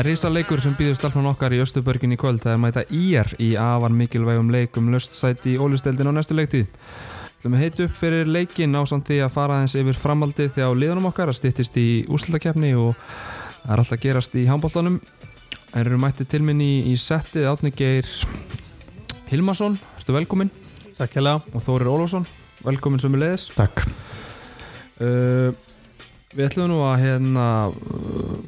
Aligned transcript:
Það 0.00 0.06
er 0.06 0.14
reysa 0.14 0.28
leikur 0.32 0.60
sem 0.64 0.72
býður 0.78 0.94
stelpun 0.96 1.26
okkar 1.28 1.52
í 1.52 1.58
Östubörgin 1.60 2.14
í 2.14 2.16
kvöld. 2.16 2.38
Það 2.40 2.54
er 2.54 2.60
mæta 2.62 2.82
IR 2.88 3.28
í 3.36 3.48
afar 3.60 3.92
mikilvægum 3.92 4.48
leikum 4.48 4.86
löstsæti 4.94 5.52
í 5.52 5.58
ólisteldin 5.60 6.08
á 6.08 6.16
næstu 6.16 6.32
leiktið. 6.38 6.70
Þú 7.42 7.50
með 7.52 7.60
heitu 7.66 7.84
upp 7.84 7.98
fyrir 8.00 8.30
leikin 8.32 8.72
á 8.72 8.80
samt 8.88 9.10
því 9.10 9.18
að 9.26 9.34
fara 9.34 9.58
aðeins 9.58 9.74
yfir 9.76 9.98
framaldið 10.00 10.54
þegar 10.54 10.80
liðunum 10.80 11.10
okkar 11.10 11.28
að 11.28 11.36
styttist 11.42 11.76
í 11.76 11.84
úslutakefni 12.08 12.72
og 12.80 12.96
það 12.96 13.74
er 13.74 13.82
alltaf 13.84 14.02
gerast 14.06 14.40
í 14.40 14.46
handbóltanum. 14.48 14.96
Það 15.66 15.80
eru 15.82 16.00
mætti 16.00 16.28
til 16.32 16.40
minni 16.48 16.70
í, 16.78 16.82
í 16.88 16.96
settið 16.96 17.50
Átni 17.52 17.76
Geir 17.76 18.08
Hilmarsson, 19.28 19.76
ertu 20.00 20.16
velkomin 20.16 20.48
Takk 20.96 21.12
hjá 21.12 21.36
og 21.36 21.60
Þórir 21.60 21.92
Ólafsson, 21.92 22.24
velkomin 22.64 23.04
sem 23.04 23.20
leiðis. 23.20 23.50
Takk 23.52 23.84
Uh, 25.00 25.54
við 26.30 26.46
ætlum 26.46 26.68
nú 26.70 26.78
að 26.86 27.00
hérna, 27.02 27.44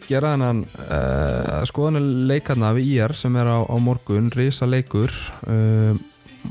gera 0.06 0.36
þennan 0.36 0.62
uh, 0.84 1.62
skoðan 1.66 2.04
leikarna 2.30 2.70
við 2.76 2.92
IR 2.94 3.14
sem 3.18 3.34
er 3.40 3.48
á, 3.50 3.58
á 3.66 3.76
morgun, 3.82 4.30
risa 4.30 4.68
leikur 4.70 5.10
uh, 5.50 5.90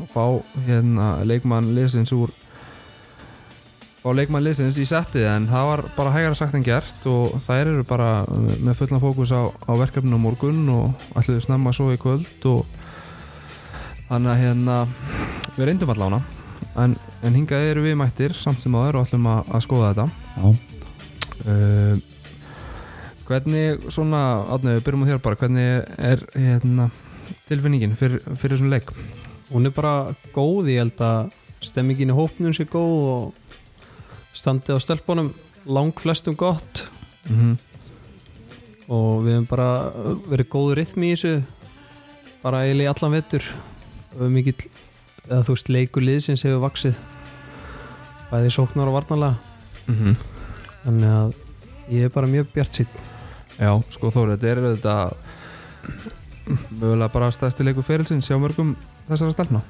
og 0.02 0.10
fá 0.12 0.26
hérna, 0.66 1.14
leikmann 1.28 1.72
liðsins 1.76 2.12
úr 2.16 2.34
fá 4.02 4.10
leikmann 4.18 4.44
liðsins 4.44 4.80
í 4.82 4.88
settið 4.90 5.30
en 5.32 5.48
það 5.48 5.70
var 5.70 5.84
bara 5.96 6.14
hægara 6.18 6.36
sagt 6.36 6.58
en 6.58 6.66
gert 6.68 7.08
og 7.08 7.38
þær 7.46 7.72
eru 7.78 7.86
bara 7.88 8.12
uh, 8.26 8.52
með 8.60 8.82
fullan 8.82 9.04
fókus 9.04 9.32
á, 9.32 9.48
á 9.48 9.72
verkefninu 9.80 10.20
á 10.20 10.26
morgun 10.26 10.66
og 10.74 11.08
ætluðu 11.16 11.46
snemma 11.46 11.72
svo 11.76 11.94
í 11.96 12.02
kvöld 12.02 12.50
og 12.52 12.66
þannig 14.10 14.34
að 14.34 14.44
hérna 14.44 14.82
við 15.56 15.64
reyndum 15.70 15.96
allána 15.96 16.20
en, 16.76 16.98
en 17.24 17.40
hingað 17.40 17.70
eru 17.72 17.88
við 17.88 17.98
mættir 18.04 18.36
samt 18.36 18.60
sem 18.60 18.76
áður 18.76 19.00
og 19.00 19.08
ætlum 19.08 19.32
að, 19.32 19.56
að 19.56 19.66
skoða 19.70 19.94
þetta. 19.94 20.10
Já, 20.36 20.71
uh, 21.46 21.96
hvernig 23.28 23.86
svona, 23.94 24.44
átnöðu, 24.52 24.84
byrjum 24.86 25.06
á 25.06 25.10
þér 25.12 25.22
bara. 25.24 25.40
Hvernig 25.40 25.70
er 25.98 26.24
hérna, 26.36 26.90
tilfinningin 27.50 27.96
fyrir, 28.00 28.24
fyrir 28.36 28.58
þessum 28.58 28.72
leik? 28.74 28.92
Hún 29.52 29.68
er 29.68 29.76
bara 29.76 30.16
góð. 30.36 30.72
Ég 30.72 30.84
held 30.84 31.04
að 31.06 31.32
stemmingin 31.62 32.12
í 32.12 32.18
hópnum 32.18 32.56
sé 32.56 32.66
góð 32.70 33.08
og 33.12 33.58
standið 34.34 34.80
á 34.80 34.84
stelpunum 34.84 35.34
lang 35.70 35.94
flestum 36.00 36.36
gott. 36.36 36.88
Mm 37.30 37.38
-hmm. 37.38 37.58
og 38.90 39.24
við 39.24 39.34
hefum 39.34 39.46
bara 39.46 39.92
verið 40.28 40.48
góð 40.50 40.74
rytmi 40.74 41.12
í 41.12 41.16
þessu 41.16 41.44
bara 42.42 42.64
eiginlega 42.66 42.90
í 42.90 42.94
allan 42.94 43.12
vettur 43.12 43.44
við 44.18 44.30
mikill 44.30 44.70
eða 45.30 45.44
þú 45.46 45.56
veist 45.56 45.70
leikur 45.70 46.04
liðsins 46.04 46.44
hefur 46.44 46.66
vaksið 46.66 46.96
bæði 48.32 48.50
sóknar 48.50 48.90
og 48.90 48.98
varnalega 48.98 49.36
Mm 49.88 49.96
-hmm. 49.96 50.16
Þannig 50.84 51.16
að 51.16 51.40
ég 51.92 52.08
er 52.08 52.14
bara 52.14 52.30
mjög 52.32 52.52
bjart 52.56 52.82
sítt 52.82 53.00
Já, 53.62 53.76
sko 53.94 54.10
Þóri, 54.10 54.38
þetta 54.40 54.50
er 54.50 54.60
þetta 54.66 54.94
mögulega 56.80 57.12
bara 57.14 57.30
stæðsti 57.34 57.66
leiku 57.68 57.84
ferilsins 57.86 58.30
hjá 58.30 58.38
mörgum 58.42 58.74
þessara 59.10 59.36
stelpna. 59.36 59.62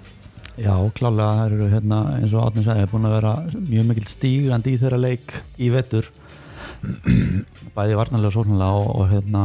Já, 0.59 0.73
klálega 0.95 1.33
það 1.39 1.43
eru 1.49 1.67
hérna 1.71 1.99
eins 2.17 2.35
og 2.35 2.45
Átni 2.45 2.63
sagði 2.63 2.87
búin 2.91 3.07
að 3.09 3.15
vera 3.17 3.33
mjög 3.55 3.89
mikil 3.89 4.07
stígandi 4.11 4.75
í 4.75 4.79
þeirra 4.79 4.99
leik 4.99 5.35
í 5.59 5.69
vettur 5.73 6.07
bæði 7.75 7.99
varnarlega 7.99 8.31
og 8.31 8.35
sóknarlega 8.35 8.79
og, 8.79 8.89
og 8.99 9.11
hérna 9.11 9.43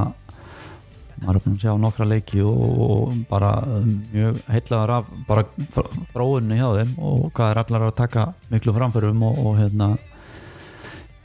maður 1.22 1.38
er 1.38 1.44
búin 1.44 1.56
að 1.56 1.62
sjá 1.62 1.76
nokkra 1.80 2.08
leiki 2.10 2.42
og, 2.46 2.64
og 2.86 3.14
bara 3.30 3.52
mjög 3.86 4.42
heitlaðar 4.50 4.96
af 4.98 5.14
bara 5.28 5.46
fróðunni 6.12 6.58
hjá 6.58 6.68
þeim 6.80 6.98
og 6.98 7.30
hvað 7.30 7.52
er 7.52 7.62
allar 7.62 7.86
að 7.86 7.96
taka 8.02 8.26
miklu 8.50 8.74
framförum 8.76 9.26
og, 9.30 9.40
og 9.46 9.58
hérna 9.62 9.94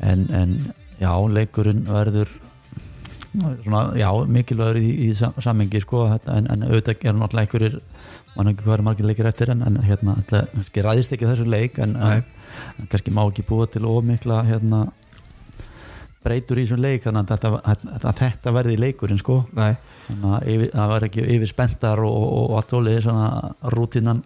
en, 0.02 0.28
en 0.34 0.56
já, 1.02 1.12
leikurinn 1.38 1.84
verður 1.90 2.30
svona, 3.64 3.84
já, 4.00 4.10
mikilvægur 4.28 4.80
í, 4.82 4.90
í 5.08 5.10
sam- 5.18 5.38
samhengi 5.42 5.82
sko, 5.84 6.06
en, 6.26 6.50
en 6.52 6.66
auðvitað 6.68 7.06
er 7.08 7.16
náttúrulega 7.18 7.46
einhverjir 7.48 7.78
mann 8.36 8.48
ekki 8.52 8.72
er 8.72 8.84
margir 8.88 9.08
leikir 9.08 9.28
eftir 9.28 9.52
en, 9.52 9.62
en 9.68 9.78
hérna, 9.84 10.18
kannski 10.30 10.84
ræðist 10.86 11.14
ekki 11.16 11.28
þessu 11.28 11.48
leik 11.52 11.80
en, 11.84 11.96
en, 12.00 12.24
kannski 12.92 13.12
má 13.14 13.26
ekki 13.28 13.44
búa 13.48 13.68
til 13.72 13.84
ómikla 13.88 14.42
hérna 14.48 14.86
breytur 16.24 16.60
í 16.62 16.66
þessum 16.66 16.82
leik 16.84 17.04
þannig 17.06 17.24
að 17.26 17.32
þetta, 17.34 17.52
að, 17.98 18.20
þetta 18.22 18.54
verði 18.56 18.78
leikurinn 18.80 19.20
sko. 19.20 19.40
Nei, 19.58 19.74
þannig 20.08 20.36
að 20.38 20.50
yfir, 20.54 20.70
það 20.76 20.92
var 20.94 21.06
ekki 21.08 21.26
yfir 21.36 21.50
spenntar 21.52 22.04
og, 22.06 22.18
og, 22.22 22.44
og 22.52 22.60
allt 22.60 22.76
svona 23.08 23.30
rútinan 23.74 24.22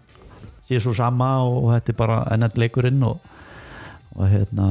sé 0.68 0.80
svo 0.82 0.94
sama 0.98 1.30
og, 1.46 1.58
og 1.64 1.74
þetta 1.76 1.94
er 1.94 2.00
bara 2.02 2.20
ennett 2.36 2.58
leikurinn 2.60 3.04
og, 3.06 3.22
og 4.18 4.28
hérna 4.32 4.68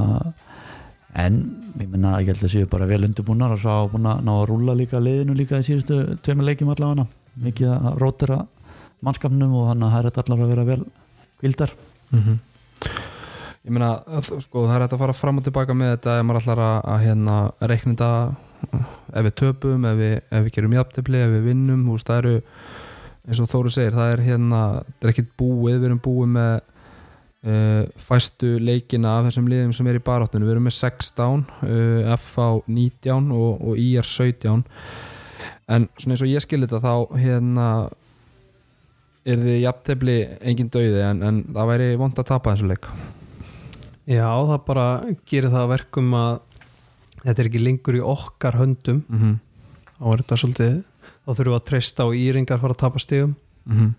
en 1.15 1.37
ég 1.81 1.89
menna 1.91 2.17
ég 2.23 2.31
held 2.33 2.43
að 2.47 2.53
séu 2.55 2.69
bara 2.71 2.87
vel 2.91 3.05
undirbúnar 3.07 3.55
og 3.55 3.61
svo 3.63 3.75
búin 3.93 4.09
að 4.11 4.23
ná 4.27 4.33
að 4.35 4.47
rúlla 4.51 4.75
líka 4.79 5.01
liðinu 5.03 5.37
líka 5.39 5.61
í 5.63 5.67
síðustu 5.67 6.01
tveimur 6.23 6.49
leikjum 6.49 6.73
allavega. 6.75 7.07
Mikið 7.45 7.71
að 7.75 7.99
rótera 8.03 8.41
mannskapnum 9.05 9.55
og 9.59 9.69
þannig 9.73 9.87
að 9.89 9.95
það 9.95 10.05
er 10.11 10.23
allavega 10.25 10.45
að 10.45 10.53
vera 10.55 10.67
vel 10.73 10.83
kvildar 11.43 11.73
mm 12.15 12.37
Ég 13.65 13.73
meina, 13.73 13.95
að- 14.05 14.27
sko, 14.45 14.67
það 14.69 14.75
er 14.77 14.83
að 14.85 14.99
fara 15.01 15.13
fram 15.17 15.39
og 15.41 15.45
tilbaka 15.47 15.73
með 15.73 15.95
þetta 15.95 16.19
ef 16.21 16.25
maður 16.29 16.41
ætlar 16.43 16.61
að, 16.61 16.75
að 16.93 16.99
hérna, 17.07 17.37
reikna 17.65 17.95
þetta 17.95 18.37
ef 19.17 19.25
við 19.25 19.35
töpum, 19.41 19.87
ef 19.89 19.95
við, 19.97 20.13
ef 20.37 20.43
við 20.45 20.53
gerum 20.53 20.75
jafntefli, 20.77 21.23
ef 21.25 21.31
við 21.33 21.47
vinnum, 21.49 21.87
þú 21.87 21.95
veist, 21.97 22.11
það 22.11 22.19
eru 22.19 22.35
eins 23.25 23.41
og 23.41 23.49
Þóri 23.55 23.73
segir, 23.73 23.97
það 23.97 24.13
er 24.13 24.23
hérna 24.27 24.61
það 24.85 25.07
er 25.09 25.13
ekkert 25.15 25.31
búið, 25.41 25.79
við 25.79 25.87
erum 25.89 26.03
búið 26.05 26.29
með 26.35 26.53
uh, 27.47 27.85
fæstu 28.09 28.57
leikina 28.59 29.19
af 29.19 29.29
þessum 29.29 29.49
liðum 29.51 29.73
sem 29.77 29.87
er 29.91 29.99
í 30.01 30.05
baráttunum 30.05 30.49
við 30.49 30.57
erum 30.57 30.69
með 30.69 30.79
16, 30.79 31.45
uh, 31.65 32.15
FH 32.17 32.49
19 32.69 33.35
og, 33.35 33.51
og 33.61 33.79
IR 33.81 34.09
17 34.09 34.65
en 35.75 35.89
svona 35.99 36.15
eins 36.15 36.25
og 36.25 36.31
ég 36.31 36.45
skil 36.45 36.65
þetta 36.65 36.81
þá 36.85 37.21
hérna 37.21 37.69
er 39.25 39.41
þið 39.41 39.61
jafntefli 39.63 40.17
engin 40.45 40.71
dauði 40.73 41.05
en, 41.05 41.23
en 41.25 41.43
það 41.49 41.71
væri 41.73 41.93
vond 42.01 42.19
að 42.21 42.29
tapa 42.29 42.53
þessu 42.53 42.69
leik. 42.69 42.89
Já, 44.05 44.29
það 44.29 44.59
bara 44.67 44.89
gerir 45.31 45.53
það 45.53 45.63
að 45.63 45.73
verkum 45.73 46.11
að 46.19 46.33
þetta 47.23 47.39
er 47.39 47.49
ekki 47.49 47.63
lengur 47.63 47.97
í 47.97 48.03
okkar 48.05 48.59
höndum. 48.61 49.01
Mm 49.09 49.21
-hmm. 49.21 49.39
þá 49.97 50.05
er 50.13 50.23
þetta 50.23 50.41
svolítið 50.43 50.75
þá 51.25 51.31
þurfum 51.31 51.53
við 51.53 51.59
að 51.59 51.69
treysta 51.71 52.09
og 52.09 52.17
íringar 52.21 52.61
fara 52.61 52.77
að 52.77 52.83
tapa 52.85 53.01
stigum. 53.01 53.37
Mm 53.65 53.77
-hmm. 53.79 53.95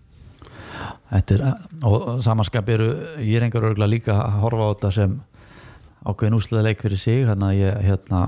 Þetta 1.10 1.34
er, 1.36 1.42
og 1.86 2.22
samanskap 2.24 2.68
eru 2.74 2.88
ég 3.22 3.38
er 3.38 3.46
engar 3.46 3.68
örgulega 3.68 3.90
líka 3.90 4.16
að 4.18 4.40
horfa 4.42 4.66
á 4.66 4.72
þetta 4.72 4.90
sem 4.96 5.14
ákveðin 6.06 6.38
úsliða 6.38 6.64
leik 6.66 6.82
fyrir 6.82 7.00
sig 7.00 7.24
þannig 7.26 7.48
að 7.48 7.60
ég 7.60 7.78
hérna 7.86 8.22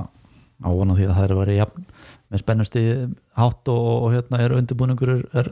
á 0.58 0.68
vona 0.68 0.96
því 0.98 1.06
að 1.06 1.16
það 1.16 1.24
er 1.24 1.34
að 1.34 1.40
vera 1.42 1.56
jafn 1.58 1.88
með 2.28 2.42
spennusti 2.42 2.82
hátt 3.38 3.70
og, 3.72 3.88
og 4.04 4.14
hérna 4.14 4.40
er 4.44 4.54
undirbúningur 4.58 5.12
er, 5.14 5.24
er 5.38 5.50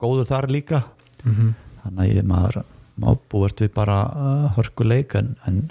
góður 0.00 0.28
þar 0.30 0.50
líka. 0.52 0.82
Mm 1.24 1.34
-hmm. 1.34 1.54
þannig 1.82 2.04
að 2.04 2.16
ég 2.16 2.28
maður 2.28 2.60
má 3.00 3.08
búast 3.30 3.60
við 3.60 3.72
bara 3.74 3.98
uh, 4.06 4.52
hörkuleik 4.56 5.14
en, 5.18 5.34
en 5.46 5.68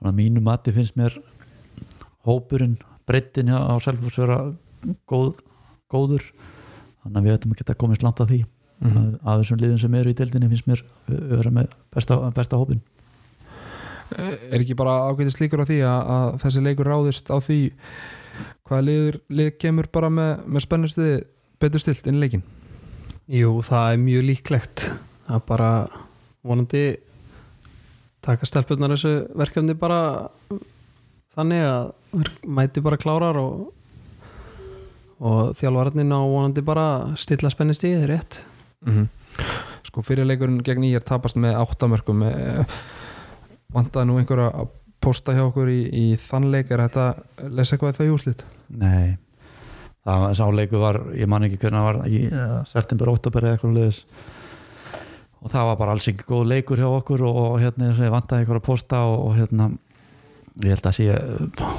mínu 0.00 0.40
mati 0.44 0.72
finnst 0.72 0.96
mér 0.96 1.16
hópurinn, 2.24 2.76
breyttin 3.06 3.48
á 3.48 3.76
Selfoss 3.80 4.18
vera 4.18 4.52
góð, 5.08 5.40
góður. 5.88 6.24
Þannig 7.02 7.16
að 7.16 7.24
við 7.24 7.32
ekki 7.32 7.70
að 7.70 7.80
komast 7.80 8.02
langt 8.02 8.20
að 8.20 8.28
því 8.28 8.44
Mhm. 8.82 8.96
að, 8.98 9.12
að 9.22 9.42
þessum 9.42 9.60
liðum 9.62 9.78
sem 9.80 9.94
eru 9.94 10.10
í 10.10 10.16
deildinni 10.18 10.50
finnst 10.50 10.66
mér 10.66 10.82
vera 11.06 11.50
með 11.54 11.70
besta, 11.94 12.18
besta 12.34 12.58
hópin 12.60 12.82
Er 14.14 14.60
ekki 14.60 14.76
bara 14.76 15.08
ágætist 15.08 15.40
líkur 15.40 15.62
á 15.64 15.66
því 15.66 15.78
að, 15.88 16.10
að 16.14 16.34
þessi 16.42 16.62
leikur 16.62 16.90
ráðist 16.90 17.30
á 17.32 17.36
því 17.40 17.60
hvaða 18.66 18.84
liður, 18.84 19.16
lið 19.30 19.48
kemur 19.62 19.88
bara 19.94 20.10
með, 20.12 20.44
með 20.44 20.66
spennustuði 20.66 21.14
betur 21.62 21.82
stilt 21.82 22.10
inn 22.10 22.18
í 22.18 22.24
leikin 22.26 22.44
Jú, 23.24 23.62
það 23.64 23.86
er 23.88 24.00
mjög 24.02 24.24
líklegt. 24.28 24.82
Að 25.32 25.44
bara 25.48 25.68
vonandi 26.44 26.82
taka 28.24 28.44
stelpunar 28.48 28.92
þessu 28.92 29.12
verkefni 29.36 29.76
bara 29.80 30.28
þannig 31.32 31.64
að 31.64 31.86
þeir 32.12 32.30
mæti 32.58 32.82
bara 32.84 33.00
klárar 33.00 33.38
og, 33.40 33.70
og 35.24 35.54
þjálfarnin 35.56 36.12
á 36.12 36.20
vonandi 36.20 36.64
bara 36.64 36.86
stilla 37.20 37.52
spennist 37.52 37.84
í 37.88 37.94
þið 37.94 38.06
rétt 38.12 38.38
mm 38.86 39.10
Sko 39.84 40.02
fyrir 40.06 40.26
leikurinn 40.26 40.62
gegn 40.62 40.84
íjar 40.86 41.02
tapast 41.06 41.36
með 41.38 41.56
áttamörkum 41.58 42.22
vantaði 43.74 44.06
nú 44.08 44.18
einhver 44.20 44.44
að 44.46 44.68
posta 45.04 45.34
hjá 45.36 45.44
okkur 45.48 45.70
í, 45.70 45.80
í 45.90 46.04
þann 46.20 46.48
leik? 46.52 46.70
Er 46.72 46.84
þetta 46.86 47.48
lesa 47.52 47.76
eitthvað 47.76 47.98
þau 47.98 48.14
úrslit? 48.14 48.44
Nei. 48.72 49.16
Það 50.04 50.22
var, 50.22 50.36
sá 50.36 50.44
leiku 50.52 50.80
var, 50.82 51.00
ég 51.16 51.28
man 51.30 51.46
ekki 51.46 51.58
hvernig 51.62 51.80
það 51.80 51.86
var 51.88 51.98
í 52.12 52.20
uh, 52.28 52.56
september, 52.68 53.10
oktober 53.14 53.46
eða 53.46 53.56
eitthvað 53.56 53.78
liðis 53.78 54.00
og 55.44 55.52
það 55.52 55.68
var 55.70 55.78
bara 55.80 55.94
alls 55.96 56.08
ekki 56.08 56.26
góð 56.28 56.44
leikur 56.50 56.80
hjá 56.80 56.88
okkur 56.90 57.24
og, 57.24 57.38
og 57.44 57.56
hérna 57.62 57.88
eins 57.88 58.00
og 58.00 58.06
ég 58.06 58.12
vantaði 58.12 58.44
eitthvað 58.44 58.60
að 58.60 58.66
posta 58.66 59.00
og, 59.08 59.16
og 59.24 59.38
hérna 59.38 59.70
ég 60.64 60.74
held 60.74 60.88
að 60.90 60.98
sé 60.98 61.08
uh, 61.16 61.78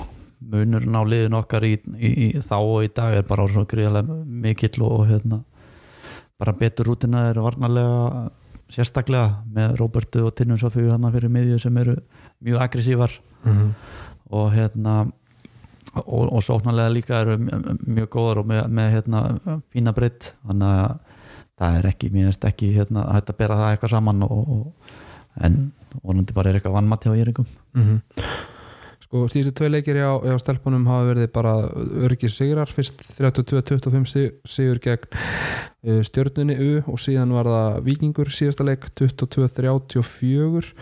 munurinn 0.56 0.98
á 0.98 1.02
liðin 1.06 1.38
okkar 1.38 1.68
í, 1.70 1.76
í, 1.98 2.12
í 2.28 2.30
þá 2.46 2.58
og 2.58 2.88
í 2.88 2.92
dag 2.98 3.20
er 3.20 3.30
bara 3.30 3.46
svo 3.50 3.66
gríðarlega 3.70 4.18
mikill 4.46 4.86
og 4.86 5.06
hérna 5.10 5.44
bara 6.40 6.54
betur 6.54 6.86
rútina 6.92 7.30
er 7.30 7.40
varnarlega 7.40 8.30
sérstaklega 8.74 9.44
með 9.54 9.76
Róbertu 9.80 10.26
og 10.26 10.34
Tinnum 10.36 10.58
Sofíu 10.58 10.90
hann 10.92 11.06
fyrir 11.14 11.30
miðju 11.30 11.60
sem 11.62 11.78
eru 11.78 11.96
mjög 12.44 12.62
aggressívar. 12.66 13.12
Mm 13.46 13.54
-hmm. 13.58 13.72
og 14.30 14.52
hérna 14.54 15.12
og, 15.96 16.34
og 16.34 16.44
sóknarlega 16.44 16.90
líka 16.94 17.22
eru 17.22 17.38
mj- 17.38 17.86
mjög 17.88 18.10
góðar 18.10 18.38
og 18.42 18.46
með, 18.46 18.68
með 18.68 18.92
hérna, 18.92 19.22
fína 19.74 19.94
breytt 19.94 20.34
þannig 20.48 20.68
að 20.68 20.98
það 21.60 21.78
er 21.80 21.86
ekki, 21.86 22.10
mér 22.12 22.28
finnst 22.30 22.46
ekki 22.50 22.72
hérna, 22.76 23.06
að 23.16 23.38
bera 23.38 23.56
það 23.56 23.72
eitthvað 23.72 23.90
saman 23.96 24.24
og, 24.24 24.50
og, 24.50 24.74
en 25.46 25.72
vonandi 26.04 26.34
bara 26.36 26.50
er 26.50 26.56
eitthvað 26.60 26.74
vannmatti 26.74 27.10
á 27.12 27.16
Íringum 27.16 27.48
mm 27.74 28.00
Sko, 29.16 29.30
síðustu 29.32 29.54
tvei 29.56 29.70
leikir 29.72 29.96
hjá, 29.96 30.10
hjá 30.28 30.34
stelpunum 30.42 30.84
hafa 30.92 31.06
verið 31.08 31.30
bara 31.32 31.52
örgir 32.04 32.28
sigrar. 32.36 32.68
Fyrst 32.68 33.00
32-25 33.16 34.10
sig- 34.12 34.34
sigur 34.44 34.82
gegn 34.84 35.06
uh, 35.16 36.02
stjörnunni 36.04 36.58
U 36.60 36.72
og 36.92 37.00
síðan 37.00 37.32
var 37.32 37.48
það 37.48 37.78
vikingur 37.86 38.28
síðasta 38.36 38.66
leik 38.68 38.90
22-34 39.00 40.74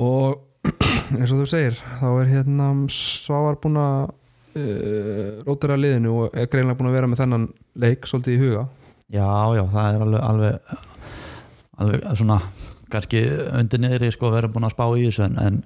og 0.00 0.40
eins 1.18 1.28
og 1.36 1.42
þú 1.42 1.48
segir 1.52 1.76
þá 2.00 2.06
er 2.22 2.32
hérna 2.32 2.70
Svavar 2.96 3.60
búin 3.60 3.76
að 3.84 4.08
uh, 4.08 5.44
rótira 5.44 5.76
liðinu 5.76 6.14
og 6.22 6.40
er 6.40 6.48
greinlega 6.48 6.80
búin 6.80 6.88
að 6.88 6.96
vera 7.02 7.12
með 7.12 7.20
þennan 7.26 7.46
leik 7.84 8.08
svolítið 8.08 8.32
í 8.38 8.40
huga. 8.46 8.64
Já, 9.12 9.28
já, 9.60 9.66
það 9.76 9.90
er 9.92 10.08
alveg 10.08 10.24
alveg, 10.32 10.74
alveg 11.84 12.08
svona 12.24 12.40
kannski 12.92 13.22
undir 13.60 13.82
niðri 13.82 14.10
sko 14.14 14.32
vera 14.32 14.50
búin 14.52 14.66
að 14.68 14.74
spá 14.76 14.84
í 14.96 15.06
þessu 15.06 15.24
en, 15.26 15.38
en, 15.42 15.62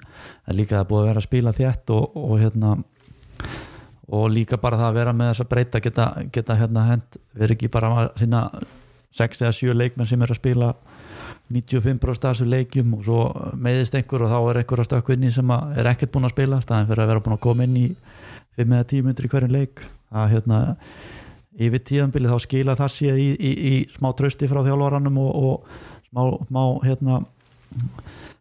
líka 0.57 0.79
það 0.81 0.89
búið 0.91 1.03
að 1.03 1.11
vera 1.11 1.23
að 1.23 1.29
spila 1.29 1.55
þétt 1.57 1.93
og, 1.97 2.17
og 2.19 2.35
hérna 2.41 2.77
og 4.13 4.31
líka 4.33 4.59
bara 4.61 4.79
það 4.81 4.89
að 4.91 4.99
vera 5.01 5.17
með 5.17 5.33
þess 5.33 5.45
að 5.45 5.51
breyta 5.55 5.83
geta, 5.83 6.07
geta 6.35 6.59
hérna 6.61 6.87
hend 6.91 7.21
verið 7.33 7.57
ekki 7.57 7.73
bara 7.73 7.93
að 8.03 8.11
sína 8.21 8.43
6 9.19 9.45
eða 9.45 9.55
7 9.59 9.77
leikmenn 9.77 10.09
sem 10.09 10.25
er 10.25 10.33
að 10.33 10.41
spila 10.41 10.73
95% 11.53 12.29
af 12.29 12.37
þessu 12.37 12.49
leikjum 12.49 12.95
og 12.97 13.07
svo 13.07 13.23
meðist 13.61 13.97
einhver 13.97 14.25
og 14.25 14.33
þá 14.33 14.39
er 14.41 14.61
einhver 14.63 14.83
að 14.83 14.89
stökku 14.89 15.17
inn 15.17 15.27
í 15.29 15.33
sem 15.35 15.51
að 15.53 15.81
er 15.81 15.91
ekkert 15.93 16.13
búin 16.15 16.29
að 16.29 16.35
spila 16.37 16.61
staðin 16.65 16.89
fyrir 16.89 17.05
að 17.05 17.13
vera 17.13 17.25
búin 17.25 17.37
að 17.37 17.43
koma 17.45 17.67
inn 17.67 17.81
í 17.81 17.89
5 18.61 18.77
eða 18.77 18.89
10 18.93 19.07
myndir 19.07 19.27
í 19.27 19.33
hverjum 19.33 19.53
leik. 19.53 19.83
Það 20.13 20.33
hérna 20.33 20.61
yfir 21.53 21.85
tíðanbili 21.89 22.31
þá 22.31 22.39
skila 22.47 22.77
það 22.79 22.93
sé 22.95 23.13
í, 23.13 23.29
í, 23.37 23.53
í 23.53 23.75
smá 23.97 24.11
trösti 24.17 24.49
frá 24.49 24.63
þjálfaranum 24.65 25.19
og, 25.21 25.33
og 25.37 25.92
smá, 26.13 26.23
smá 26.47 26.63
hérna 26.85 27.23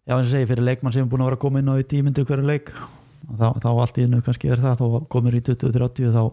já 0.05 0.17
eins 0.17 0.27
og 0.27 0.31
segi 0.35 0.49
fyrir 0.51 0.67
leikmann 0.67 0.93
sem 0.93 1.05
er 1.05 1.09
búin 1.09 1.23
að 1.23 1.31
vera 1.31 1.39
að 1.39 1.45
koma 1.47 1.63
inn 1.63 1.71
á 1.71 1.75
í 1.79 1.87
tímyndir 1.87 2.27
hverju 2.27 2.45
leik 2.45 2.73
þá, 3.31 3.47
þá 3.63 3.69
allt 3.71 3.97
í 3.97 4.05
innu 4.05 4.21
kannski 4.25 4.51
er 4.51 4.61
það 4.61 4.83
þá 4.83 5.09
komur 5.11 5.37
í 5.37 5.43
20-30 5.47 6.11
þá 6.11 6.23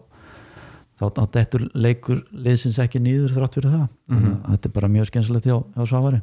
þá, 0.99 1.07
þá 1.15 1.23
dettur 1.35 1.65
leikur 1.77 2.21
liðsins 2.35 2.79
ekki 2.83 3.01
nýður 3.03 3.35
þrátt 3.37 3.59
fyrir 3.59 3.75
það. 3.75 3.87
Mm 4.11 4.37
þetta 4.49 4.69
er 4.69 4.75
bara 4.75 4.91
mjög 4.91 5.09
skemmtilegt 5.09 5.49
hjá, 5.49 5.57
hjá 5.75 5.83
Svavari. 5.87 6.21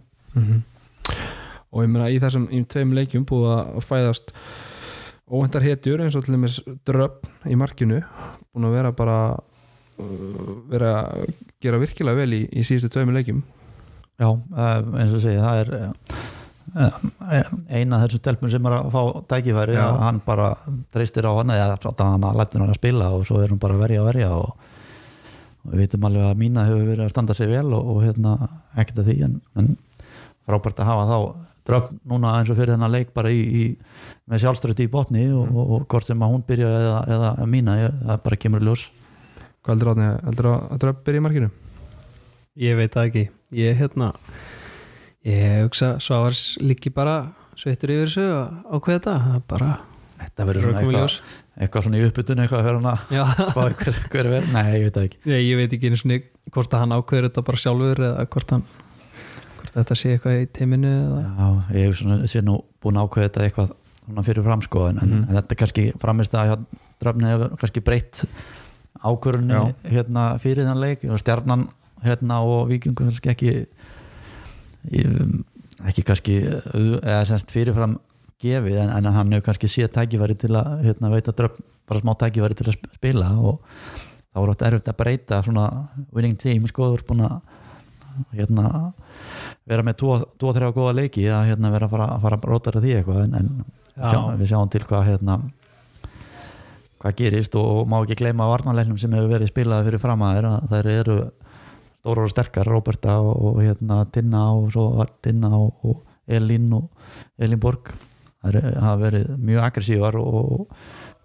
Og 1.73 1.83
ég 1.85 1.91
meina 1.91 2.11
í 2.11 2.21
þessum 2.23 2.47
í 2.53 2.63
tveim 2.65 2.95
leikjum 2.97 3.27
búið 3.29 3.51
að 3.53 3.85
fæðast 3.85 4.33
óvendar 5.27 5.65
hetjur 5.65 6.01
eins 6.01 6.17
og 6.17 6.25
til 6.25 6.37
dæmis 6.37 6.61
dröpp 6.87 7.27
í 7.51 7.57
markinu 7.59 8.03
búin 8.53 8.69
að 8.69 8.77
vera 8.77 8.93
bara 8.93 9.19
uh, 9.35 10.53
vera 10.71 10.93
að 11.03 11.33
gera 11.61 11.81
virkilega 11.83 12.21
vel 12.21 12.33
í, 12.33 12.43
í 12.47 12.63
síðustu 12.63 12.93
tveim 12.95 13.11
leikjum 13.17 13.43
já, 14.17 14.29
eh, 14.33 15.01
eins 15.01 15.15
og 15.15 15.23
segi 15.23 15.41
það 15.41 15.61
er 15.63 15.73
eh, 15.79 16.21
eh, 17.39 17.51
eina 17.79 17.99
af 17.99 18.07
þessum 18.07 18.23
stelpum 18.23 18.53
sem 18.53 18.69
er 18.69 18.77
að 18.79 18.93
fá 18.95 19.03
tækifæri 19.33 19.77
Já. 19.77 19.85
að 19.87 19.99
hann 20.05 20.21
bara 20.27 20.53
treystir 20.95 21.29
á 21.29 21.33
hann 21.37 21.53
eða 21.55 21.79
hann 21.99 22.29
að 22.29 22.39
lætur 22.41 22.65
hann 22.65 22.73
að 22.73 22.81
spila 22.81 23.11
og 23.17 23.27
svo 23.29 23.43
er 23.43 23.53
hann 23.53 23.63
bara 23.63 23.77
að 23.77 23.85
verja 23.87 24.03
og 24.03 24.09
verja 24.11 24.31
og, 24.37 24.55
við 25.67 25.83
veitum 25.83 26.07
alveg 26.07 26.29
að 26.29 26.39
mína 26.39 26.69
hefur 26.69 26.87
verið 26.87 27.05
að 27.05 27.11
standa 27.11 27.35
sig 27.35 27.51
vel 27.51 27.67
og, 27.75 27.91
og 27.91 28.05
hérna 28.05 28.37
ekkert 28.79 29.03
að 29.03 29.11
því 29.11 29.17
en, 29.27 29.41
en 29.59 29.73
frábært 30.47 30.81
að 30.81 30.91
hafa 30.93 31.07
þá 31.11 31.19
dröfn 31.67 31.97
núna 32.07 32.37
eins 32.39 32.51
og 32.53 32.61
fyrir 32.61 32.77
þennan 32.77 32.95
leik 32.95 33.11
bara 33.17 33.33
í, 33.35 33.41
í 33.43 33.65
með 34.31 34.45
sjálfströti 34.45 34.87
í 34.87 34.93
botni 34.93 35.27
og, 35.35 35.51
og, 35.51 35.73
og 35.75 35.89
hvort 35.91 36.07
sem 36.07 36.23
að 36.23 36.33
hún 36.33 36.45
byrja 36.47 36.71
eða, 36.71 37.01
eða 37.17 37.49
mína, 37.51 37.77
það 38.05 38.23
bara 38.29 38.39
kemur 38.45 38.63
ljós 38.63 38.87
hvað 39.67 39.75
heldur 39.75 39.93
átni, 39.93 40.11
heldur 40.29 40.51
að 40.53 40.77
dröpp 40.85 41.03
byrja 41.09 41.23
í 41.23 41.25
markinu? 41.27 41.51
Ég 42.57 42.77
veit 42.79 42.93
það 42.95 43.09
ekki. 43.11 43.25
Ég 43.57 43.77
hérna 43.81 44.13
Ég 45.27 45.65
hugsa 45.65 45.97
Svavars 46.03 46.57
líki 46.63 46.91
bara 46.95 47.17
sveittur 47.59 47.91
yfir 47.91 48.07
þessu 48.11 48.25
að 48.31 48.77
ákveða 48.77 48.97
þetta. 48.99 49.15
Það 49.25 49.37
er 49.37 49.43
bara 49.51 49.71
þetta 50.21 50.47
verður 50.49 50.65
svona 50.67 50.81
eitthvað, 50.83 51.17
eitthvað 51.67 51.87
svona 51.87 51.99
í 51.99 52.05
uppbytun 52.07 52.43
eitthvað 52.45 52.61
að 52.61 52.67
vera 52.69 52.81
hann 52.81 52.91
að 52.93 53.15
Já, 53.17 53.25
fá 53.57 53.61
hver, 53.81 53.99
hver 54.13 54.29
verð, 54.33 54.51
nei 54.55 54.65
ég 54.77 54.85
veit 54.87 54.97
það 54.97 55.07
ekki. 55.09 55.21
Ég, 55.33 55.41
ég 55.51 55.61
veit 55.61 55.75
ekki 55.77 55.91
einu 55.91 55.99
sinni 56.01 56.19
hvort 56.55 56.77
að 56.77 56.85
hann 56.85 56.95
ákveður 56.97 57.27
þetta 57.29 57.45
bara 57.49 57.61
sjálfur 57.65 58.03
eða 58.11 58.27
hvort 58.37 58.55
hann 58.55 58.65
hvort 59.57 59.73
þetta 59.81 59.99
sé 59.99 60.13
eitthvað 60.15 60.39
í 60.41 60.47
teiminu 60.57 60.93
eða 60.95 61.23
Já, 61.27 61.49
ég 61.77 61.89
hef 61.91 61.99
svona, 62.01 62.19
sé 62.31 62.43
nú 62.47 62.57
búin 62.85 63.01
að 63.01 63.09
ákveða 63.11 63.27
þetta 63.31 63.47
eitthvað 63.49 63.73
svona 64.07 64.27
fyrir 64.31 64.47
fram 64.47 64.63
sko 64.63 64.85
en, 64.93 65.01
Mhm. 65.03 65.25
en 65.27 65.41
þetta 65.41 65.57
er 65.57 65.61
kannski 65.65 65.87
framist 66.07 66.37
að 66.39 66.53
hjá 66.53 66.57
drafni 67.03 67.33
hefur 67.33 67.57
kannski 67.61 67.83
breytt 67.85 68.23
ákvörunni 69.03 69.75
hérna 69.91 70.29
fyrir 70.41 70.65
þann 70.71 70.81
leik. 70.81 71.03
Og 71.11 71.19
stjarnan 71.21 71.67
hérna 72.05 72.41
og 72.45 72.69
vikingu 72.71 72.95
kannski 73.07 73.33
ekki 73.33 73.53
ekki 75.87 76.05
kannski 76.07 76.37
eða 76.47 77.23
semst 77.29 77.51
fyrirfram 77.55 77.97
gefið 78.43 78.79
en, 78.83 78.91
en 78.99 79.09
hann 79.17 79.33
hefur 79.33 79.47
kannski 79.51 79.71
séð 79.73 79.93
tækifæri 79.97 80.37
til 80.39 80.53
að 80.59 80.83
hérna, 80.87 81.11
veita 81.13 81.33
dröfn 81.37 81.65
bara 81.89 82.03
smá 82.03 82.13
tækifæri 82.21 82.57
til 82.59 82.69
að 82.71 82.77
sp- 82.77 82.91
spila 82.99 83.31
og 83.41 83.61
þá 84.37 84.41
er 84.43 84.51
þetta 84.53 84.69
erfitt 84.71 84.91
að 84.93 84.99
breyta 85.01 85.39
svona 85.47 85.67
winning 86.13 86.37
team 86.41 86.67
sko 86.69 86.91
þú 86.93 86.99
ert 86.99 87.09
búin 87.09 87.25
að 87.27 87.37
hérna 88.37 88.67
vera 89.69 89.85
með 89.85 89.99
2-3 90.41 90.71
góða 90.77 90.97
leiki 91.01 91.27
að 91.29 91.51
hérna 91.53 91.73
vera 91.75 91.89
að 91.89 91.95
fara, 91.97 92.09
að 92.17 92.27
fara 92.27 92.39
að 92.41 92.49
rótara 92.53 92.83
því 92.85 92.95
eitthvað 92.99 93.23
en, 93.27 93.35
en 93.41 93.49
Já. 93.97 94.11
sjá, 94.13 94.21
við 94.37 94.51
sjáum 94.53 94.71
til 94.73 94.83
hvað 94.85 95.07
hérna 95.11 95.39
hvað 97.01 97.17
gerist 97.21 97.57
og, 97.61 97.83
má 97.89 97.99
ekki 98.03 98.17
gleyma 98.21 98.49
varnarleiknum 98.51 98.99
sem 99.01 99.13
hefur 99.17 99.33
verið 99.33 99.51
spilað 99.53 99.89
fyrir 99.89 100.01
fram 100.03 100.25
að 100.25 100.37
þeir 100.39 100.49
að 100.51 100.71
þær 100.73 100.89
eru 100.93 101.17
stórar 102.07 102.29
og 102.29 102.31
sterkar 102.31 102.71
Róberta 102.71 103.19
og, 103.19 103.35
og 103.51 103.63
hérna 103.65 104.05
Tinna 104.15 104.45
og 104.55 104.71
svo 104.71 105.07
Tinna 105.23 105.51
og, 105.59 105.75
og 105.83 106.05
Elín 106.31 106.71
og 106.75 106.87
Elín 107.39 107.59
Borg. 107.59 107.91
Þær 108.47 108.61
hafa 108.79 108.97
verið 109.01 109.35
mjög 109.43 109.67
aggressívar 109.67 110.17
og, 110.21 110.71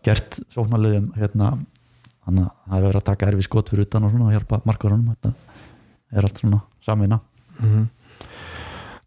gert 0.01 0.39
sóknarliðum 0.49 1.11
hérna 1.13 1.51
þannig 2.25 2.47
að 2.47 2.51
það 2.51 2.71
hefur 2.73 2.87
verið 2.87 2.99
að 2.99 3.07
taka 3.11 3.27
erfi 3.29 3.43
skot 3.45 3.69
fyrir 3.69 3.85
utan 3.85 4.07
og 4.07 4.13
svona 4.13 4.29
og 4.29 4.33
hjálpa 4.33 4.61
markarunum 4.65 5.11
þetta 5.11 5.33
er 6.17 6.27
allt 6.27 6.41
svona 6.41 6.61
samvinna 6.85 7.19
Mm 7.61 7.89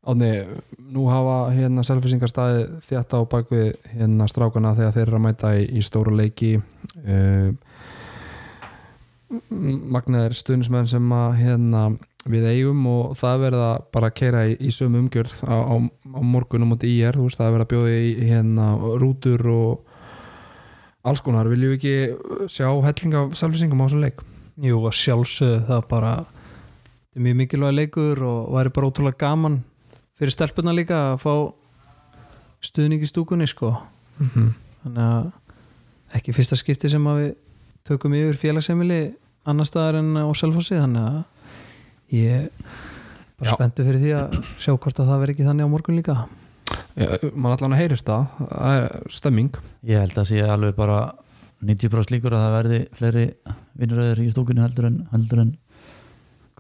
Átni, 0.05 0.45
nú 0.93 1.07
hafa 1.09 1.37
hérna 1.57 1.81
selfisingar 1.81 2.29
staði 2.29 2.67
þetta 2.85 3.19
á 3.19 3.23
bakvið 3.25 3.71
hérna 3.95 4.27
strákana 4.29 4.75
þegar 4.77 4.93
þeir 4.93 5.07
eru 5.07 5.17
að 5.17 5.23
mæta 5.25 5.53
í, 5.57 5.63
í 5.65 5.81
stóru 5.81 6.13
leiki. 6.13 6.51
Uh, 7.01 7.57
magnaðir 9.31 10.37
stuðnismenn 10.37 10.91
sem 10.91 11.15
að 11.17 11.39
hérna 11.41 11.85
við 12.31 12.47
eigum 12.49 12.85
og 12.89 13.17
það 13.21 13.41
verða 13.43 13.71
bara 13.93 14.09
að 14.09 14.17
keira 14.21 14.45
í, 14.49 14.55
í 14.57 14.71
sömu 14.73 15.03
umgjörð 15.03 15.35
á, 15.45 15.57
á, 15.61 15.75
á 16.17 16.21
morgunum 16.25 16.73
út 16.77 16.87
í 16.87 16.95
er, 17.05 17.19
þú 17.19 17.27
veist 17.29 17.41
það 17.41 17.57
verða 17.57 17.67
að 17.67 17.73
bjóða 17.73 17.99
í 17.99 18.15
hérna 18.31 18.69
rútur 19.01 19.45
og 19.53 19.91
alls 21.05 21.21
konar, 21.25 21.51
viljum 21.53 21.75
við 21.75 21.79
ekki 21.79 22.49
sjá 22.53 22.69
helling 22.87 23.19
af 23.21 23.37
selfisingum 23.37 23.85
á 23.85 23.87
þessum 23.87 24.05
leik? 24.07 24.25
Jú, 24.65 24.79
að 24.87 24.97
sjálfsögðu 25.01 25.61
það 25.69 25.87
bara 25.91 26.15
þetta 26.23 27.21
er 27.21 27.27
mjög 27.27 27.39
mikilvæg 27.43 27.77
leikur 27.79 28.25
og 28.25 28.53
væri 28.57 28.75
bara 28.75 28.89
ótrúlega 28.89 29.21
gaman 29.21 29.61
fyrir 30.19 30.33
stelpuna 30.33 30.75
líka 30.77 31.01
að 31.13 31.21
fá 31.25 31.35
stuðning 32.65 33.05
í 33.05 33.11
stúkunni 33.11 33.49
sko. 33.51 33.75
Mm 34.19 34.29
-hmm. 34.33 34.53
þannig 34.85 35.05
að 35.11 35.33
ekki 36.15 36.33
fyrsta 36.33 36.57
skipti 36.57 36.89
sem 36.89 37.07
að 37.07 37.21
við 37.21 37.33
tökum 37.85 38.15
yfir 38.17 38.39
félagsheimili 38.41 38.99
annar 39.45 39.67
staðar 39.69 39.99
en 39.99 40.15
á 40.17 40.25
Selfossi 40.33 40.79
þannig 40.79 41.03
að 41.05 42.15
ég 42.17 42.47
bara 43.37 43.57
spenntu 43.59 43.85
fyrir 43.85 44.01
því 44.01 44.13
að 44.17 44.39
sjá 44.57 44.71
hvort 44.73 45.03
að 45.03 45.11
það 45.11 45.21
veri 45.21 45.35
ekki 45.35 45.45
þannig 45.45 45.69
á 45.69 45.73
morgun 45.75 45.99
líka. 45.99 46.15
Ja, 46.97 47.19
mann 47.35 47.53
allan 47.53 47.75
að 47.77 47.83
heyrist 47.83 48.09
það. 48.09 48.25
Það 48.41 48.79
er 48.79 49.13
stemming. 49.19 49.59
Ég 49.91 50.01
held 50.01 50.17
að 50.23 50.31
sé 50.31 50.41
alveg 50.49 50.79
bara 50.79 50.99
90% 51.61 52.15
líkur 52.15 52.39
að 52.39 52.47
það 52.47 52.57
verði 52.57 52.81
fleiri 52.97 53.27
vinnuröður 53.83 54.25
í 54.25 54.31
stúkunni 54.33 54.65
heldur 54.65 54.89
en, 54.89 54.99
heldur 55.13 55.45
en 55.45 55.53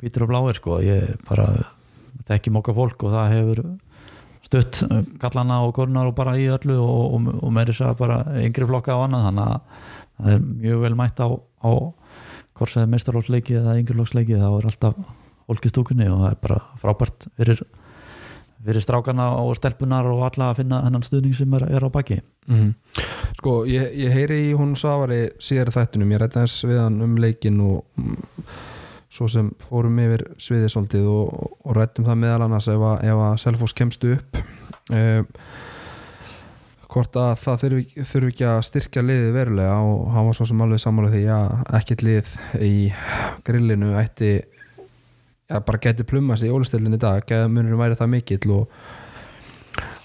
hvítur 0.02 0.26
og 0.26 0.34
bláir 0.34 0.60
sko. 0.60 0.76
Ég 0.84 1.16
bara 1.24 1.48
þekki 2.28 2.52
mokka 2.52 2.76
fólk 2.76 3.08
og 3.08 3.16
það 3.16 3.34
hefur 3.38 3.64
stutt 4.44 4.82
kallana 5.22 5.62
og 5.64 5.74
kornar 5.76 6.10
og 6.10 6.16
bara 6.18 6.36
í 6.40 6.46
öllu 6.52 6.78
og, 6.82 7.16
og, 7.16 7.28
og 7.40 7.54
meiri 7.54 7.76
það 7.76 7.94
bara 8.00 8.18
yngri 8.42 8.68
flokka 8.70 8.96
á 8.96 9.04
annað 9.04 9.28
þannig 9.28 9.44
að 9.44 9.86
það 10.14 10.34
er 10.34 10.44
mjög 10.48 10.82
vel 10.84 10.96
mætt 11.00 11.22
á, 11.24 11.28
á 11.34 11.70
korsaði 12.54 12.92
meistarlóksleiki 12.92 13.56
eða 13.60 13.78
yngri 13.80 13.98
flokksleiki 13.98 14.40
þá 14.40 14.48
er 14.50 14.68
alltaf 14.70 15.00
fólk 15.44 15.66
í 15.66 15.72
stúkunni 15.72 16.10
og 16.10 16.22
það 16.22 16.30
er 16.30 16.44
bara 16.44 16.60
frábært 16.82 17.28
fyrir 17.38 17.64
fyrir 18.64 18.80
strákana 18.80 19.26
og 19.42 19.52
stelpunar 19.58 20.06
og 20.08 20.22
alla 20.24 20.52
að 20.52 20.62
finna 20.62 20.78
hennan 20.86 21.02
stuðning 21.04 21.34
sem 21.36 21.52
er, 21.58 21.66
er 21.68 21.84
á 21.84 21.88
baki. 21.92 22.22
Mm 22.48 22.70
sko, 23.44 23.58
ég, 23.68 23.90
ég 24.00 24.14
heyri 24.14 24.38
í 24.48 24.52
hún 24.56 24.72
Svavari 24.78 25.26
síðar 25.42 25.68
í 25.68 25.74
þættunum, 25.74 26.12
ég 26.14 26.22
rætti 26.22 26.40
hans 26.40 26.54
við 26.64 26.78
hann 26.80 27.02
um 27.04 27.18
leikin 27.20 27.60
og 27.60 28.06
svo 29.14 29.28
sem 29.30 29.52
fórum 29.62 30.00
yfir 30.02 30.24
sviðið 30.42 30.72
svolítið 30.72 31.06
og, 31.12 31.52
og 31.62 31.76
rættum 31.76 32.06
það 32.08 32.20
meðal 32.24 32.46
annars 32.48 32.66
ef 32.72 32.82
að, 32.82 33.04
að 33.14 33.36
Selfoss 33.44 33.76
kemst 33.76 34.06
upp. 34.10 34.40
Eh, 34.92 35.22
hvort 36.94 37.16
að 37.18 37.30
það 37.42 37.62
þurfi, 37.62 38.04
þurfi 38.10 38.32
ekki 38.32 38.46
að 38.48 38.64
styrkja 38.68 39.02
liðið 39.02 39.32
verulega 39.34 39.78
og 39.82 40.02
hann 40.14 40.28
var 40.28 40.36
svo 40.38 40.46
sem 40.46 40.60
alveg 40.62 40.82
sammála 40.82 41.12
því 41.14 41.22
að 41.34 41.54
ekkert 41.78 42.04
lið 42.06 42.34
í 42.62 42.74
grillinu 43.46 43.94
ætti 43.98 44.34
ja, 44.34 45.58
bara 45.58 45.80
geti 45.82 46.06
plumma 46.06 46.36
sig 46.38 46.50
í 46.50 46.54
ólistillin 46.54 46.94
í 46.94 47.00
dag. 47.00 47.24
Geða 47.26 47.48
munurinn 47.50 47.80
væri 47.80 47.98
það 47.98 48.12
mikill 48.14 48.54
og, 48.58 48.76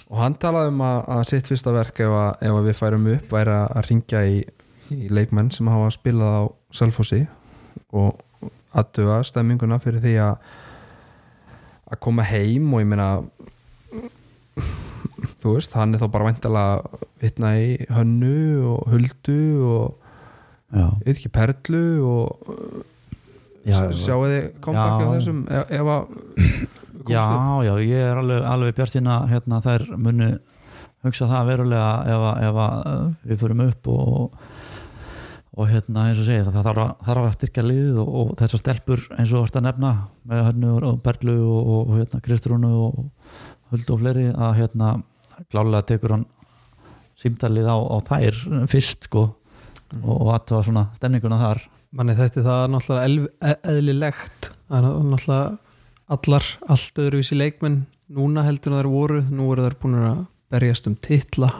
og 0.09 0.23
hann 0.23 0.37
talaði 0.41 0.73
um 0.73 0.85
að, 0.85 1.01
að 1.17 1.27
sitt 1.33 1.51
fyrsta 1.51 1.75
verk 1.75 2.01
ef, 2.05 2.15
að, 2.21 2.31
ef 2.49 2.63
við 2.69 2.79
færum 2.79 3.11
upp 3.15 3.35
væri 3.37 3.57
að, 3.57 3.83
ringja 3.89 4.23
í, 4.25 4.39
í 4.95 5.11
leikmenn 5.13 5.53
sem 5.53 5.69
hafa 5.69 5.91
spilað 5.97 6.41
á 6.41 6.43
Selfossi 6.79 7.23
og 7.97 8.17
aðduga 8.77 9.21
stemminguna 9.25 9.79
fyrir 9.81 10.01
því 10.03 10.15
að 10.21 10.35
að 11.89 11.99
koma 12.05 12.21
heim 12.29 12.67
og 12.73 12.83
ég 12.83 12.89
meina 12.91 13.07
þú 15.41 15.55
veist, 15.55 15.73
hann 15.77 15.95
er 15.95 16.01
þá 16.03 16.09
bara 16.13 16.27
væntalega 16.29 17.01
vitna 17.23 17.53
í 17.59 17.69
hönnu 17.95 18.33
og 18.73 18.91
huldu 18.91 19.37
og 19.65 21.07
ekki 21.09 21.31
perlu 21.33 21.81
og 22.05 22.51
já, 23.65 23.79
sjáu 23.97 24.21
þið 24.27 24.45
kompakið 24.63 25.07
Já. 25.07 25.13
þessum 25.15 25.39
ef, 25.49 25.71
ef 25.79 25.89
að 25.95 26.03
já, 27.09 27.23
já, 27.65 27.73
ég 27.87 28.05
er 28.11 28.21
alveg, 28.21 28.45
alveg 28.53 28.77
bjartina 28.77 29.17
hérna 29.31 29.61
þær 29.65 29.87
muni 29.97 30.29
hugsa 31.07 31.29
það 31.31 31.49
verulega 31.53 31.89
ef, 32.11 32.27
að- 32.29 32.39
ef 32.49 33.29
við 33.31 33.41
förum 33.45 33.65
upp 33.65 33.89
og 33.95 34.39
og 35.59 35.67
hérna 35.67 36.05
eins 36.07 36.19
og 36.21 36.27
segja 36.27 36.45
það 36.47 36.65
þarf 36.69 36.81
að, 36.81 36.91
þarf 37.07 37.25
að 37.25 37.33
styrkja 37.35 37.63
liðið 37.65 37.97
og, 37.99 38.09
og 38.19 38.29
þessar 38.39 38.61
stelpur 38.61 39.01
eins 39.17 39.31
og 39.35 39.47
að 39.49 39.65
nefna 39.65 39.91
með 40.29 40.43
hennu 40.47 40.73
og, 40.77 40.99
Berlu 41.03 41.35
og, 41.43 41.71
og 41.71 41.95
hérna 41.97 42.21
Kristrúnu 42.23 42.69
og 42.85 42.99
Huldu 43.73 43.95
og 43.95 44.01
fleiri 44.01 44.27
að 44.31 44.53
hérna 44.61 44.91
klálega 45.51 45.87
tekur 45.91 46.15
hann 46.15 46.25
símtalið 47.19 47.67
á, 47.67 47.75
á 47.75 47.97
þær 48.07 48.39
fyrst 48.71 49.09
sko 49.09 49.25
og, 49.99 50.15
og 50.15 50.31
aðtöfa 50.37 50.63
svona 50.69 50.85
stemninguna 50.95 51.41
þar. 51.41 51.63
Manni 51.95 52.15
þetta 52.15 52.45
það 52.45 52.63
er 52.63 52.71
náttúrulega 52.75 53.27
e- 53.51 53.59
eðlilegt 53.73 54.51
það 54.69 54.77
er 54.79 54.87
náttúrulega 55.09 55.41
allar 56.15 56.51
allt 56.71 57.01
öðruvísi 57.03 57.37
leikmenn 57.37 57.81
núna 58.15 58.45
heldur 58.47 58.73
en 58.73 58.79
þær 58.79 58.91
voru 58.93 59.25
nú 59.27 59.51
eru 59.53 59.67
þær 59.67 59.77
búin 59.83 59.99
að 59.99 60.23
berjast 60.49 60.87
um 60.89 60.95
titla. 60.97 61.51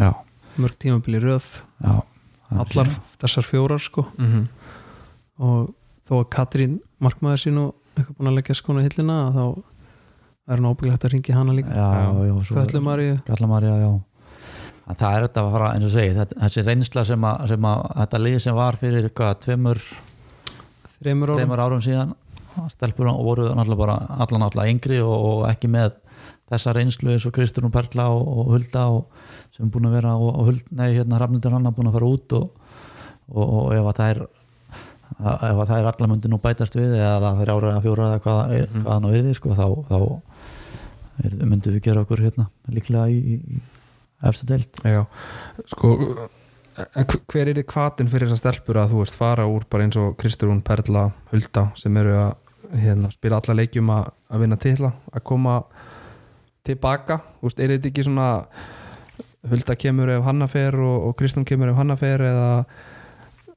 Já, 0.00 0.14
mörg 0.56 0.78
tímabili 0.80 1.20
röð. 1.20 1.58
Já 1.82 1.98
allar 2.50 2.90
þessar 3.20 3.46
fjórar 3.46 3.80
sko. 3.82 4.06
Mm 4.18 4.26
-hmm. 4.26 4.46
og 5.38 5.74
þó 6.08 6.14
að 6.20 6.28
Katrín 6.34 6.80
markmaður 6.98 7.38
sín 7.44 7.58
og 7.58 7.74
eitthvað 7.96 8.16
búin 8.16 8.30
að 8.30 8.38
leggja 8.38 8.54
skona 8.54 8.82
hillina 8.82 9.18
þá 9.34 9.44
er 10.50 10.56
hann 10.58 10.70
ábyggilegt 10.70 11.04
að 11.04 11.12
ringi 11.14 11.32
hana 11.32 11.52
líka. 11.52 11.74
Já, 11.74 11.90
já, 12.26 12.34
svo- 12.44 12.56
Köllu 12.56 12.80
Maríu? 12.82 13.18
Gallamarja, 13.26 13.76
já. 13.78 14.00
En 14.88 14.96
það 14.96 15.16
er 15.16 15.26
þetta 15.28 15.42
að 15.44 15.52
fara, 15.52 15.74
eins 15.74 15.84
og 15.84 15.90
þetta, 15.90 16.40
þessi 16.40 16.64
reynsla 16.66 17.04
sem 17.06 17.24
að, 17.24 17.46
sem 17.48 17.62
að 17.70 17.82
þetta 17.96 18.18
lið 18.18 18.38
sem 18.42 18.54
var 18.54 18.76
fyrir 18.76 19.08
hvað, 19.10 19.34
tveimur, 19.44 19.82
þreymur 20.98 21.30
árum. 21.30 21.52
árum 21.60 21.80
síðan 21.84 22.14
stelpur 22.74 23.06
og 23.12 23.24
voru 23.24 23.48
náttúrulega 23.54 23.78
bara 23.78 23.96
allan 24.18 24.42
náttúrulega 24.42 24.74
yngri 24.74 24.98
og, 25.04 25.14
og 25.14 25.44
ekki 25.50 25.70
með 25.70 25.92
þessa 26.50 26.74
reynslu 26.74 27.12
eins 27.14 27.26
og 27.28 27.34
Kristján 27.36 27.70
Perla 27.70 28.08
og, 28.10 28.26
og 28.26 28.50
Hulda 28.54 28.86
og, 28.90 29.20
sem 29.60 29.68
er 29.68 29.72
búin 29.76 29.88
að 29.90 29.96
vera 29.98 30.14
og, 30.16 30.38
og 30.40 30.60
nei, 30.80 30.88
hérna 30.96 31.18
Rafnildur 31.20 31.52
hann 31.58 31.68
er 31.68 31.74
búin 31.76 31.90
að 31.90 31.96
fara 31.98 32.08
út 32.16 32.34
og, 32.40 32.50
og, 33.30 33.44
og 33.60 33.74
ef 33.76 33.90
að 33.92 33.98
það 34.00 34.14
er 34.14 34.22
ef 35.20 35.58
að 35.60 35.66
það 35.68 35.76
er 35.82 35.88
allar 35.90 36.08
myndi 36.14 36.30
nú 36.32 36.38
bætast 36.40 36.76
við 36.78 36.94
eða 36.96 37.18
það 37.26 37.40
er 37.44 37.50
ára 37.52 37.70
eða 37.74 37.84
fjóra 37.84 38.08
eða 38.10 38.20
hvað, 38.24 38.52
Mhm. 38.70 38.84
hvað 38.86 39.00
nú 39.04 39.10
við 39.14 39.30
sko, 39.36 39.54
þá, 39.58 39.66
þá 39.90 39.96
er, 41.26 41.34
myndum 41.44 41.74
við 41.76 41.82
gera 41.84 42.04
okkur 42.06 42.22
hérna 42.24 42.46
líklega 42.72 43.08
í, 43.12 43.18
í, 43.36 43.60
efstu 44.30 44.46
deild 44.48 44.80
Já, 44.86 45.02
sko 45.74 45.90
en 46.96 47.04
hver- 47.10 47.50
er 47.50 47.58
þið 47.58 47.66
kvatin 47.68 48.08
fyrir 48.08 48.30
þessar 48.30 48.40
stelpur 48.54 48.78
að 48.80 48.94
þú 48.94 49.02
veist 49.02 49.18
fara 49.18 49.44
úr 49.50 49.66
bara 49.68 49.84
eins 49.84 49.98
og 50.00 50.14
Kristrún, 50.16 50.62
Perla, 50.64 51.10
Hulda 51.32 51.66
sem 51.76 51.96
eru 52.00 52.14
að 52.16 52.32
hérna, 52.80 53.10
spila 53.12 53.40
alla 53.42 53.58
leikjum 53.60 53.90
að, 53.92 54.12
að 54.30 54.40
vinna 54.46 54.56
titla, 54.62 54.92
að 55.12 55.24
koma 55.26 55.58
tilbaka, 56.64 57.18
þú 57.40 57.48
veist, 57.48 57.60
er 57.60 57.72
þetta 57.74 57.90
ekki 57.90 58.04
svona 58.06 58.28
Hulda 59.48 59.76
kemur 59.80 60.10
ef 60.12 60.26
hanna 60.26 60.48
fer 60.50 60.76
og, 60.76 61.08
og 61.08 61.16
Kristrún 61.16 61.46
kemur 61.48 61.72
ef 61.72 61.78
hanna 61.80 61.96
fer 62.00 62.20
eða 62.28 62.50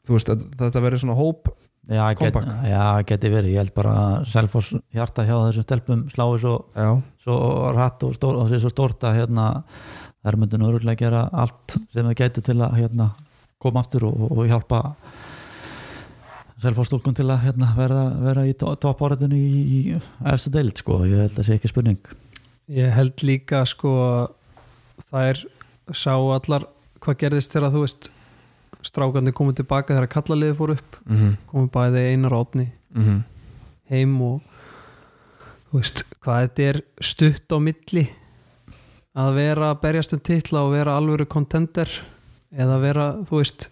þú 0.04 0.16
veist, 0.16 0.32
að, 0.32 0.46
þetta 0.62 0.84
verður 0.84 1.04
svona 1.04 1.20
hóp 1.20 1.52
Já, 1.92 2.13
get, 2.16 2.38
já, 2.63 3.04
geti 3.04 3.28
verið, 3.28 3.52
ég 3.52 3.60
held 3.60 3.74
bara 3.75 3.94
að 4.00 4.28
Selfoss 4.32 4.70
hjarta 4.96 5.25
hjá 5.28 5.34
þessum 5.36 5.66
stelpum 5.66 6.06
slái 6.13 6.38
svo, 6.40 6.54
svo 7.25 7.40
rætt 7.75 8.06
og, 8.08 8.13
stór, 8.16 8.38
og 8.40 8.48
sé 8.48 8.60
svo 8.63 8.72
stórt 8.72 9.04
að 9.04 9.18
hérna, 9.18 9.48
þær 10.24 10.38
myndu 10.40 10.60
nú 10.62 10.70
örugglega 10.70 11.02
gera 11.02 11.25
allt 11.28 11.75
sem 11.92 12.08
það 12.08 12.16
gætu 12.22 12.44
til 12.48 12.56
að 12.63 12.78
hérna, 12.80 13.10
koma 13.60 13.84
aftur 13.84 14.08
og, 14.08 14.24
og 14.32 14.48
hjálpa 14.48 14.80
Selfoss 16.63 16.88
stúlkum 16.88 17.18
til 17.18 17.28
að 17.28 17.50
hérna, 17.50 17.74
verða, 17.75 18.06
vera 18.30 18.48
í 18.48 18.56
toppáratunni 18.56 19.42
í, 19.44 19.62
í 19.68 19.80
efstu 20.32 20.54
deild, 20.56 20.78
sko, 20.80 21.02
ég 21.04 21.25
held 21.25 21.36
að 21.36 21.50
sé 21.50 21.58
ekki 21.58 21.74
spurning. 21.74 22.13
Ég 22.72 22.96
held 22.96 23.28
líka 23.28 23.66
sko 23.68 23.92
þær 25.10 25.44
sá 25.92 26.13
allar 26.16 26.68
hvað 27.04 27.20
gerðist 27.25 27.52
þegar 27.52 27.74
þú 27.74 27.84
veist 27.84 28.10
strákandi 28.84 29.34
komið 29.36 29.62
tilbaka 29.62 29.96
þegar 29.96 30.12
kallaliði 30.12 30.56
fór 30.60 30.74
upp. 30.78 30.98
Mm 31.06 31.18
-hmm. 31.18 31.38
komið 31.48 31.70
bæði 31.72 32.08
einar 32.12 32.34
átni 32.34 32.68
heim 33.90 34.22
og 34.22 34.42
þú 35.70 35.80
veist 35.80 36.04
hvað 36.24 36.42
þetta 36.42 36.63
er 36.70 36.82
stutt 37.02 37.52
á 37.52 37.58
milli. 37.60 38.10
Að 39.13 39.36
vera 39.36 39.72
að 39.72 39.82
berjast 39.82 40.13
um 40.13 40.20
titla 40.20 40.63
og 40.66 40.74
vera 40.74 40.98
alvöru 40.98 41.25
kontender 41.25 41.90
eða 42.52 42.80
vera 42.82 43.06
þú 43.22 43.38
veist 43.38 43.70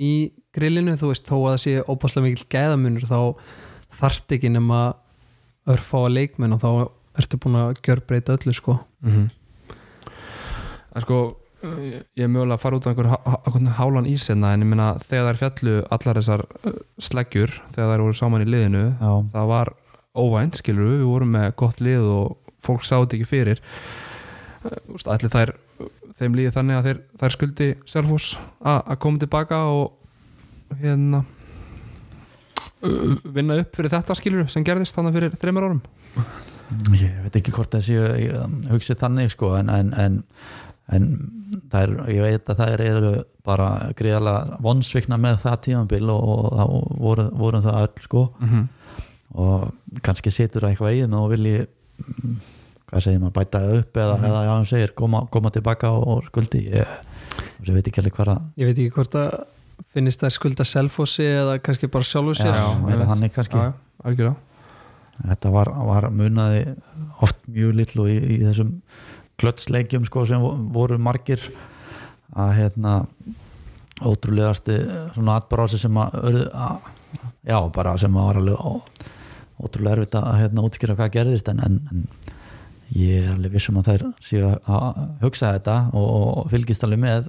í 0.00 0.32
grillinu 0.54 0.96
þú 0.96 1.12
veist 1.12 1.28
þó 1.28 1.36
að 1.36 1.50
það 1.52 1.62
sé 1.64 1.72
óbáslega 1.84 2.24
mikil 2.24 2.46
gæðamunur 2.48 3.06
þá 3.08 3.20
þarft 4.00 4.32
ekki 4.32 4.50
nema 4.50 4.94
örfá 5.66 5.98
að 6.04 6.14
leikmenn 6.18 6.56
og 6.56 6.60
þá 6.60 6.70
ertu 7.18 7.38
búin 7.38 7.56
að 7.60 7.80
gjörbreyta 7.84 8.36
öllu 8.38 8.54
sko. 8.54 8.78
Mm 9.00 9.28
en 10.94 11.04
sko 11.04 11.22
ég 11.64 12.20
er 12.20 12.28
mögulega 12.28 12.58
að 12.58 12.60
fara 12.60 12.76
út 12.78 12.86
á 12.86 12.90
einhvern 12.92 13.70
hálan 13.78 14.08
ísenna 14.08 14.52
en 14.52 14.66
ég 14.66 14.68
meina 14.68 14.90
þegar 15.06 15.32
þær 15.32 15.40
fjallu 15.40 15.76
allar 15.96 16.20
þessar 16.20 16.44
uh, 16.44 16.74
sleggjur 17.00 17.54
þegar 17.74 17.94
þær 17.94 18.04
voru 18.04 18.18
saman 18.18 18.44
í 18.44 18.48
liðinu 18.50 18.84
Já, 18.92 19.12
það 19.32 19.50
var 19.54 19.72
óvænt 20.14 20.60
skilur 20.60 20.90
við, 20.90 20.98
við 21.02 21.10
vorum 21.10 21.34
með 21.34 21.52
gott 21.60 21.80
lið 21.82 22.08
og 22.14 22.34
fólk 22.64 22.86
sá 22.86 22.96
þetta 22.96 23.18
ekki 23.18 23.28
fyrir. 23.28 23.60
Allir 24.64 25.32
þær 25.32 25.54
þeim 26.20 26.38
líði 26.38 26.54
þannig 26.54 26.78
að 26.78 26.88
þeir, 26.88 27.00
þær 27.20 27.34
skuldi 27.34 27.68
Selfoss 27.90 28.36
að 28.64 28.96
koma 29.02 29.20
tilbaka 29.20 29.60
og 29.74 30.78
hérna 30.80 31.24
uh, 32.84 33.14
vinna 33.34 33.58
upp 33.60 33.76
fyrir 33.76 33.92
þetta 33.92 34.16
skilur 34.18 34.50
sem 34.52 34.66
gerðist 34.66 34.96
þannig 34.96 35.18
fyrir 35.18 35.38
þreymur 35.40 35.68
árum. 35.68 35.82
Ég 36.96 37.18
veit 37.26 37.34
ekki 37.36 37.52
hvort 37.52 37.74
ég, 37.76 38.30
um, 38.38 38.54
hugsið 38.70 39.02
þannig, 39.02 39.34
sko, 39.34 39.52
en, 39.58 39.68
en, 39.68 39.90
en, 40.00 40.22
en 40.92 41.06
það 41.72 41.82
er, 41.82 41.92
ég 42.14 42.22
veit 42.22 42.48
að 42.50 42.58
það 42.60 42.72
eru 42.88 43.12
bara 43.44 43.68
gríðarlega 43.96 44.58
vonsvikna 44.64 45.16
með 45.20 45.38
það 45.44 45.60
tímabil 45.68 46.10
og, 46.12 46.24
og 46.28 46.58
þá 46.58 46.64
voru, 47.04 47.24
vorum 47.40 47.62
það 47.64 47.78
öll, 47.84 48.02
sko 48.04 48.24
mm 48.40 48.48
-hmm. 48.48 48.66
og 49.44 50.00
kannski 50.02 50.30
situr 50.30 50.62
það 50.62 50.70
eitthvað 50.74 50.94
í 50.94 51.00
þeim 51.00 51.14
og 51.20 51.30
vilji 51.30 51.56
mm, 51.64 52.36
hvað 52.90 53.00
segir 53.06 53.20
maður, 53.20 53.32
bæta 53.38 53.58
það 53.64 53.78
upp 53.78 53.96
eða, 53.96 54.16
Mhm. 54.18 54.24
eða 54.24 54.44
já, 54.44 54.50
hann 54.54 54.66
segir, 54.66 54.92
koma, 54.94 55.26
koma 55.30 55.50
tilbaka 55.50 55.90
og, 55.90 56.06
og 56.08 56.24
skuldi 56.26 56.64
ég, 56.70 56.86
ég 57.64 57.74
veit 57.74 57.86
ekki 57.88 58.00
alveg 58.00 58.14
hvað 58.14 58.28
að 58.28 58.42
ég 58.56 58.66
veit 58.66 58.78
ekki 58.78 58.90
hvort 58.94 59.14
að 59.14 59.44
finnist 59.94 60.20
þær 60.20 60.30
skulda 60.30 60.64
selfossi 60.64 61.22
eða 61.24 61.58
kannski 61.62 61.86
bara 61.88 62.04
sjálfu 62.04 62.34
sér 62.34 62.54
já, 62.54 62.66
meira 62.84 62.98
veit. 62.98 63.08
þannig 63.08 63.32
kannski 63.32 63.56
já, 63.56 63.72
algjörlega 64.04 64.36
þetta 65.28 65.50
var, 65.50 65.68
var 65.70 66.10
munaði 66.10 66.74
oft 67.22 67.36
mjög 67.48 67.74
litlu 67.74 68.06
í, 68.10 68.16
í 68.18 68.38
þessum 68.42 68.72
klötsleikjum 69.40 70.04
sko 70.08 70.24
sem 70.28 70.42
vo- 70.42 70.56
voru 70.74 70.98
margir. 71.02 71.40
Að 72.34 72.52
hérna 72.58 72.94
ótrúlegasti 74.04 74.76
svona 75.14 75.36
atbrási 75.38 75.78
sem 75.78 75.96
að, 76.02 76.14
að 76.50 76.88
já, 77.46 77.58
bara 77.74 77.92
sem 78.00 78.16
að 78.18 78.26
var 78.28 78.40
alveg 78.40 78.64
ótrúlega 79.64 79.94
erfitt 80.00 80.16
að 80.18 80.38
hérna 80.40 80.64
útskýra 80.66 80.96
hvað 80.98 81.12
gerðist 81.14 81.48
en, 81.52 81.60
en, 81.62 81.76
en 81.92 82.06
ég 82.98 83.22
er 83.28 83.36
alveg 83.36 83.54
vissum 83.54 83.78
að 83.80 83.92
þær 83.92 84.04
séu 84.26 84.48
að 84.50 84.98
hugsa 85.22 85.52
þetta 85.54 85.76
og, 85.94 86.08
og 86.42 86.50
fylgist 86.52 86.82
alveg 86.86 87.02
með. 87.04 87.28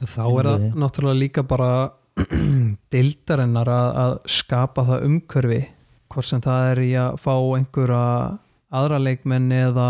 Þá 0.00 0.22
er 0.24 0.48
það 0.48 0.66
náttúrulega 0.80 1.20
líka 1.20 1.44
bara 1.48 1.70
deildarinnar 2.94 3.68
að, 3.70 3.88
að 4.04 4.14
skapa 4.38 4.84
það 4.88 5.04
umhverfi 5.10 5.60
hvort 6.08 6.26
sem 6.30 6.40
það 6.42 6.70
er 6.72 6.80
í 6.86 6.90
að 6.98 7.18
fá 7.20 7.34
einhverja 7.36 8.02
aðra 8.80 8.98
leikmenn 9.04 9.52
eða 9.54 9.88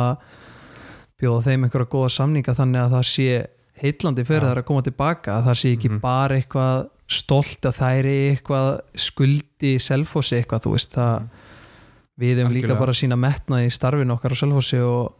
bjóða 1.18 1.44
þeim 1.48 1.64
einhverja 1.66 1.90
góða 1.94 2.10
samninga 2.14 2.54
þannig 2.58 2.82
að 2.84 2.94
það 2.96 3.06
sé 3.10 3.28
heitlandi 3.82 4.24
fyrir 4.26 4.44
Já. 4.46 4.50
þær 4.52 4.60
að 4.62 4.68
koma 4.70 4.82
tilbaka 4.86 5.34
að 5.38 5.44
það 5.48 5.58
sé 5.60 5.72
ekki 5.76 5.90
Mhm. 5.90 6.00
bara 6.02 6.38
eitthvað 6.38 6.88
stolt 7.08 7.62
að 7.68 7.76
þær 7.78 8.04
er 8.04 8.34
eitthvað 8.34 8.68
skuldi 8.94 9.70
í 9.76 9.80
selfossi 9.80 10.36
eitthvað 10.38 10.64
þú 10.66 10.72
veist 10.74 10.92
það 10.92 11.28
við 12.18 12.36
hefum 12.42 12.52
líka 12.52 12.78
bara 12.78 12.92
sína 12.92 13.16
metnað 13.16 13.66
í 13.66 13.70
starfinu 13.72 14.12
okkar 14.16 14.34
á 14.34 14.40
selfossi 14.42 14.80
og 14.82 15.14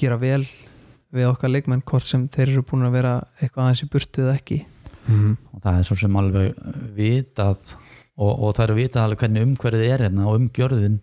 gera 0.00 0.16
vel 0.16 0.46
við 1.12 1.26
okkar 1.28 1.50
leikmenn 1.52 1.82
hvort 1.84 2.06
sem 2.08 2.28
þeir 2.28 2.48
eru 2.54 2.62
búin 2.62 2.86
að 2.86 2.92
vera 2.96 3.14
eitthvað 3.40 3.64
aðeins 3.66 3.82
í 3.84 3.90
burtu 3.92 4.22
eða 4.24 4.34
ekki 4.38 4.58
mm. 5.08 5.36
og 5.54 5.62
það 5.62 5.78
er 5.78 5.86
svo 5.88 5.96
sem 6.00 6.16
alveg 6.16 6.54
vitað 6.96 7.58
og, 8.16 8.32
og 8.32 8.54
það 8.56 8.64
eru 8.66 8.78
vitað 8.80 9.04
alveg 9.04 9.22
hvernig 9.24 9.46
umhverfið 9.48 9.86
er 9.94 10.04
hérna 10.06 10.26
og 10.30 10.38
umgjörðin 10.40 11.00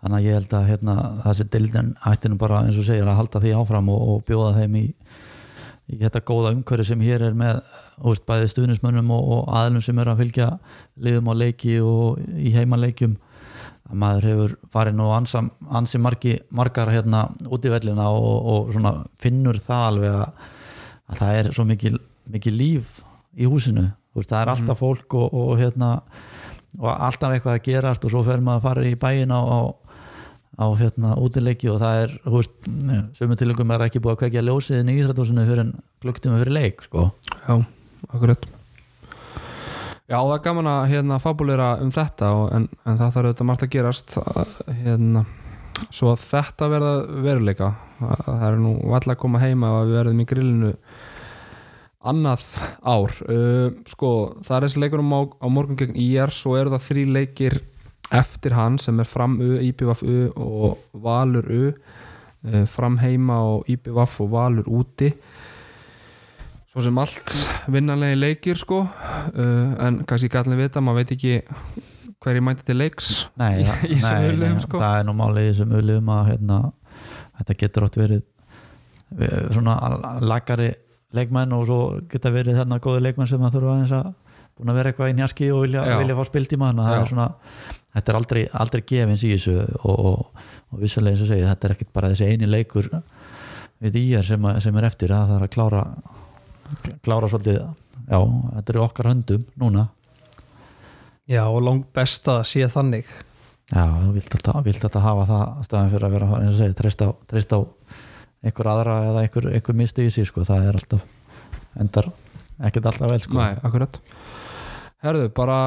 þannig 0.00 0.16
að 0.18 0.26
ég 0.26 0.38
held 0.38 0.54
að 0.56 0.68
hérna, 0.70 0.94
þessi 1.24 1.46
dildin 1.52 1.90
ættinu 2.08 2.38
bara 2.40 2.62
eins 2.64 2.78
og 2.80 2.86
segir 2.88 3.08
að 3.08 3.18
halda 3.20 3.42
því 3.42 3.56
áfram 3.60 3.90
og, 3.92 4.04
og 4.14 4.22
bjóða 4.28 4.52
þeim 4.56 4.78
í, 4.80 4.84
í 5.90 5.98
þetta 6.00 6.22
góða 6.30 6.52
umhverfi 6.54 6.86
sem 6.88 7.02
hér 7.04 7.26
er 7.28 7.36
með 7.36 7.60
úrst, 8.00 8.24
bæði 8.28 8.48
stuðnismönnum 8.54 9.10
og, 9.16 9.26
og 9.36 9.50
aðlum 9.60 9.84
sem 9.84 10.00
er 10.00 10.12
að 10.12 10.22
fylgja 10.24 10.48
liðum 11.04 11.28
á 11.28 11.34
leiki 11.36 11.76
og 11.84 12.22
í 12.40 12.54
heimaleikjum. 12.56 13.18
Að 13.90 14.00
maður 14.00 14.28
hefur 14.30 14.56
farið 14.70 14.96
nú 15.00 15.08
ansa, 15.12 15.42
ansi 15.68 15.98
margi, 16.00 16.36
margar 16.54 16.92
hérna 16.94 17.24
út 17.50 17.64
í 17.66 17.72
vellina 17.72 18.06
og, 18.14 18.50
og 18.52 18.74
svona 18.74 18.94
finnur 19.20 19.58
það 19.60 19.86
alveg 19.88 20.18
að, 20.20 20.44
að 21.10 21.22
það 21.24 21.38
er 21.40 21.50
svo 21.56 21.66
mikil, 21.66 21.96
mikil 22.30 22.54
líf 22.54 23.00
í 23.34 23.48
húsinu, 23.50 23.88
úrst, 24.14 24.30
það 24.30 24.44
er 24.44 24.52
alltaf 24.54 24.80
fólk 24.80 25.18
og, 25.18 25.34
og 25.34 25.58
hérna 25.58 25.96
og 26.78 26.90
alltaf 26.92 27.34
eitthvað 27.34 27.56
að 27.56 27.64
gerast 27.66 28.04
og 28.06 28.12
svo 28.12 28.22
fer 28.26 28.42
maður 28.44 28.60
að 28.60 28.66
fara 28.68 28.86
í 28.86 28.94
bæin 29.00 29.34
á, 29.34 29.40
á 30.60 30.66
hérna 30.76 31.16
útileiki 31.16 31.70
og 31.72 31.80
það 31.80 32.04
er 32.04 32.14
sömu 33.16 33.36
tilengum 33.40 33.72
er 33.72 33.86
ekki 33.86 34.02
búið 34.02 34.16
að 34.16 34.22
kveikja 34.24 34.44
ljósiðin 34.44 34.92
í 34.92 34.96
Íþrætósinu 35.00 35.44
fyrir 35.48 35.62
en 35.64 35.76
klukktum 36.04 36.36
fyrir 36.36 36.52
leik 36.52 36.84
sko. 36.84 37.10
Já, 37.46 37.54
akkurat. 38.10 38.44
Já, 40.10 40.18
það 40.18 40.34
er 40.34 40.42
gaman 40.44 40.68
að 40.68 40.88
hérna 40.90 41.20
fabulera 41.22 41.68
um 41.80 41.92
þetta 41.94 42.32
og, 42.36 42.48
en, 42.56 42.66
en 42.82 42.98
það 42.98 43.14
þarf 43.14 43.28
auðvitað 43.30 43.48
margt 43.48 43.64
að 43.64 43.72
gerast 43.76 44.16
að, 44.20 44.56
hérna, 44.82 45.24
svo 45.88 46.10
að 46.12 46.24
þetta 46.26 46.68
verða 46.72 46.94
veruleika. 47.28 47.70
Að, 48.02 48.24
það 48.26 48.46
er 48.48 48.60
nú 48.60 48.74
alltaf 48.90 49.14
að 49.14 49.20
koma 49.22 49.42
heima 49.44 49.72
og 49.78 49.86
við 49.86 50.00
verðum 50.00 50.20
í 50.24 50.28
grillinu 50.32 50.72
annað 52.10 52.46
ár. 52.82 53.16
Uh, 53.28 53.70
sko, 53.88 54.10
það 54.44 54.56
er 54.56 54.66
þessi 54.66 54.82
leikur 54.82 55.04
á, 55.06 55.20
á 55.30 55.46
morgun 55.52 55.78
gegn 55.80 56.00
IR, 56.00 56.34
svo 56.34 56.56
eru 56.58 56.74
það 56.74 56.88
þrý 56.90 57.06
leikir 57.14 57.60
eftir 58.10 58.54
hann 58.58 58.78
sem 58.82 58.98
er 59.00 59.08
fram 59.08 59.38
U, 59.40 59.52
IPVF 59.62 60.02
U 60.02 60.16
og 60.34 60.78
Valur 61.04 61.46
U 61.50 61.62
uh, 61.70 62.64
fram 62.66 62.98
heima 63.02 63.38
og 63.52 63.68
IPVF 63.70 64.20
og 64.24 64.30
Valur 64.34 64.68
úti. 64.70 65.12
Svo 66.70 66.84
sem 66.86 66.98
allt 67.02 67.32
vinnanlegi 67.70 68.18
leikir 68.18 68.58
sko. 68.60 68.84
Uh, 69.34 69.72
en 69.86 70.02
kannski 70.06 70.30
allir 70.38 70.60
vita, 70.64 70.82
maður 70.82 71.02
veit 71.02 71.14
ekki 71.16 71.34
hverju 72.20 72.42
mæti 72.44 72.66
til 72.68 72.76
leiks 72.76 73.14
Nei, 73.40 73.62
í, 73.88 73.96
þessum 73.96 74.42
nei, 74.42 74.50
sko. 74.60 74.76
Það 74.82 74.98
er 74.98 75.06
nú 75.08 75.14
málið 75.16 75.46
í 75.46 75.50
þessum 75.54 75.70
auðlegum 75.78 76.10
að 76.12 76.26
hérna, 76.34 76.58
þetta 77.40 77.56
getur 77.62 77.86
átt 77.86 77.96
verið 77.96 78.22
við- 79.16 79.52
svona 79.56 79.76
lagari 80.20 80.68
leikmenn 81.16 81.54
og 81.56 81.64
svo 81.66 81.78
geta 82.12 82.30
verið 82.34 82.60
þarna 82.60 82.78
góði 82.84 83.00
leikmenn 83.06 83.30
sem 83.30 83.42
að 83.46 83.56
þurfa 83.56 83.72
aðeins 83.74 83.94
að 83.96 84.10
búin 84.60 84.72
að 84.72 84.78
vera 84.80 84.92
eitthvað 84.92 85.10
í 85.12 85.16
njarski 85.18 85.50
og 85.54 85.62
vilja, 85.66 85.84
vilja 86.02 86.16
fá 86.20 86.24
spiltíma 86.30 86.70
þannig 86.70 86.86
að 86.90 87.00
er 87.02 87.10
svona 87.12 87.28
þetta 87.90 88.12
er 88.12 88.18
aldrei, 88.20 88.42
aldrei 88.64 88.82
gefins 88.86 89.24
í 89.26 89.32
þessu 89.34 89.54
og, 89.80 89.94
og, 90.10 90.42
og 90.70 90.82
vissulega 90.84 91.16
eins 91.16 91.24
og 91.24 91.30
segið 91.32 91.48
þetta 91.50 91.68
er 91.70 91.74
ekkit 91.76 91.92
bara 91.96 92.10
þessi 92.12 92.28
eini 92.30 92.46
leikur 92.50 92.90
við 93.80 93.96
íjar 94.04 94.28
sem, 94.28 94.44
að- 94.50 94.60
sem 94.62 94.76
er 94.80 94.86
eftir 94.90 95.14
að 95.16 95.30
það 95.32 95.38
er 95.40 95.46
að 95.48 95.54
klára 95.56 95.84
klára 97.04 97.30
svolítið 97.32 97.56
já, 97.60 98.18
þetta 98.20 98.70
er 98.72 98.78
í 98.78 98.82
okkar 98.84 99.08
höndum 99.10 99.44
núna. 99.58 99.88
Já, 101.30 101.44
og 101.46 101.60
langt 101.62 101.88
best 101.94 102.26
að 102.30 102.40
sé 102.50 102.64
þannig. 102.70 103.06
Já, 103.70 103.84
þú 104.02 104.12
vilt 104.16 104.32
alltaf, 104.34 104.60
vilt 104.66 104.84
alltaf 104.86 105.04
hafa 105.04 105.26
það 105.28 105.58
staðan 105.66 105.90
fyrir 105.92 106.06
að 106.08 106.14
vera, 106.16 106.28
eins 106.40 106.52
og 106.54 106.58
segja, 106.58 106.76
treyst 106.80 107.04
á, 107.06 107.08
treyst 107.30 107.52
á 107.54 107.58
einhver 108.42 108.70
aðra 108.72 108.96
eða 109.10 109.22
einhver, 109.26 109.46
einhver 109.54 109.76
misti 109.78 110.06
í 110.08 110.10
sig, 110.14 110.26
sko, 110.26 110.42
það 110.48 110.66
er 110.70 110.78
alltaf 110.80 111.04
endar 111.78 112.08
ekkert 112.66 112.88
alltaf 112.90 113.12
vel, 113.12 113.20
sko. 113.22 113.38
Nei, 113.38 113.52
akkurat 113.62 114.00
Herðu, 115.00 115.30
bara 115.32 115.58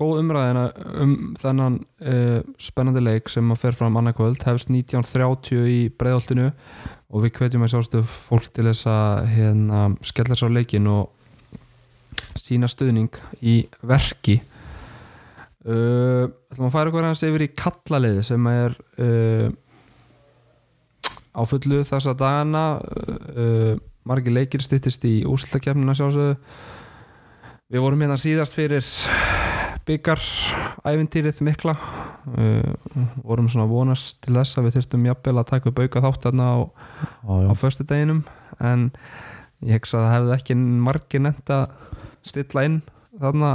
góð 0.00 0.20
umræðina 0.22 0.64
um 1.02 1.14
þennan 1.40 1.78
uh, 2.06 2.40
spennandi 2.60 3.02
leik 3.02 3.30
sem 3.32 3.50
að 3.52 3.64
fer 3.64 3.76
fram 3.76 3.98
annarkvöld 4.00 4.44
hefst 4.46 4.70
1930 4.72 5.66
í 5.68 5.80
breiðoltinu 6.00 6.50
og 7.10 7.24
við 7.24 7.34
hvetjum 7.36 7.66
að 7.66 7.72
sjálfstu 7.74 8.04
fólk 8.06 8.46
til 8.54 8.68
þess 8.68 8.86
að 8.88 9.24
hérna, 9.34 9.82
skella 10.06 10.38
sér 10.38 10.54
á 10.54 10.56
leikin 10.56 10.86
og 10.90 11.10
sína 12.38 12.70
stuðning 12.70 13.18
í 13.42 13.64
verki. 13.82 14.38
Uh, 15.60 16.30
ætlum 16.54 16.70
að 16.70 16.76
færa 16.78 17.04
hans 17.04 17.26
yfir 17.26 17.44
í 17.44 17.52
kallaliði 17.52 18.22
sem 18.30 18.46
er 18.48 18.78
uh, 19.02 19.50
á 21.36 21.42
fullu 21.50 21.82
þessa 21.88 22.14
dagana. 22.16 22.66
Uh, 23.34 23.74
margir 24.08 24.32
leikir 24.32 24.62
styttist 24.64 25.04
í 25.04 25.20
úrslutakefnina 25.28 25.98
sjálfsögðu 25.98 26.38
við 27.70 27.84
vorum 27.84 28.02
hérna 28.02 28.18
síðast 28.18 28.56
fyrir 28.56 28.86
byggar 29.86 30.20
ævintýrið 30.86 31.40
mikla. 31.46 31.74
Uh, 32.30 32.74
vorum 33.24 33.48
svona 33.50 33.68
vonast 33.70 34.18
til 34.24 34.34
þess 34.36 34.58
að 34.58 34.68
við 34.68 34.78
þurftum 34.78 35.06
jafnvel 35.08 35.36
að 35.40 35.50
taka 35.52 35.70
upp 35.70 35.80
auka 35.80 36.02
þátt 36.04 36.26
þarna 36.26 36.48
á, 36.50 36.58
já, 37.24 37.48
á 37.48 37.54
föstu 37.58 37.86
deginum 37.88 38.24
en 38.60 38.90
ég 39.64 39.78
hegsa 39.78 40.00
að 40.00 40.04
það 40.04 40.14
hefði 40.14 40.34
ekki 40.36 40.56
margir 40.60 41.24
nefnt 41.24 41.52
að 41.54 41.64
stilla 42.26 42.66
inn 42.68 42.80
þarna 43.20 43.52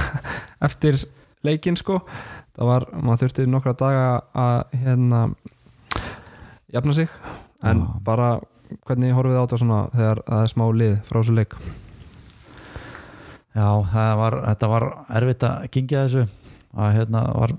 eftir 0.66 1.02
leikin 1.46 1.78
sko. 1.78 2.00
Það 2.56 2.70
var, 2.70 2.88
maður 2.96 3.24
þurfti 3.24 3.50
nokkra 3.50 3.76
daga 3.78 4.08
að 4.36 4.80
hérna 4.84 5.20
jafna 6.72 6.96
sig. 6.96 7.12
En 7.66 7.84
Já. 7.84 7.92
bara 8.06 8.32
hvernig 8.86 9.14
horfið 9.16 9.36
þið 9.36 9.42
á 9.42 9.60
svona 9.60 9.84
þegar 9.92 10.26
það 10.26 10.42
er 10.42 10.52
smá 10.54 10.66
lið 10.80 10.98
frá 11.08 11.20
þessu 11.20 11.36
leik 11.36 11.56
já 13.54 13.68
var, 14.20 14.36
þetta 14.48 14.70
var 14.70 14.86
erfitt 15.20 15.46
að 15.46 15.66
kingja 15.74 16.04
þessu. 16.06 16.26
Að 16.70 16.92
hérna 16.98 17.24
var 17.34 17.54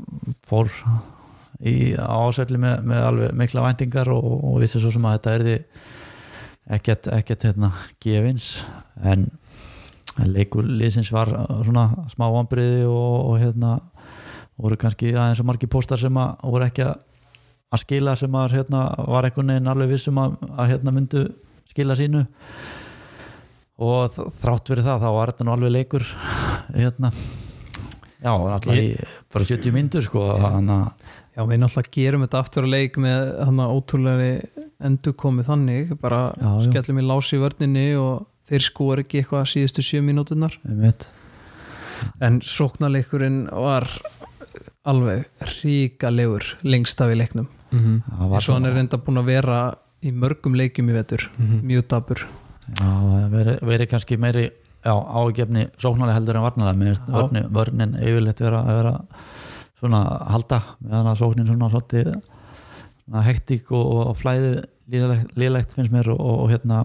fór 0.47 0.71
í 1.67 1.93
ásætli 1.99 2.59
með, 2.61 2.85
með 2.87 3.07
alveg 3.09 3.35
mikla 3.37 3.65
væntingar 3.65 4.11
og, 4.13 4.29
og 4.47 4.61
vissi 4.63 4.79
svo 4.81 4.91
sem 4.93 5.05
að 5.05 5.17
þetta 5.17 5.35
erði 5.37 5.55
ekkert, 6.77 7.11
ekkert 7.19 7.45
hérna 7.49 7.71
gefins. 8.01 8.49
En 9.03 9.27
leikur 10.21 10.67
liðsins 10.67 11.11
var 11.13 11.31
svona 11.61 11.89
smá 12.11 12.27
vambriði 12.31 12.85
og, 12.87 13.15
og 13.31 13.39
hérna 13.41 13.77
voru 14.61 14.77
kannski 14.79 15.13
aðeins 15.15 15.41
og 15.41 15.47
margir 15.49 15.71
póstar 15.71 15.99
sem 16.01 16.17
að 16.21 16.35
voru 16.43 16.67
ekki 16.67 16.85
að 17.71 17.81
skila 17.81 18.15
sem 18.19 18.35
að 18.35 18.57
hérna, 18.57 18.83
var 19.07 19.27
einhvern 19.27 19.53
veginn 19.53 19.71
alveg 19.71 19.93
vissum 19.93 20.19
að, 20.19 20.35
að 20.59 20.73
hérna 20.73 20.93
myndu 20.95 21.25
skila 21.71 21.95
sínu 21.95 22.25
og 23.81 24.17
þrátt 24.41 24.71
fyrir 24.71 24.85
það 24.85 25.05
þá 25.05 25.09
var 25.17 25.31
þetta 25.31 25.47
nú 25.47 25.53
alveg 25.55 25.73
leikur 25.75 26.05
hérna. 26.75 27.11
Já, 28.21 28.33
alltaf 28.37 28.77
í 28.77 28.91
bara 29.33 29.47
70 29.49 29.73
myndur 29.73 30.05
sko 30.05 30.27
að 30.35 30.71
Já, 31.31 31.45
við 31.47 31.61
náttúrulega 31.61 31.93
gerum 31.95 32.25
þetta 32.25 32.39
aftur 32.43 32.65
að 32.67 32.73
leik 32.73 32.97
með 32.99 33.29
hann 33.47 33.61
að 33.63 33.73
ótrúlega 33.77 34.65
endur 34.83 35.13
komið 35.15 35.47
þannig 35.47 35.93
bara 36.01 36.19
Já, 36.35 36.49
skellum 36.65 36.99
í 36.99 37.05
lási 37.07 37.37
í 37.37 37.41
vörninni 37.41 37.85
og 37.95 38.25
þeir 38.51 38.65
skóar 38.65 39.01
ekki 39.05 39.21
eitthvað 39.21 39.47
síðustu 39.47 39.85
sjö 39.85 40.01
mínúturnar. 40.03 40.57
Einmitt, 40.67 41.07
en 42.19 42.41
sóknarleikurinn 42.43 43.45
var 43.47 43.87
alveg 44.91 45.47
ríkalegur 45.61 46.57
lengst 46.67 46.99
af 47.01 47.13
í 47.13 47.17
leiknum 47.17 47.47
mm 47.71 47.79
-hmm. 47.79 48.27
eins 48.33 48.49
og 48.49 48.55
hann 48.57 48.65
er 48.65 48.75
reynda 48.75 48.97
búin 48.97 49.21
að 49.23 49.31
vera 49.31 49.59
í 50.01 50.11
mörgum 50.11 50.55
leikjum 50.57 50.89
í 50.89 50.93
vetur. 50.93 51.29
Mhm. 51.37 51.61
mjög 51.63 51.87
dabur 51.87 52.27
já, 52.79 52.91
veri, 53.31 53.55
veri 53.67 53.87
kannski 53.87 54.17
meiri 54.17 54.49
ágefni 54.83 55.67
sóknarlega 55.77 56.17
heldur 56.17 56.39
en 56.39 56.45
varnalega 56.45 57.47
vörnin, 57.53 57.97
yfirleitt 58.01 58.41
vera 58.41 58.63
að 58.65 58.79
vera 58.79 58.93
svona 59.81 60.01
halda 60.29 60.61
meðan 60.79 61.11
að 61.11 61.19
sóknin 61.21 61.49
svona 61.49 61.69
svolítið 61.69 62.13
hektík 63.27 63.71
og, 63.75 64.13
flæði 64.17 64.61
líðlegt, 64.91 65.35
líðlegt 65.37 65.75
finnst 65.75 65.93
mér 65.93 66.11
og, 66.13 66.21
og 66.21 66.49
hérna 66.51 66.83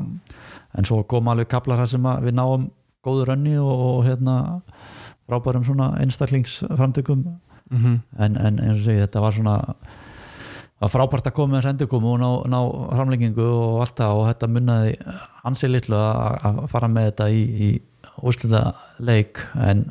en 0.77 0.89
svo 0.89 1.03
kom 1.09 1.29
alveg 1.33 1.49
kaplar 1.51 1.81
þar 1.83 1.93
sem 1.93 2.09
við 2.25 2.37
náum 2.37 2.69
góður 3.07 3.35
önni 3.37 3.57
og, 3.61 3.73
og 3.73 4.01
hérna 4.07 4.37
frábærum 5.27 5.65
svona 5.67 5.93
einstaklingsframtökum. 6.03 7.25
Mm 7.71 7.79
-hmm. 7.83 8.01
en, 8.19 8.37
en 8.37 8.59
eins 8.61 8.79
og 8.79 8.85
segi 8.85 9.01
þetta 9.01 9.21
var 9.21 9.33
svona 9.33 9.75
var 10.83 10.93
frábært 10.93 11.29
að 11.31 11.37
koma 11.39 11.55
með 11.55 11.63
þessu 11.63 11.73
endurkomu 11.73 12.13
og 12.13 12.19
ná, 12.21 12.31
ná 12.53 12.59
framlengingu 12.93 13.45
og 13.49 13.83
allt 13.85 14.01
það 14.01 14.21
og 14.21 14.27
þetta 14.31 14.49
munnaði 14.53 14.97
ansi 15.49 15.71
litlu 15.71 16.01
að 16.01 16.49
að 16.51 16.59
fara 16.73 16.91
með 16.93 17.09
þetta 17.11 17.29
í, 17.33 17.45
í 17.67 17.71
úrslita 18.27 18.63
leik 19.01 19.41
en 19.57 19.87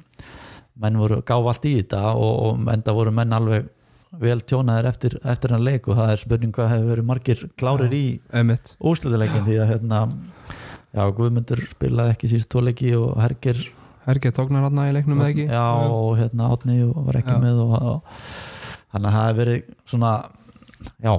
menn 0.82 1.00
voru 1.00 1.22
gáf 1.26 1.50
allt 1.50 1.66
í 1.70 1.78
þetta 1.80 2.04
og, 2.14 2.34
og 2.46 2.70
enda 2.74 2.96
voru 2.96 3.14
menn 3.16 3.34
alveg 3.34 3.72
vel 4.20 4.38
tjónaðir 4.48 4.90
eftir, 4.92 5.18
eftir 5.28 5.56
hann 5.56 5.66
leik 5.66 5.90
og 5.90 5.98
það 5.98 6.12
er 6.14 6.22
spurning 6.22 6.54
hvað 6.56 6.72
hefur 6.72 6.92
verið 6.94 7.08
margir 7.10 7.42
klárir 7.60 7.96
í 7.96 8.06
Einmitt. 8.32 8.76
úrslitaleikin 8.80 9.44
því 9.48 9.58
að 9.64 9.72
hérna 9.74 10.04
já, 10.96 11.02
Guðmundur 11.18 11.66
spilaði 11.74 12.14
ekki 12.16 12.32
síst 12.32 12.52
tvo 12.54 12.64
leiki 12.64 12.94
og 13.00 13.18
Hergir 13.20 13.60
Hergir 14.06 14.36
tóknar 14.38 14.68
hann 14.68 14.84
í 14.86 14.94
leiknum 14.94 15.20
eða 15.20 15.34
ekki 15.34 15.48
já, 15.50 15.66
og 15.90 16.12
hérna 16.20 16.52
Átni 16.54 16.78
var 16.94 17.20
ekki 17.20 17.36
Já. 17.36 17.42
með 17.42 17.62
og, 17.66 17.76
og 17.76 18.20
þannig 18.94 19.10
að 19.10 19.16
það 19.18 19.26
hefur 19.26 19.40
verið 19.42 19.70
svona 19.90 20.12
já. 21.04 21.14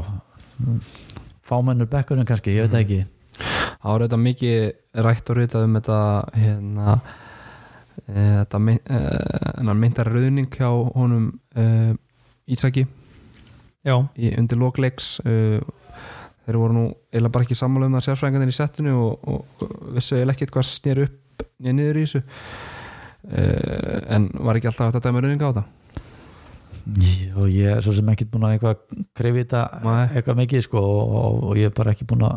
Fámennur 1.46 1.88
bekkurinn 1.90 2.26
kannski, 2.26 2.56
ég 2.56 2.66
veit 2.66 2.72
það 2.72 2.82
ekki. 2.82 3.00
Það 3.36 3.92
var 3.92 4.04
þetta 4.04 4.18
mikið 4.22 5.02
rætt 5.06 5.30
og 5.30 5.38
ritað 5.38 5.66
um 5.66 5.76
þetta 5.78 5.98
hérna 6.34 6.94
e, 8.06 8.22
þetta 8.22 8.60
e, 8.72 9.74
myndar 9.82 10.10
rauðning 10.10 10.48
hjá 10.56 10.70
honum 10.96 11.28
e, 11.54 11.66
Ísaki. 12.56 12.86
Já, 13.86 14.00
í, 14.18 14.32
undir 14.34 14.58
lokleiks 14.58 15.16
þeir 15.22 16.58
voru 16.58 16.74
nú 16.74 16.84
eða 17.14 17.30
bara 17.34 17.46
ekki 17.46 17.58
sammála 17.58 17.86
um 17.86 17.96
það 17.98 18.06
sérfræðingarnir 18.08 18.50
í 18.50 18.56
settinu 18.56 18.96
og, 18.98 19.30
og, 19.30 19.62
og 19.62 19.94
vissu 19.94 20.18
eða 20.18 20.34
ekkert 20.34 20.54
hvað 20.54 20.68
snýr 20.70 21.02
upp 21.06 21.46
niður 21.62 21.78
niður 21.78 22.00
í 22.00 22.04
þessu. 22.06 22.22
En 24.16 24.28
var 24.46 24.58
ekki 24.58 24.70
alltaf 24.70 24.94
að 24.94 25.06
dæma 25.06 25.22
rauðninga 25.22 25.50
á 25.50 25.52
þetta 25.52 25.64
og 27.36 27.48
ég 27.50 27.76
er 27.76 27.80
svo 27.82 27.94
sem 27.96 28.10
ekki 28.12 28.28
búin 28.30 28.46
að 28.46 28.56
eitthvað 28.56 29.00
krefið 29.18 29.42
þetta 29.42 29.62
Nei. 29.82 30.04
eitthvað 30.12 30.38
mikið 30.42 30.66
sko 30.68 30.82
og, 30.82 31.40
og 31.50 31.58
ég 31.58 31.70
er 31.70 31.74
bara 31.74 31.94
ekki 31.94 32.06
búin 32.06 32.26
að 32.28 32.36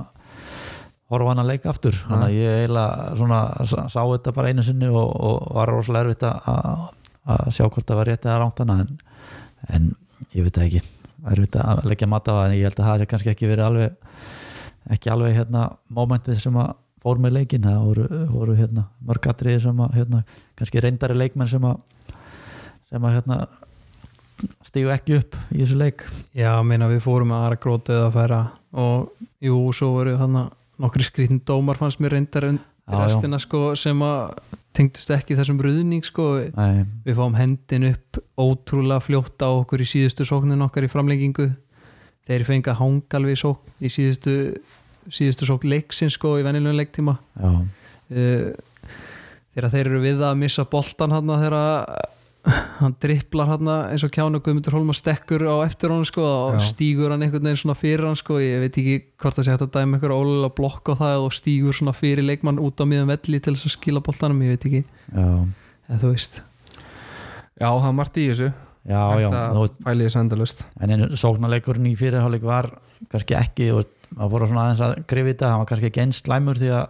horfa 1.09 1.33
hann 1.33 1.43
að 1.43 1.51
leika 1.51 1.69
aftur. 1.71 1.97
Þannig 2.05 2.25
að 2.27 2.37
ég 2.37 2.57
eiginlega 2.63 3.11
svona 3.17 3.41
sá 3.89 3.99
þetta 3.99 4.33
bara 4.37 4.53
einu 4.53 4.65
sinni 4.65 4.89
og, 4.89 5.13
og 5.29 5.53
var 5.57 5.73
rosalega 5.73 6.07
erfitt 6.07 6.25
að 6.29 6.87
að 7.29 7.49
sjá 7.53 7.65
hvort 7.67 7.85
það 7.85 7.99
var 7.99 8.09
rétt 8.09 8.25
eða 8.25 8.37
rámt 8.41 8.61
en, 8.63 8.93
en 9.69 9.89
ég 10.33 10.45
veit 10.45 10.55
það 10.55 10.67
ekki. 10.67 10.83
Erfitt 11.29 11.57
að 11.61 11.81
leggja 11.91 12.09
mat 12.09 12.29
á 12.29 12.31
það 12.31 12.43
en 12.47 12.57
ég 12.57 12.69
held 12.69 12.79
að 12.79 12.89
það 12.89 13.01
er 13.03 13.09
kannski 13.11 13.33
ekki 13.33 13.49
verið 13.49 13.65
alveg 13.67 13.97
ekki 14.95 15.11
alveg 15.13 15.35
hérna 15.35 15.65
mómentið 15.93 16.39
sem 16.41 16.57
að 16.57 16.71
fór 17.03 17.19
með 17.21 17.35
leikin 17.37 17.67
það 17.67 17.83
voru, 17.85 18.05
voru 18.31 18.55
hérna 18.57 18.85
mörgatriði 19.07 19.63
sem 19.67 19.81
að 19.83 19.97
hérna, 19.99 20.21
kannski 20.59 20.83
reyndari 20.83 21.17
leikmenn 21.17 21.51
sem 21.51 21.67
að 21.67 21.81
sem 22.89 23.05
að 23.05 23.15
hérna 23.19 23.37
stígu 24.67 24.91
ekki 24.93 25.19
upp 25.19 25.37
í 25.53 25.61
þessu 25.63 25.77
leik. 25.79 26.05
Já, 26.37 26.51
meina 26.65 26.89
við 26.91 27.03
fórum 27.05 27.33
að 27.35 27.45
aðra 27.45 27.59
grótið 27.65 28.01
að 28.05 28.15
færa 28.15 28.39
og 28.79 29.27
jú, 29.43 29.59
svo 29.75 29.93
voru 29.97 30.15
þannig 30.19 30.55
nokkri 30.79 31.05
skrítin 31.07 31.41
dómar 31.45 31.79
fannst 31.79 31.99
mér 31.99 32.15
reyndar 32.15 32.47
undir 32.47 32.67
restina 32.89 33.39
sko 33.41 33.73
sem 33.77 33.99
að 34.01 34.37
tengdust 34.77 35.11
ekki 35.13 35.37
þessum 35.37 35.59
ruðning 35.61 36.05
sko. 36.07 36.27
Nei, 36.55 36.85
við 37.05 37.17
fáum 37.19 37.35
hendin 37.37 37.89
upp 37.91 38.21
ótrúlega 38.39 39.03
fljótt 39.03 39.41
á 39.45 39.49
okkur 39.49 39.83
í 39.83 39.89
síðustu 39.89 40.27
sóknin 40.27 40.63
okkar 40.65 40.87
í 40.87 40.91
framlengingu. 40.91 41.49
Þeir 42.29 42.45
fengi 42.47 42.71
að 42.71 42.81
hanga 42.83 43.19
alveg 43.19 43.37
í 43.37 43.41
sókn 43.41 43.85
í 43.85 43.91
síðustu, 43.93 44.35
síðustu 45.09 45.49
sókn 45.49 45.71
leiksins 45.71 46.17
sko 46.17 46.37
í 46.39 46.45
venjulegum 46.45 46.77
leiktíma. 46.79 47.17
Já, 47.41 47.51
uh, 48.13 48.95
þegar 49.55 49.73
þeir 49.73 49.85
eru 49.87 50.01
við 50.05 50.23
að 50.25 50.39
missa 50.43 50.65
boltan 50.69 51.15
hann 51.15 51.33
þegar 51.33 51.57
hann 52.79 52.95
dripplar 53.03 53.49
hann 53.51 53.67
eins 53.67 54.03
og 54.05 54.11
kjánu 54.15 54.39
Guðmundur 54.43 54.77
Holma 54.77 54.93
stekkur 54.95 55.43
á 55.43 55.59
eftir 55.65 55.91
honum 55.91 56.07
sko 56.07 56.23
og 56.23 56.55
Já. 56.55 56.69
stígur 56.71 57.11
hann 57.11 57.25
einhvern 57.25 57.43
veginn 57.43 57.59
svona 57.59 57.75
fyrir 57.77 58.07
hann 58.07 58.19
sko. 58.19 58.39
Ég 58.39 58.63
veit 58.63 58.79
ekki 58.79 58.95
hvort 59.19 59.35
það 59.35 59.45
sé 59.45 59.55
hægt 59.55 59.65
að 59.67 59.73
dæma 59.75 59.97
einhver 59.97 60.15
ólega 60.15 60.51
blokk 60.55 60.93
á 60.95 60.99
það 61.01 61.25
og 61.25 61.35
stígur 61.35 61.75
svona 61.75 61.93
fyrir 61.97 62.23
leikmann 62.23 62.61
út 62.63 62.79
á 62.79 62.87
miðan 62.87 63.11
velli 63.11 63.41
til 63.43 63.55
þess 63.57 63.67
að 63.67 63.75
skila 63.75 64.03
boltanum 64.05 64.41
ég 64.45 64.55
veit 64.55 64.67
ekki, 64.69 64.81
eða 65.11 65.99
þú 65.99 66.13
veist. 66.15 66.41
Já, 67.59 67.67
það 67.67 67.85
var 67.89 67.95
margt 67.99 68.19
í 68.19 68.27
þessu. 68.31 68.51
Já, 68.89 69.01
já 69.19 69.27
að 69.35 69.57
nú, 69.59 70.45
en 70.79 70.93
einu 70.95 71.07
sóknarleikurinn 71.19 71.89
í 71.91 71.97
fyrirháleik 71.99 72.45
var 72.47 72.71
kannski 73.11 73.35
ekki, 73.35 73.67
maður 74.15 74.31
fór 74.31 74.45
svona 74.47 74.63
aðeins 74.63 74.85
að 74.85 74.93
krifið 75.11 75.33
þetta, 75.35 75.49
hann 75.51 75.61
var 75.61 75.69
kannski 75.69 75.89
ekki 75.91 76.01
eins 76.05 76.21
slæmur 76.23 76.61
því 76.61 76.71
að 76.77 76.85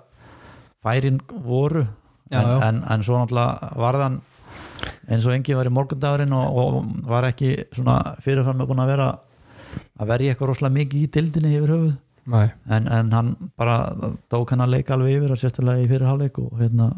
færin 0.86 1.18
voru. 1.44 1.88
Já, 2.30 2.38
en, 2.38 2.46
já. 2.46 2.58
en, 2.68 2.84
en 2.94 3.04
svo 3.04 3.18
náttúrulega 3.18 3.72
varðan 3.82 4.20
eins 5.10 5.26
og 5.26 5.34
engi 5.36 5.58
var 5.58 5.70
í 5.70 5.74
morgundagurinn 5.74 6.36
og, 6.36 6.60
og 6.62 7.10
var 7.10 7.28
ekki 7.30 7.56
svona 7.76 8.16
fyrirfram 8.24 8.64
búin 8.68 8.84
að 8.84 8.94
vera 8.94 9.10
að 10.00 10.12
verja 10.14 10.34
eitthvað 10.34 10.52
rosalega 10.52 10.78
mikið 10.78 11.02
í 11.02 11.12
dildinni 11.16 11.56
yfir 11.58 11.74
höfuð 11.76 11.98
Nei. 12.30 12.48
en, 12.70 12.88
en 12.94 13.14
hann 13.16 13.30
bara 13.58 13.78
tók 14.30 14.54
hann 14.54 14.64
að 14.66 14.76
leika 14.76 14.96
alveg 14.96 15.18
yfir 15.18 15.36
sérstaklega 15.40 15.86
í 15.86 15.90
fyrirháleik 15.90 16.38
og 16.42 16.60
hérna 16.60 16.90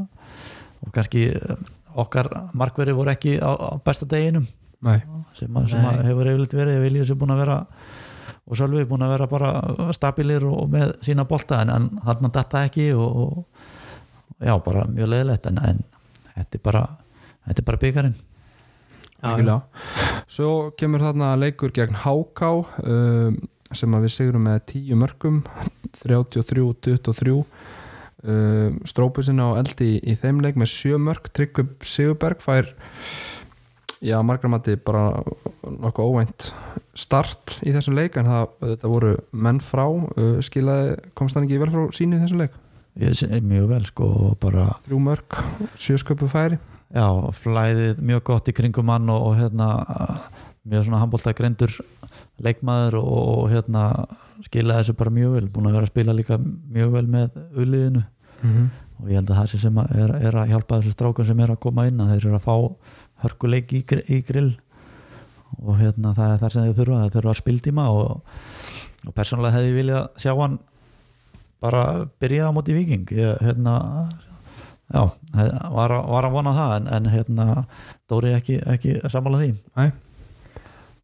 og 0.81 0.93
kannski 0.95 1.27
eh, 1.37 1.61
okkar 2.01 2.29
markveri 2.57 2.95
voru 2.95 3.13
ekki 3.13 3.37
á, 3.39 3.51
á 3.51 3.69
besta 3.83 4.07
deginum 4.09 4.47
Nei. 4.81 4.99
sem, 5.37 5.51
að, 5.55 5.69
sem 5.71 5.85
að 5.85 6.01
hefur 6.09 6.31
yfirleitt 6.31 6.57
verið 6.57 6.81
Viljus 6.85 7.13
er 7.13 7.19
búin 7.21 7.35
að 7.35 7.43
vera 7.45 7.59
og 8.41 8.57
Sölvi 8.59 8.81
er 8.83 8.89
búin 8.89 9.05
að 9.05 9.13
vera 9.15 9.29
bara 9.31 9.51
stabilir 9.95 10.45
og 10.49 10.71
með 10.71 10.95
sína 11.05 11.27
bolta 11.29 11.61
en, 11.63 11.71
en 11.71 11.89
hann 12.07 12.33
datta 12.33 12.65
ekki 12.67 12.89
og, 12.97 13.21
og 13.21 14.41
já, 14.41 14.55
bara 14.65 14.87
mjög 14.89 15.13
leðilegt 15.13 15.47
en, 15.51 15.61
en 15.61 15.83
þetta 16.33 16.59
er 16.59 16.65
bara 16.65 16.83
þetta 17.47 17.62
er 17.62 17.69
bara 17.71 17.82
Algjörlega. 19.21 19.60
Svo 20.32 20.51
kemur 20.80 21.04
þarna 21.06 21.36
leikur 21.38 21.73
gegn 21.75 21.99
HK 22.01 22.47
um, 22.82 23.36
sem 23.71 23.95
að 23.95 24.08
við 24.08 24.13
sigurum 24.15 24.47
með 24.47 24.63
10 24.73 24.97
mörgum 24.99 25.41
33-23 26.01 27.36
um, 27.38 28.80
strópusinn 28.89 29.43
á 29.43 29.62
eldi 29.62 29.91
í, 29.93 29.99
í 30.01 30.17
þeim 30.19 30.41
leik 30.43 30.58
með 30.60 30.73
7 30.73 31.01
mörg 31.06 31.30
Tryggvi 31.38 31.67
Sigurberg 31.86 32.41
fær 32.41 32.71
já, 34.01 34.17
margramatti 34.25 34.80
bara 34.82 35.21
nokkuð 35.62 36.10
óvænt 36.10 36.49
start 36.97 37.60
í 37.62 37.75
þessum 37.75 37.95
leik 37.99 38.17
en 38.17 38.27
það 38.27 38.58
þetta 38.73 38.91
voru 38.95 39.13
menn 39.32 39.62
frá. 39.63 39.86
Uh, 39.86 40.41
skilaði, 40.43 40.97
komst 41.13 41.38
hann 41.38 41.45
ekki 41.45 41.62
vel 41.62 41.71
frá 41.71 41.86
sínu 41.93 42.17
í 42.17 42.25
þessum 42.25 42.41
leik? 42.41 42.58
Ég 42.99 43.45
mjög 43.45 43.69
vel 43.69 43.86
sko 43.88 44.12
bara 44.41 44.65
þrjú 44.84 44.97
mörg, 45.06 45.41
sjö 45.80 46.01
sköpu 46.01 46.27
færi 46.27 46.58
já, 46.93 47.08
flæðið 47.43 48.01
mjög 48.04 48.23
gott 48.30 48.49
í 48.51 48.56
kringum 48.56 48.91
hann 48.91 49.10
og, 49.12 49.27
og 49.30 49.38
hérna 49.39 49.67
mjög 50.67 50.86
svona 50.86 51.01
handbólta 51.01 51.34
greindur 51.34 51.73
leikmaður 52.41 52.99
og, 53.01 53.21
og 53.41 53.51
hérna 53.51 53.86
skilaði 54.45 54.82
þessu 54.82 54.97
bara 54.97 55.13
mjög 55.13 55.36
vel, 55.38 55.49
búin 55.54 55.69
að 55.69 55.77
vera 55.77 55.88
að 55.88 55.93
spila 55.93 56.17
líka 56.17 56.38
mjög 56.41 56.95
vel 56.95 57.06
með 57.10 57.38
uliðinu. 57.51 58.04
Mm 58.41 58.51
-hmm. 58.51 58.67
og 58.97 59.10
ég 59.10 59.19
held 59.19 59.32
að 59.32 59.38
það 59.38 59.62
sem 59.62 59.77
er, 59.77 60.15
er 60.27 60.36
að 60.36 60.49
hjálpa 60.49 60.80
þessu 60.80 60.91
strákum 60.91 61.25
sem 61.25 61.39
er 61.39 61.51
að 61.51 61.60
koma 61.62 61.88
inn 61.88 62.01
að 62.01 62.12
þeir 62.12 62.25
eru 62.25 62.36
að 62.36 62.47
fá 62.47 62.56
hörkuleik 63.23 63.73
í, 63.73 63.86
í 64.08 64.21
grill. 64.21 64.58
Og 65.62 65.77
hérna 65.77 66.13
það 66.15 66.34
er 66.34 66.38
það 66.39 66.51
sem 66.51 66.63
þeir 66.63 66.75
þurfa 66.75 67.01
þeir 67.01 67.15
þurfa 67.15 67.30
að 67.30 67.41
spiltíma 67.41 67.89
og, 67.89 68.21
og 69.08 69.13
persónulega 69.13 69.56
hefði 69.58 69.69
ég 69.69 69.75
viljað 69.75 70.10
sjá 70.17 70.34
hann 70.34 70.60
bara 71.62 72.08
byrja 72.19 72.49
á 72.49 72.56
móti 72.56 72.73
viking 72.73 73.12
ég, 73.12 73.38
hérna 73.41 74.10
já, 74.91 75.04
var, 75.71 75.91
að- 75.91 76.08
var 76.12 76.27
að 76.27 76.36
vona 76.36 76.54
það 76.58 76.75
en, 76.77 76.88
en 76.88 77.10
hérna 77.13 77.65
Dóri 78.12 78.34
ekki, 78.36 78.60
ekki 78.73 78.97
sammála 79.10 79.39
því 79.41 79.51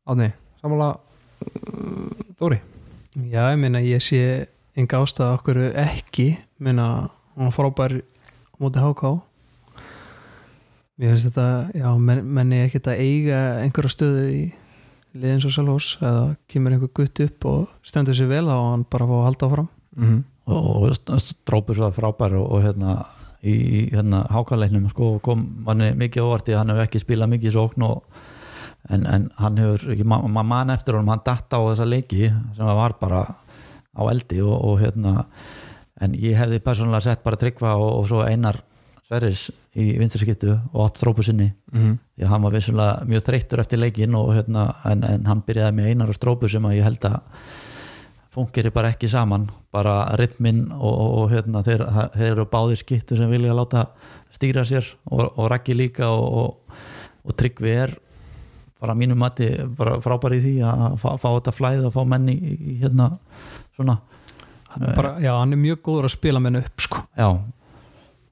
Átni, 0.07 0.31
sammála 0.61 0.89
uh, 0.95 2.11
Dóri 2.39 2.59
Já, 3.17 3.49
ég 3.51 3.57
meina 3.57 3.81
ég 3.81 4.03
sé 4.03 4.47
enga 4.77 5.01
ástæða 5.01 5.39
okkur 5.39 5.61
ekki 5.73 6.37
meina 6.61 7.09
hún 7.35 7.49
var 7.49 7.55
frábær 7.55 7.97
á 7.97 8.55
móti 8.61 8.83
HK 8.83 9.15
Mér 10.97 11.13
finnst 11.13 11.27
þetta 11.29 11.47
já, 11.77 11.89
men, 12.01 12.23
menni 12.25 12.63
ekki 12.63 12.81
að 12.81 13.01
eiga 13.03 13.41
einhverja 13.61 13.93
stöðu 13.93 14.23
í 14.33 14.39
liðins 15.17 15.45
og 15.45 15.53
selvhús 15.53 15.89
eða 16.01 16.23
kemur 16.49 16.73
einhver 16.73 16.93
gutt 16.93 17.21
upp 17.25 17.45
og 17.49 17.67
stendur 17.85 18.17
sér 18.17 18.29
vel 18.31 18.45
þá 18.49 18.55
hann 18.57 18.85
bara 18.89 19.07
fá 19.09 19.13
að 19.17 19.27
halda 19.27 19.49
áfram 19.49 19.67
mm 19.95 20.07
-hmm. 20.07 20.23
og, 20.45 20.65
og 20.87 21.21
Strópur 21.21 21.75
svo 21.77 21.91
frábær 21.93 22.37
og, 22.37 22.51
og 22.51 22.63
hérna 22.65 22.97
í 23.43 23.89
hérna 23.91 24.23
hákaleiknum 24.33 24.89
sko, 24.89 25.17
kom 25.23 25.43
manni 25.65 25.91
mikið 25.97 26.25
óvart 26.25 26.49
í 26.49 26.55
hann 26.57 26.69
hefur 26.73 26.87
ekki 26.87 27.03
spilað 27.03 27.33
mikið 27.35 27.51
í 27.51 27.55
sókn 27.55 27.85
og, 27.85 28.21
en, 28.89 29.05
en 29.05 29.27
hann 29.37 29.59
hefur 29.61 29.93
ekki, 29.93 30.07
ma 30.07 30.21
ma 30.27 30.43
mann 30.43 30.73
eftir 30.73 30.97
honum 30.97 31.13
hann 31.13 31.25
datt 31.25 31.53
á 31.53 31.59
þessa 31.59 31.85
leiki 31.85 32.31
sem 32.57 32.65
var 32.65 32.97
bara 32.99 33.25
á 33.97 34.01
eldi 34.09 34.41
og, 34.41 34.57
og 34.57 34.81
hérna 34.81 35.27
en 36.01 36.17
ég 36.17 36.37
hefði 36.37 36.63
persónulega 36.65 37.09
sett 37.09 37.23
bara 37.23 37.39
tryggva 37.39 37.75
og, 37.77 37.91
og 38.01 38.09
svo 38.09 38.25
einar 38.25 38.61
Sverris 39.07 39.47
í 39.77 39.93
vinturskittu 39.99 40.49
og 40.73 40.81
átt 40.87 40.99
Strópur 40.99 41.23
sinni 41.23 41.53
Mm 41.71 41.81
-hmm. 41.81 41.97
því 42.15 42.23
að 42.23 42.29
hann 42.29 42.41
var 42.41 42.51
vissulega 42.51 43.05
mjög 43.05 43.23
þreyttur 43.23 43.59
eftir 43.59 43.79
leikin 43.79 44.15
og 44.15 44.33
hérna, 44.35 44.75
en, 44.85 45.03
en 45.03 45.25
hann 45.25 45.41
byrjaði 45.41 45.75
með 45.75 45.85
einar 45.85 46.09
og 46.09 46.15
strópu 46.15 46.49
sem 46.49 46.63
að 46.65 46.75
ég 46.77 46.83
held 46.83 47.05
að 47.05 47.19
fungeri 48.37 48.71
bara 48.73 48.91
ekki 48.93 49.09
saman 49.09 49.47
bara 49.73 49.99
rytminn 50.19 50.67
og, 50.75 50.91
og, 50.93 51.13
og 51.21 51.31
hérna, 51.33 51.63
þeir, 51.65 51.83
þeir 52.15 52.31
eru 52.31 52.47
báðir 52.51 52.81
skittu 52.81 53.17
sem 53.17 53.31
vilja 53.31 53.55
láta 53.57 53.87
stýra 54.35 54.65
sér 54.67 54.85
og, 55.09 55.25
og 55.33 55.49
Raggi 55.51 55.75
líka 55.77 56.09
og, 56.13 56.27
og, 56.41 56.77
og 57.25 57.37
Tryggvi 57.37 57.73
er 57.73 57.95
bara 58.77 58.93
að 58.93 59.01
mínum 59.01 59.21
mati 59.21 59.49
bara 59.77 59.97
frábær 60.03 60.37
í 60.37 60.41
því 60.43 60.55
að 60.69 60.97
fá, 61.01 61.09
fá 61.17 61.27
þetta 61.31 61.55
flæð 61.55 61.87
og 61.89 61.95
fá 61.95 62.01
menni 62.09 62.37
í, 62.37 62.77
hérna 62.83 63.11
svona 63.75 63.97
hann 64.73 64.89
er, 64.89 64.97
bara, 64.97 65.15
já, 65.23 65.31
hann 65.33 65.55
er 65.55 65.61
mjög 65.61 65.81
góður 65.87 66.09
að 66.09 66.17
spila 66.17 66.41
menn 66.43 66.59
upp 66.61 66.83
sko. 66.85 67.01
já 67.17 67.29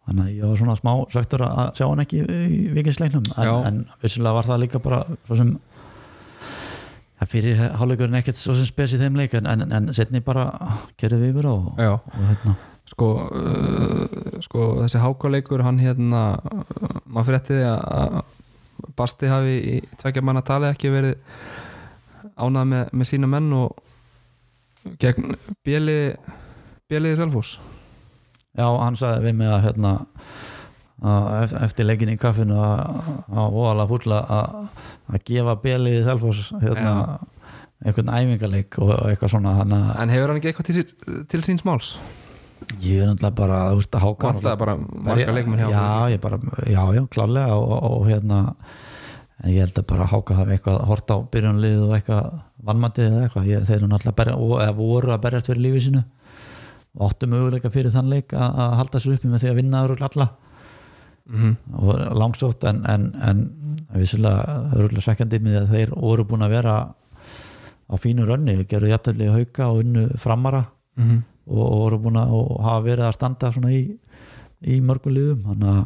þannig 0.05 0.25
að 0.27 0.33
ég 0.35 0.45
var 0.45 0.59
svona 0.59 0.75
smá 0.77 0.91
söktur 1.13 1.45
að 1.47 1.71
sjá 1.79 1.87
hann 1.87 2.03
ekki 2.03 2.21
í 2.21 2.59
vikingsleiknum 2.75 3.31
en, 3.33 3.53
en 3.71 3.79
vissulega 4.03 4.37
var 4.37 4.49
það 4.51 4.61
líka 4.67 4.83
bara 4.83 5.01
svo 5.25 5.39
sem 5.39 5.55
ja, 7.19 7.27
fyrir 7.29 7.59
hálfleikurinn 7.79 8.19
ekkert 8.19 8.39
svo 8.39 8.55
sem 8.57 8.67
spes 8.69 8.95
í 8.95 9.01
þeim 9.01 9.19
leik 9.19 9.35
en, 9.37 9.49
en, 9.49 9.65
en 9.71 9.91
setni 9.95 10.23
bara 10.25 10.47
gerði 11.01 11.21
við 11.23 11.35
yfir 11.35 11.49
og, 11.51 11.67
og 11.79 12.23
hérna. 12.29 12.55
Sko, 12.85 13.11
uh, 13.33 14.39
sko 14.45 14.65
þessi 14.83 15.01
hákáleikur 15.01 15.63
hann 15.65 15.81
hérna 15.81 16.23
uh, 16.37 16.65
maður 17.05 17.31
frétti 17.33 17.61
að 17.65 17.85
að 17.99 18.23
Basti 18.95 19.27
hafi 19.31 19.53
í 19.55 19.75
tvekja 20.01 20.21
manna 20.23 20.43
tali 20.45 20.67
ekki 20.67 20.91
verið 20.91 21.15
ánað 22.35 22.67
með, 22.69 22.89
með 22.91 23.07
sína 23.09 23.29
menn 23.31 23.47
og 23.55 24.97
gegn 25.01 25.37
bjeliði 25.65 26.11
bjeliði 26.91 27.19
Selfos 27.21 27.55
Já, 28.55 28.67
hann 28.67 28.99
sagði 28.99 29.29
við 29.29 29.39
mig 29.39 29.51
að 29.51 29.63
hérna 29.69 29.93
eftir 31.65 31.87
leikin 31.87 32.13
í 32.13 32.17
kaffinu 32.21 32.57
að 32.59 33.55
óalega 33.55 33.87
fúlla 33.91 34.19
að 34.31 35.23
gefa 35.27 35.55
Beli 35.63 35.97
í 35.99 36.03
Selfoss 36.05 36.51
hérna 36.61 36.95
einhvern 37.85 38.11
æfingarleik 38.11 38.77
og 38.81 38.93
eitthvað 39.09 39.35
svona 39.35 39.57
hann 39.59 39.73
að 39.75 39.89
En 40.03 40.13
hefur 40.13 40.31
hann 40.31 40.39
ekki 40.39 40.51
eitthvað 40.51 40.69
til, 40.71 41.25
til 41.31 41.43
síns 41.45 41.65
máls? 41.67 41.95
ég 42.81 43.03
er 43.03 43.09
náttúrulega 43.09 43.35
bara, 43.37 43.59
þú 43.71 43.79
veist, 43.81 43.95
að 43.95 44.03
háka 44.05 44.31
Vantaði 44.31 44.59
bara 44.61 44.75
marga 44.79 45.35
leikmenn 45.35 45.61
hjá 45.61 45.69
Já, 45.69 45.85
ég 46.15 46.21
bara, 46.23 46.39
já, 46.65 46.81
já, 46.95 47.01
klálega 47.11 47.57
og, 47.59 47.73
og, 47.89 48.05
hérna 48.09 48.39
en 49.43 49.51
ég 49.51 49.65
held 49.65 49.79
að 49.81 49.87
bara 49.91 50.07
háka 50.09 50.37
hafi 50.39 50.55
eitthvað 50.55 50.79
hort 50.89 51.11
á 51.11 51.17
byrjunlið 51.33 51.81
og 51.83 51.95
eitthvað 51.97 52.29
vannmatið 52.65 53.09
eða 53.09 53.25
eitthvað, 53.25 53.49
ég, 53.51 53.65
þeir 53.67 53.77
eru 53.77 53.89
náttúrulega 53.91 54.19
berja, 54.21 54.35
og, 54.39 54.53
eða 54.63 54.77
voru 54.79 55.13
að 55.13 55.23
berjast 55.25 55.49
fyrir 55.51 55.63
lífið 55.65 55.83
sínu. 55.85 56.03
Og 56.95 57.09
áttu 57.09 57.27
möguleika 57.27 57.71
fyrir 57.73 57.93
þann 57.93 58.13
leik 58.13 58.33
að, 58.33 58.61
að 58.63 58.75
halda 58.79 59.01
sér 59.03 59.17
uppi 59.17 59.31
með 59.31 59.43
því 59.43 59.51
að 59.51 59.59
vinna 59.59 59.83
örugglega 59.83 60.11
alla 60.13 60.29
mm 61.25 61.55
og 61.73 62.17
langsótt 62.19 62.63
en, 62.63 62.83
en, 62.85 63.09
en 63.21 63.39
vissulega 63.95 64.71
örgulega 64.75 65.01
svekkjandi 65.01 65.39
með 65.43 65.57
að 65.61 65.73
þeir 65.73 65.93
voru 65.95 66.25
búin 66.25 66.45
að 66.45 66.53
vera 66.55 66.75
á 67.85 67.95
fínu 68.01 68.25
rönni, 68.25 68.65
gerðu 68.69 68.89
jafntöfli 68.89 69.27
hauka 69.29 69.67
og 69.69 69.83
unnu 69.83 70.07
framara 70.17 70.65
-hmm. 70.95 71.21
og, 71.47 71.65
og 71.71 71.77
voru 71.83 71.99
búin 72.05 72.17
að 72.19 72.33
hafa 72.63 72.79
verið 72.85 73.05
að 73.05 73.17
standa 73.17 73.51
svona 73.51 73.71
í, 73.71 73.83
í 74.61 74.79
mörgum 74.81 75.13
liðum. 75.13 75.43
Þannig 75.45 75.69
að 75.69 75.85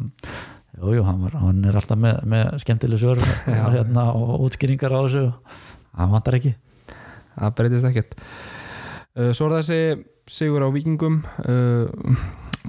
jú, 0.80 0.94
jú, 0.96 1.04
hann, 1.04 1.20
var, 1.24 1.36
hann 1.42 1.64
er 1.64 1.76
alltaf 1.80 1.98
með, 1.98 2.22
með 2.24 2.58
skemmtileg 2.64 3.02
sör 3.02 3.20
og, 3.20 3.70
hérna, 3.76 4.10
og 4.16 4.46
útskýringar 4.46 4.94
á 4.96 5.00
þessu. 5.04 5.26
Hann 5.98 6.14
vantar 6.14 6.38
ekki. 6.38 6.54
Það 7.36 7.54
breytist 7.58 7.90
ekkert. 7.90 8.18
Uh, 9.16 9.32
Svo 9.34 9.50
er 9.50 9.60
þessi 9.60 9.80
sigur 10.30 10.62
á 10.62 10.68
vikingum 10.70 11.22
uh, 11.42 11.90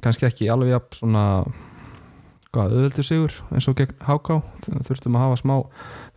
kannski 0.02 0.26
ekki 0.26 0.50
alveg 0.50 0.74
jafn 0.74 0.98
svona 0.98 1.26
hvað, 2.52 2.74
auðvöldu 2.76 3.04
sigur 3.08 3.36
eins 3.52 3.68
og 3.72 3.78
gegn 3.80 3.96
HK 4.08 4.38
þurftum 4.88 5.16
að 5.18 5.26
hafa 5.26 5.40
smá 5.42 5.56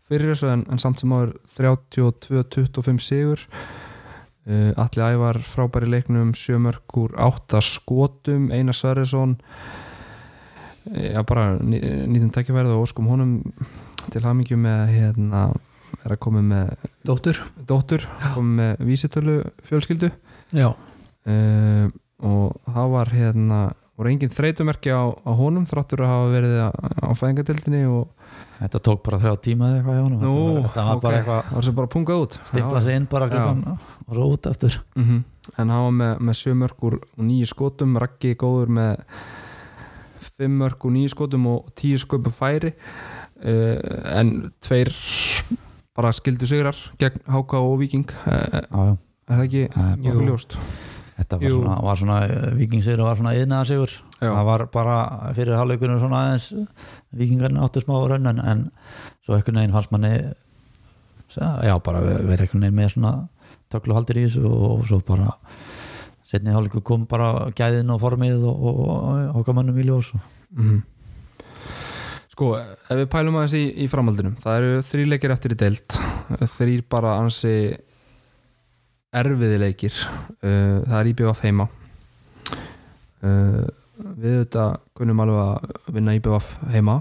fyrir 0.09 0.33
þessu 0.35 0.51
en, 0.53 0.65
en 0.71 0.79
samt 0.83 1.01
sem 1.01 1.13
áður 1.15 1.33
32-25 1.57 3.01
sigur. 3.05 3.45
Uh, 4.45 4.73
Alli 4.77 5.01
Ævar 5.01 5.39
frábæri 5.41 5.89
leiknum 5.89 6.35
sjömörk 6.37 6.99
úr 7.01 7.15
8 7.17 7.63
skotum. 7.65 8.51
Einar 8.53 8.77
Sverrisson 8.77 9.39
já 10.93 11.23
bara 11.25 11.57
ný- 11.65 11.81
nýtum 12.13 12.29
tækifærið 12.35 12.75
og 12.77 12.83
óskum 12.85 13.07
honum 13.09 13.39
til 14.13 14.21
hamingju 14.21 14.59
með 14.61 14.91
hérna 14.93 15.47
er 16.05 16.13
að 16.13 16.21
koma 16.21 16.43
með 16.45 16.75
Dóttur. 17.09 17.39
dóttur 17.65 18.05
kom 18.35 18.51
með 18.59 18.83
vísitölu 18.85 19.39
fjölskyldu. 19.65 20.11
Já, 20.53 20.75
uh, 20.75 21.87
og 22.21 22.59
það 22.69 22.91
var 22.93 23.13
hérna 23.17 23.61
voru 23.95 24.11
engin 24.11 24.33
þreytumerki 24.35 24.91
á, 24.91 25.03
á 25.07 25.31
honum 25.39 25.67
þráttur 25.71 26.03
að 26.03 26.11
hafa 26.11 26.31
verið 26.33 26.55
á, 26.67 27.11
fæðingatildinni 27.19 27.83
og 27.87 28.33
þetta 28.59 28.81
tók 28.89 29.03
bara 29.07 29.21
þrjá 29.23 29.35
tíma 29.45 29.69
eða 29.69 29.79
eitthvað 29.79 29.99
hjá 29.99 30.05
honum. 30.05 30.25
Nú, 30.25 30.35
þetta 30.35 30.57
var, 30.57 30.65
þetta 30.65 30.87
var 30.89 30.97
ok. 30.97 31.05
bara 31.05 31.21
eitthvað 31.21 31.41
það 31.45 31.59
var 31.59 31.67
sem 31.67 31.77
bara 31.79 31.93
pungað 31.95 32.25
út. 32.25 32.37
Stifla 32.51 32.83
sig 32.83 32.99
inn 32.99 33.09
bara 33.11 33.29
klukkan 33.31 33.63
og 34.05 34.21
út 34.25 34.49
eftir 34.51 34.81
mm 34.97 35.05
-hmm. 35.05 35.23
en 35.59 35.71
hann 35.71 35.85
var 35.85 35.97
með, 36.01 36.15
með 36.21 36.39
sjö 36.41 36.55
mörg 36.55 36.87
úr 36.89 37.01
nýju 37.17 37.47
skotum, 37.47 37.99
Raggi 37.99 38.35
góður 38.35 38.69
með 38.69 38.97
fimm 40.37 40.59
mörg 40.59 40.85
úr 40.85 40.93
nýju 40.93 41.09
skotum 41.15 41.47
og 41.47 41.71
tíu 41.75 41.99
sköpum 41.99 42.33
færi. 42.33 42.75
Uh, 43.45 43.77
en 44.19 44.53
tveir 44.61 44.91
bara 45.95 46.13
skildu 46.13 46.47
sigrar 46.47 46.77
gegn 46.99 47.21
Háka 47.29 47.59
og 47.59 47.79
Víking. 47.79 48.11
Uh, 48.27 48.33
er 48.33 48.67
já, 48.71 48.85
já. 48.87 48.97
það 49.29 49.45
ekki 49.45 49.63
er 49.65 49.97
mjög 49.99 50.27
ljóst 50.27 50.59
þetta 51.19 51.39
var 51.41 51.45
Jú. 51.49 51.59
svona, 51.63 51.75
var 51.87 51.97
svona 52.01 52.17
vikingsigur 52.59 53.03
og 53.05 53.11
var 53.11 53.19
svona 53.21 53.35
yðnaða 53.39 53.69
sigur 53.71 53.93
Já. 54.21 54.31
það 54.31 54.45
var 54.49 54.65
bara 54.75 54.97
fyrir 55.37 55.59
hálfleikunum 55.59 56.01
svona 56.03 56.23
aðeins 56.25 56.49
vikingarnir 57.15 57.63
áttu 57.67 57.83
smá 57.85 57.95
rönn 58.11 58.31
en 58.33 58.65
svo 59.25 59.37
einhvern 59.37 59.61
veginn 59.61 59.77
fannst 59.77 59.93
manni 59.95 60.15
já 61.35 61.75
bara 61.83 62.01
verið 62.03 62.45
einhvern 62.47 62.67
veginn 62.67 62.79
með 62.81 62.91
svona 62.97 63.13
tökluhaldir 63.75 64.21
í 64.23 64.27
þessu 64.27 64.43
og 64.49 64.85
svo 64.91 65.01
bara 65.07 65.35
setni 66.25 66.53
hálfleiku 66.55 66.83
kom 66.87 67.07
bara 67.11 67.51
gæðin 67.55 67.91
og 67.95 68.01
formið 68.03 68.43
og, 68.43 68.67
og, 68.71 68.83
og 68.89 69.39
okkar 69.43 69.61
mönnum 69.61 69.79
í 69.83 69.87
ljós 69.89 70.13
Mhm. 70.55 70.83
Sko, 72.35 72.53
ef 72.59 72.99
við 72.99 73.09
pælum 73.11 73.37
aðeins 73.39 73.53
í, 73.59 73.63
í 73.83 73.87
framhaldinum 73.91 74.37
það 74.43 74.57
eru 74.61 74.83
þrý 74.87 75.03
leikir 75.13 75.33
eftir 75.35 75.55
í 75.55 75.59
deild 75.59 75.97
þrýr 76.57 76.83
bara 76.91 77.13
ansi 77.23 77.53
erfiði 79.15 79.59
leikir. 79.63 79.97
Uh, 80.43 80.83
það 80.85 80.99
er 81.01 81.11
IBF 81.13 81.43
heima. 81.45 81.67
Uh, 83.25 83.65
við 84.19 84.41
þetta 84.43 84.69
kunnum 84.99 85.23
alveg 85.25 85.43
að 85.45 85.95
vinna 85.97 86.17
IBF 86.19 86.55
heima. 86.75 87.01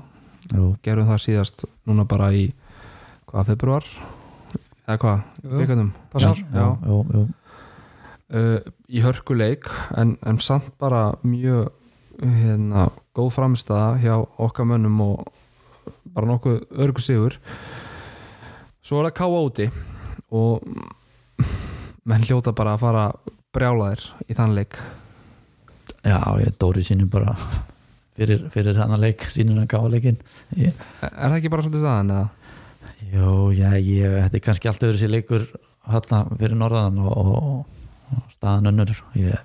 Jú. 0.52 0.74
gerum 0.84 1.08
það 1.08 1.22
síðast 1.24 1.64
núna 1.88 2.04
bara 2.10 2.28
í 2.36 2.50
hvað, 3.30 3.54
februar 3.54 3.86
eða 4.84 4.98
hvað, 5.00 5.22
uh, 8.34 8.58
í 8.92 9.04
hörkuleik 9.06 9.70
en, 9.96 10.18
en 10.28 10.40
samt 10.44 10.74
bara 10.82 11.14
mjög 11.24 11.72
hérna, 12.20 12.90
góð 13.16 13.32
framstæða 13.38 13.88
hjá 14.04 14.18
okkar 14.20 14.68
mönnum 14.70 15.00
og 15.06 15.32
bara 16.14 16.30
nokkuð 16.30 16.60
örgu 16.84 17.02
sigur. 17.04 17.40
Svo 18.84 19.00
er 19.00 19.10
það 19.10 19.18
úti 19.48 19.70
og 20.34 20.68
menn 22.10 22.26
hljóta 22.28 22.54
bara 22.56 22.76
að 22.76 22.84
fara 22.84 23.06
brjálaðir 23.54 24.06
í 24.28 24.38
þann 24.38 24.56
leik. 24.58 24.80
Já, 26.04 26.20
ég 26.42 26.56
dóri 26.60 26.84
sínum 26.84 27.10
bara 27.12 27.36
fyrir, 28.18 28.48
fyrir 28.54 28.80
hann 28.80 28.96
að 28.96 29.06
leik 29.08 29.28
sínum 29.34 29.62
að 29.62 29.70
gáða 29.74 29.92
leikin 29.96 30.18
ég, 30.60 30.74
er 31.02 31.14
það 31.30 31.38
ekki 31.38 31.52
bara 31.54 31.66
svolítið 31.66 31.86
staðan 31.86 32.16
eða? 32.16 32.26
Jó, 33.14 33.30
já, 33.56 33.70
ég, 33.78 34.18
þetta 34.18 34.40
er 34.40 34.44
kannski 34.44 34.70
alltaf 34.72 34.90
verið 34.90 35.04
sér 35.04 35.14
leikur 35.14 35.46
hérna 35.90 36.24
fyrir 36.40 36.60
norðan 36.60 37.00
og, 37.04 37.14
og, 37.22 37.88
og 38.18 38.36
staðan 38.36 38.72
önnur. 38.74 38.92
Ég, 39.20 39.40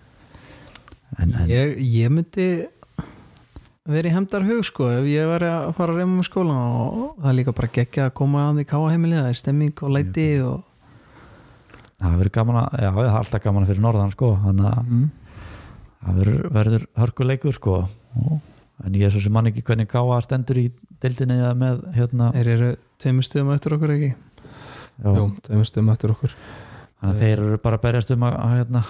en, 1.19 1.33
en 1.33 1.53
ég, 1.53 1.79
ég 1.79 2.13
myndi 2.13 2.49
verið 3.89 4.11
í 4.11 4.17
hemdarhug 4.17 4.67
sko 4.69 4.91
ef 4.99 5.07
ég 5.09 5.29
væri 5.31 5.49
að 5.49 5.71
fara 5.79 5.95
að 5.95 6.03
reyma 6.03 6.19
með 6.19 6.29
skóla 6.29 6.57
og 6.59 7.05
það 7.23 7.31
er 7.31 7.37
líka 7.39 7.55
bara 7.57 7.75
geggja 7.79 8.09
að 8.09 8.17
koma 8.21 8.49
að 8.49 8.59
því 8.59 8.67
káa 8.73 8.91
heimilið 8.93 9.23
það 9.23 9.31
er 9.31 9.39
stemming 9.39 9.85
og 9.85 9.95
læti 9.95 10.27
og 10.45 10.68
það 11.99 12.19
verður 12.21 12.33
gaman 12.39 12.61
að, 12.63 12.69
já, 12.83 12.91
það 12.95 13.05
er 13.09 13.17
alltaf 13.19 13.43
gaman 13.45 13.65
að 13.67 13.73
fyrir 13.73 13.85
norðan 13.85 14.13
sko, 14.15 14.29
þannig 14.45 14.69
að 14.73 14.85
Mm. 14.89 15.11
það 16.05 16.19
verður, 16.23 16.51
verður 16.59 16.87
hörkuleikur 17.03 17.53
sko. 17.57 17.77
En 18.85 18.95
ég 18.95 19.07
er 19.09 19.11
svo 19.11 19.21
sem 19.25 19.33
mann 19.35 19.47
ekki 19.51 19.63
hvernig 19.67 19.89
gáða 19.91 20.21
stendur 20.23 20.57
í 20.63 20.69
deildinni 21.03 21.35
eða 21.41 21.55
með 21.59 21.81
hérna, 21.97 22.29
þeir 22.33 22.49
eru 22.55 22.69
tveimur 23.03 23.27
stuðum 23.27 23.51
eftir 23.55 23.75
okkur 23.75 23.91
ekki? 23.97 24.13
Það 25.03 25.59
er 25.59 25.65
stöðum 25.67 25.91
eftir 25.93 26.11
okkur. 26.15 26.33
Þannig 27.01 27.15
að 27.15 27.19
þeir 27.23 27.39
eru 27.43 27.59
bara 27.63 27.77
að 27.79 27.83
berjast 27.83 28.11
um 28.15 28.23
að, 28.27 28.37
að 28.43 28.55
hérna, 28.59 28.85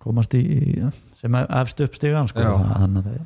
komast 0.00 0.34
í 0.36 0.40
í- 0.40 0.92
sem 1.20 1.34
efst 1.40 1.80
upp 1.84 1.94
stigan 1.98 2.28
sko, 2.28 2.40
þeir 2.40 3.20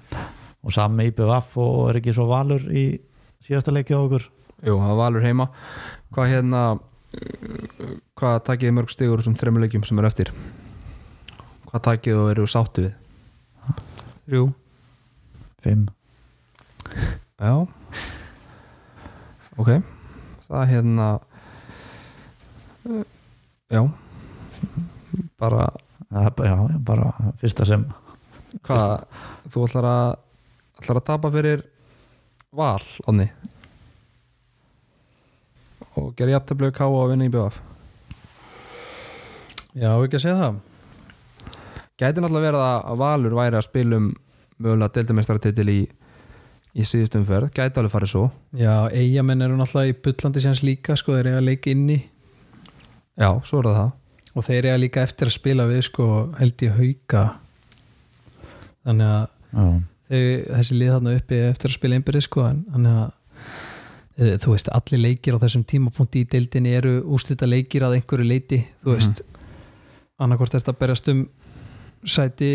og 0.64 0.72
sami 0.72 1.06
IBVF 1.10 1.56
og 1.62 1.90
er 1.90 1.98
ekki 2.00 2.14
svo 2.16 2.24
valur 2.30 2.62
í 2.72 2.98
síðasta 3.44 3.70
leiki 3.74 3.94
á 3.94 4.00
okkur. 4.00 4.24
Jú, 4.64 4.78
það 4.80 4.88
var 4.88 4.98
valur 5.02 5.22
heima. 5.26 5.48
Hvað 6.14 6.30
hérna 6.32 6.62
hvað 8.18 8.36
takið 8.48 8.68
þið 8.68 8.74
mörg 8.78 8.92
stigur 8.92 9.22
sem 9.24 9.34
þremur 9.38 9.64
leikjum 9.64 9.84
sem 9.86 9.98
er 10.02 10.08
eftir? 10.08 10.30
Hvað 11.70 11.84
takið 11.88 12.18
þú 12.20 12.26
eru 12.32 12.46
sáttu 12.50 12.84
við? 12.86 12.94
Þrjú. 14.28 14.44
Fimm. 15.64 15.86
Já. 17.40 17.54
Ok. 19.58 19.70
Það 20.48 20.68
hérna 20.72 21.08
Já. 23.72 23.82
Bara 25.40 25.68
Það 26.14 26.28
bara- 26.36 26.48
já, 26.48 26.56
já, 26.70 26.78
bara 26.78 27.06
fyrsta 27.40 27.64
sem 27.66 27.84
hvað? 28.62 29.06
Þú 29.50 29.64
ætlar 29.66 29.86
að 29.88 30.10
ætlar 30.78 31.00
að 31.00 31.06
tapa 31.08 31.30
fyrir 31.34 31.64
val 32.54 32.84
onni 33.10 33.26
og 36.14 36.18
gera 36.22 36.38
jafntöflu 36.38 36.70
ká 36.70 36.86
og 36.86 37.08
vinna 37.10 37.26
í 37.26 37.32
BF 37.34 37.58
já 39.74 39.90
ekki 39.90 40.18
að 40.18 40.22
segja 40.22 40.38
það. 40.38 40.62
Gæti 41.98 42.22
náttúrulega 42.22 42.46
verið 42.48 42.62
að 42.62 42.88
að 42.90 43.00
Valur 43.02 43.36
væri 43.38 43.58
að 43.58 43.66
spilum 43.66 44.08
mögulega 44.62 44.94
deildamestaratitil 44.94 45.68
í 45.70 45.80
í 46.74 46.82
síðustum 46.82 47.22
ferð, 47.26 47.52
gæti 47.54 47.78
alveg 47.78 47.92
farið 47.92 48.10
svo. 48.10 48.24
Já 48.58 48.90
eigamenn 48.90 49.44
eru 49.46 49.58
náttúrulega 49.58 49.92
í 49.92 49.98
bullandi 50.06 50.42
séns 50.42 50.62
líka 50.66 50.96
sko 50.98 51.14
þeir 51.14 51.30
eru 51.30 51.40
að 51.42 51.48
leika 51.50 51.70
inni. 51.70 52.00
Já, 53.14 53.30
svo 53.46 53.60
er 53.60 53.68
það 53.68 53.78
það. 53.78 53.92
Og 54.34 54.46
þeir 54.48 54.70
eru 54.72 54.82
líka 54.82 55.04
eftir 55.06 55.30
að 55.30 55.36
spila 55.36 55.68
við 55.70 55.84
sko 55.86 56.08
held 56.40 56.64
ég 56.66 56.78
hauka. 56.80 57.24
Þannig 58.86 59.12
að 59.12 59.28
já, 59.54 59.68
þeir, 60.10 60.26
þessi 60.48 60.80
lið 60.80 60.96
þarna 60.96 61.14
uppi 61.20 61.38
eftir 61.50 61.70
að 61.70 61.78
spila 61.78 62.00
einbyrði 62.00 62.24
sko 62.26 62.48
en 62.48 62.64
þannig 62.74 62.98
að 63.04 63.14
þú 64.14 64.52
veist, 64.54 64.68
allir 64.70 65.00
leikir 65.02 65.34
á 65.34 65.42
þessum 65.42 65.64
tímapunkti 65.66 66.22
í 66.22 66.28
deildinni 66.30 66.74
eru 66.78 66.98
úslita 67.16 67.48
leikir 67.48 67.86
að 67.86 67.98
einhverju 67.98 68.26
leiti 68.28 68.60
þú 68.84 68.94
veist, 68.94 69.24
annarkvort 70.22 70.54
er 70.54 70.62
þetta 70.62 70.74
að 70.74 70.82
berjast 70.84 71.10
um 71.10 71.24
sæti 72.04 72.50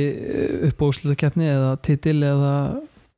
upp 0.69 0.81
á 0.81 0.85
úslutakeppni 0.87 1.49
eða 1.49 1.73
titil 1.83 2.21
eða 2.23 2.53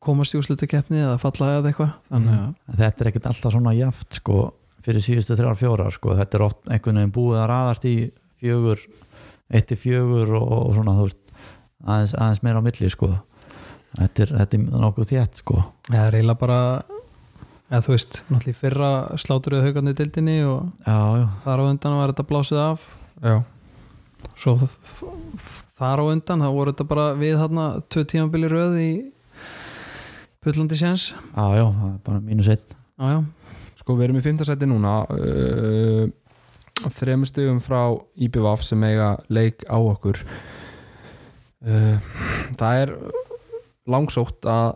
komast 0.02 0.34
í 0.34 0.40
úslutakeppni 0.40 1.04
eða 1.04 1.20
falla 1.22 1.52
eða 1.58 1.72
eitthvað 1.72 1.92
þannig 2.10 2.38
að 2.38 2.48
En 2.72 2.80
þetta 2.82 3.04
er 3.04 3.10
ekkert 3.12 3.28
alltaf 3.32 3.54
svona 3.54 3.74
jaft 3.78 4.18
sko, 4.18 4.38
fyrir 4.86 5.06
síðustu 5.06 5.38
þrjár 5.38 5.60
fjórar 5.60 5.94
sko. 5.94 6.16
þetta 6.18 6.38
er 6.38 6.46
oft 6.48 6.62
einhvern 6.66 7.02
veginn 7.02 7.16
búið 7.18 7.42
að 7.44 7.50
raðast 7.52 7.86
í 7.86 7.96
fjögur, 8.42 8.86
eitt 9.52 9.68
til 9.70 9.78
fjögur 9.78 10.34
og, 10.40 10.56
og 10.62 10.72
svona 10.80 10.96
þú 10.98 11.10
veist 11.10 11.22
aðeins, 11.86 12.16
aðeins 12.16 12.42
meira 12.48 12.64
á 12.64 12.66
milli 12.66 12.90
sko. 12.90 13.12
þetta, 14.00 14.26
er, 14.26 14.34
þetta 14.40 14.58
er 14.58 14.82
nokkuð 14.88 15.14
þétt 15.14 15.44
sko. 15.44 15.62
bara 16.40 16.62
eða 17.72 17.86
þú 17.86 17.94
veist, 17.94 18.20
náttúrulega 18.28 18.52
í 18.52 18.60
fyrra 18.60 18.92
sláturuðu 19.22 19.64
haugandi 19.70 19.94
dildinni 19.96 20.38
og 20.44 20.68
já, 20.84 20.96
já, 21.22 21.26
þar 21.46 21.64
á 21.64 21.64
undan 21.70 21.98
var 22.02 22.12
þetta 22.12 22.28
blásið 22.28 22.60
af. 22.60 22.88
Já, 23.24 23.36
svo 24.36 24.56
þar 25.80 26.04
á 26.04 26.06
undan 26.12 26.44
þá 26.44 26.50
voru 26.52 26.74
þetta 26.74 26.88
bara 26.90 27.06
við 27.20 27.38
þarna 27.40 27.68
tvö 27.88 28.04
tímabili 28.12 28.50
röð 28.52 28.80
í 28.82 28.92
Pullandi 30.42 30.76
séns. 30.76 31.12
Já, 31.14 31.46
já, 31.56 31.66
það 31.70 31.86
er 31.88 32.00
bara 32.08 32.24
mínus 32.26 32.50
einn. 32.52 32.66
Já, 33.00 33.14
já, 33.16 33.20
sko 33.80 33.96
við 33.96 34.08
erum 34.08 34.20
í 34.20 34.24
fimmtasæti 34.26 34.68
núna 34.68 34.96
uh, 35.16 36.04
þremur 36.98 37.30
stugum 37.30 37.62
frá 37.64 37.82
IBVF 38.18 38.66
sem 38.68 38.84
eiga 38.90 39.14
leik 39.32 39.64
á 39.72 39.78
okkur. 39.80 40.20
Uh, 41.62 41.96
það 42.60 42.82
er 42.82 42.94
langsótt 43.88 44.50
að 44.50 44.76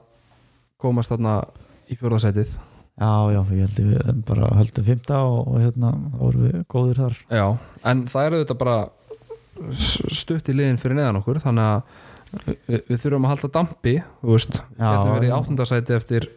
komast 0.79 1.11
þarna 1.11 1.41
í 1.89 1.97
fjórðasætið 1.97 2.55
já, 2.95 3.11
já, 3.35 3.39
ég 3.51 3.61
held 3.65 3.79
ég 3.81 3.87
við 3.91 4.21
bara 4.29 4.49
höldum 4.59 4.85
fymta 4.87 5.17
og, 5.27 5.39
og 5.51 5.59
hérna 5.63 5.91
vorum 6.19 6.45
við 6.47 6.61
góðir 6.71 7.01
þar. 7.03 7.17
Já, 7.35 7.45
en 7.91 8.05
það 8.11 8.27
er 8.29 8.37
auðvitað 8.39 8.61
bara 8.63 8.77
stutt 9.75 10.49
í 10.51 10.55
liðin 10.55 10.79
fyrir 10.81 10.97
neðan 10.99 11.19
okkur 11.21 11.39
þannig 11.43 11.69
að 11.69 12.49
við, 12.67 12.81
við 12.89 12.97
þurfum 13.03 13.27
að 13.27 13.31
halda 13.35 13.49
dampi 13.55 13.93
þú 14.21 14.33
veist, 14.33 14.57
Já, 14.75 14.89
getum 14.89 15.13
verið 15.15 15.29
í 15.29 15.35
áttundasæti 15.37 15.95
eftir 15.95 16.27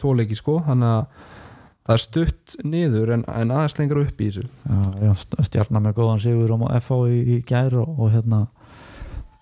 tóleiki 0.00 0.38
sko, 0.38 0.58
þannig 0.68 0.94
að 0.94 1.28
það 1.82 1.94
er 1.96 2.02
stutt 2.04 2.56
niður 2.62 3.12
en, 3.16 3.24
en 3.28 3.52
aðeins 3.56 3.76
lengra 3.80 4.04
upp 4.06 4.20
í 4.22 4.28
þessu. 4.30 4.44
Já, 4.46 4.80
já, 5.02 5.12
st- 5.24 5.40
stjarnar 5.48 5.82
með 5.82 5.96
góðan 5.98 6.22
sigur 6.22 6.52
á 6.54 6.58
FH 6.78 6.98
í, 7.10 7.20
í 7.34 7.38
gær 7.48 7.74
og, 7.82 7.96
og 7.98 8.12
hérna 8.14 8.44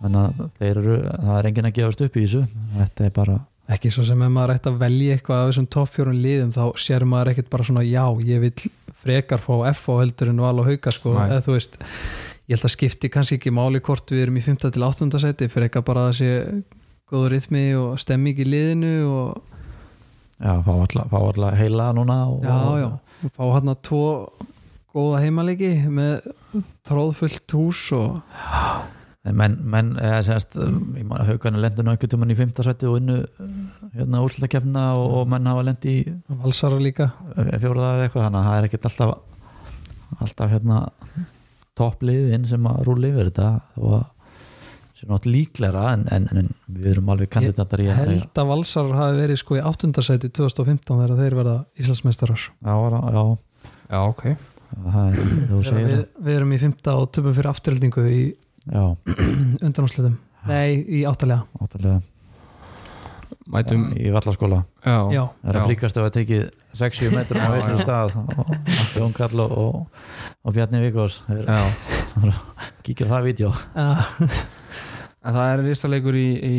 þannig 0.00 0.20
að 0.24 0.46
þeir 0.62 0.80
eru, 0.80 0.94
það 1.20 1.35
er 1.37 1.48
enginn 1.50 1.68
að 1.68 1.74
gefast 1.76 2.04
upp 2.06 2.16
í 2.16 2.24
þessu. 2.24 2.42
Þetta 2.78 3.04
er 3.11 3.14
bara 3.20 3.35
ekki 3.70 3.92
svo 3.94 4.04
sem 4.06 4.22
ef 4.24 4.33
maður 4.35 4.56
ætti 4.56 4.70
að 4.70 4.80
velja 4.80 5.16
eitthvað 5.16 5.42
af 5.42 5.50
þessum 5.50 5.68
toppfjórun 5.74 6.22
liðum 6.24 6.50
þá 6.56 6.64
sér 6.83 7.06
maður 7.09 7.33
ekkert 7.33 7.50
bara 7.52 7.66
svona 7.68 7.85
já, 7.87 8.04
ég 8.26 8.42
vil 8.44 8.70
frekar 9.00 9.42
fá 9.42 9.52
F 9.70 9.87
á 9.88 9.94
heldur 10.00 10.33
en 10.33 10.42
val 10.42 10.56
og 10.61 10.68
hauka 10.68 10.92
sko, 10.94 11.14
eða 11.22 11.44
þú 11.46 11.56
veist 11.56 11.78
ég 12.50 12.56
held 12.56 12.66
að 12.66 12.74
skipti 12.74 13.11
kannski 13.12 13.38
ekki 13.38 13.54
máli 13.54 13.80
hvort 13.85 14.11
við 14.11 14.24
erum 14.26 14.40
í 14.40 14.44
5. 14.44 14.66
til 14.74 14.87
8. 14.87 15.11
seti, 15.22 15.48
frekar 15.52 15.87
bara 15.87 16.09
að 16.11 16.18
sé 16.18 16.30
góður 17.11 17.37
rytmi 17.37 17.64
og 17.78 17.98
stemming 18.02 18.38
í 18.42 18.46
liðinu 18.46 18.94
og 19.06 19.40
já, 20.40 20.54
fá 20.66 20.72
alla, 20.74 21.06
fá 21.11 21.18
alla 21.20 21.52
heila 21.59 21.90
núna 21.96 22.20
og, 22.30 22.44
já, 22.46 22.59
já, 22.83 22.88
og 23.26 23.37
fá 23.37 23.44
hann 23.56 23.72
að 23.72 23.83
tvo 23.87 24.06
góða 24.90 25.22
heimalegi 25.22 25.74
með 25.87 26.33
tróðfullt 26.87 27.54
hús 27.54 27.85
og 27.94 28.18
menn, 29.24 29.56
menn 29.68 29.90
eða 30.00 30.20
semst 30.24 30.56
haugarnir 30.56 31.61
lendur 31.61 31.85
nú 31.85 31.92
einhvern 31.92 32.12
tímann 32.14 32.33
í 32.33 32.38
fimmtarsætti 32.38 32.88
og 32.88 33.00
innu 33.00 33.18
hérna 33.96 34.22
úrslutakefna 34.24 34.87
og, 34.96 35.18
og 35.18 35.26
menn 35.33 35.50
hafa 35.50 35.66
lendi 35.66 35.96
í 35.98 36.14
valsara 36.40 36.80
líka 36.80 37.11
fjóraða 37.35 37.98
eða 37.98 38.06
eitthvað 38.06 38.24
þannig 38.26 38.40
að 38.40 38.48
það 38.48 38.56
er 38.61 38.70
ekkert 38.70 38.88
alltaf 38.90 39.12
alltaf 40.20 40.54
hérna 40.54 40.80
toppliðin 41.78 42.48
sem 42.48 42.66
að 42.70 42.80
rúli 42.88 43.12
yfir 43.12 43.30
þetta 43.30 43.52
og 43.80 44.00
að 44.00 44.09
sem 45.00 45.09
nátt 45.09 45.26
líklæra 45.28 45.85
en, 45.94 46.02
en, 46.12 46.26
en 46.37 46.48
við 46.68 46.90
erum 46.94 47.11
alveg 47.14 47.30
kandidatar 47.33 47.80
í 47.80 47.88
að 47.88 48.02
held 48.02 48.40
að 48.42 48.50
valsarar 48.50 48.98
hafi 48.98 49.20
verið 49.22 49.38
sko 49.40 49.56
í 49.56 49.62
8. 49.64 49.88
seti 50.04 50.28
2015 50.28 50.90
þegar 50.90 51.14
þeir 51.22 51.37
verða 51.38 51.54
Íslandsmeistarar 51.80 52.42
já, 52.44 52.74
já, 52.76 53.22
já, 53.88 54.00
ok 54.02 54.24
það 54.70 54.98
er, 55.06 55.22
þú 55.48 55.62
segir 55.64 55.87
við, 55.87 56.02
það 56.02 56.28
við 56.28 56.37
erum 56.37 56.52
í 56.52 56.61
5. 56.66 56.76
og 56.92 57.09
töpum 57.16 57.37
fyrir 57.38 57.50
afturheldingu 57.54 58.04
í 58.11 58.20
já, 58.66 58.84
undanúslitum 59.66 60.18
nei, 60.48 60.80
í 60.88 61.04
áttalega. 61.08 61.44
Áttalega. 61.60 62.00
Mætum, 63.50 63.88
í 63.98 64.10
vallaskóla. 64.14 64.60
Já, 64.84 64.96
já, 65.10 65.22
það 65.42 65.50
er 65.50 65.58
að 65.58 65.66
fríkast 65.66 65.98
að 65.98 66.08
tekið 66.14 66.42
6-7 66.78 67.10
metrum 67.16 67.42
á 67.42 67.50
já. 67.58 67.74
stað. 67.80 68.14
Og 68.38 68.94
Jón 68.94 69.14
Karl 69.16 69.42
og, 69.42 69.54
og, 69.58 70.04
og 70.46 70.54
Bjarni 70.54 70.82
Vikors 70.84 71.20
já. 71.26 71.60
kíkja 72.86 73.10
það 73.10 73.30
vídeo. 73.30 73.54
En 75.20 75.34
það 75.36 75.50
er 75.52 75.60
risaleikur 75.66 76.16
í, 76.16 76.28
í, 76.40 76.58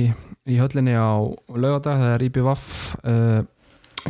í 0.53 0.57
höllinni 0.61 0.93
á 0.93 1.17
laugardag, 1.49 1.97
það 1.97 2.11
er 2.13 2.23
IBVF 2.27 2.67
uh, 3.09 3.39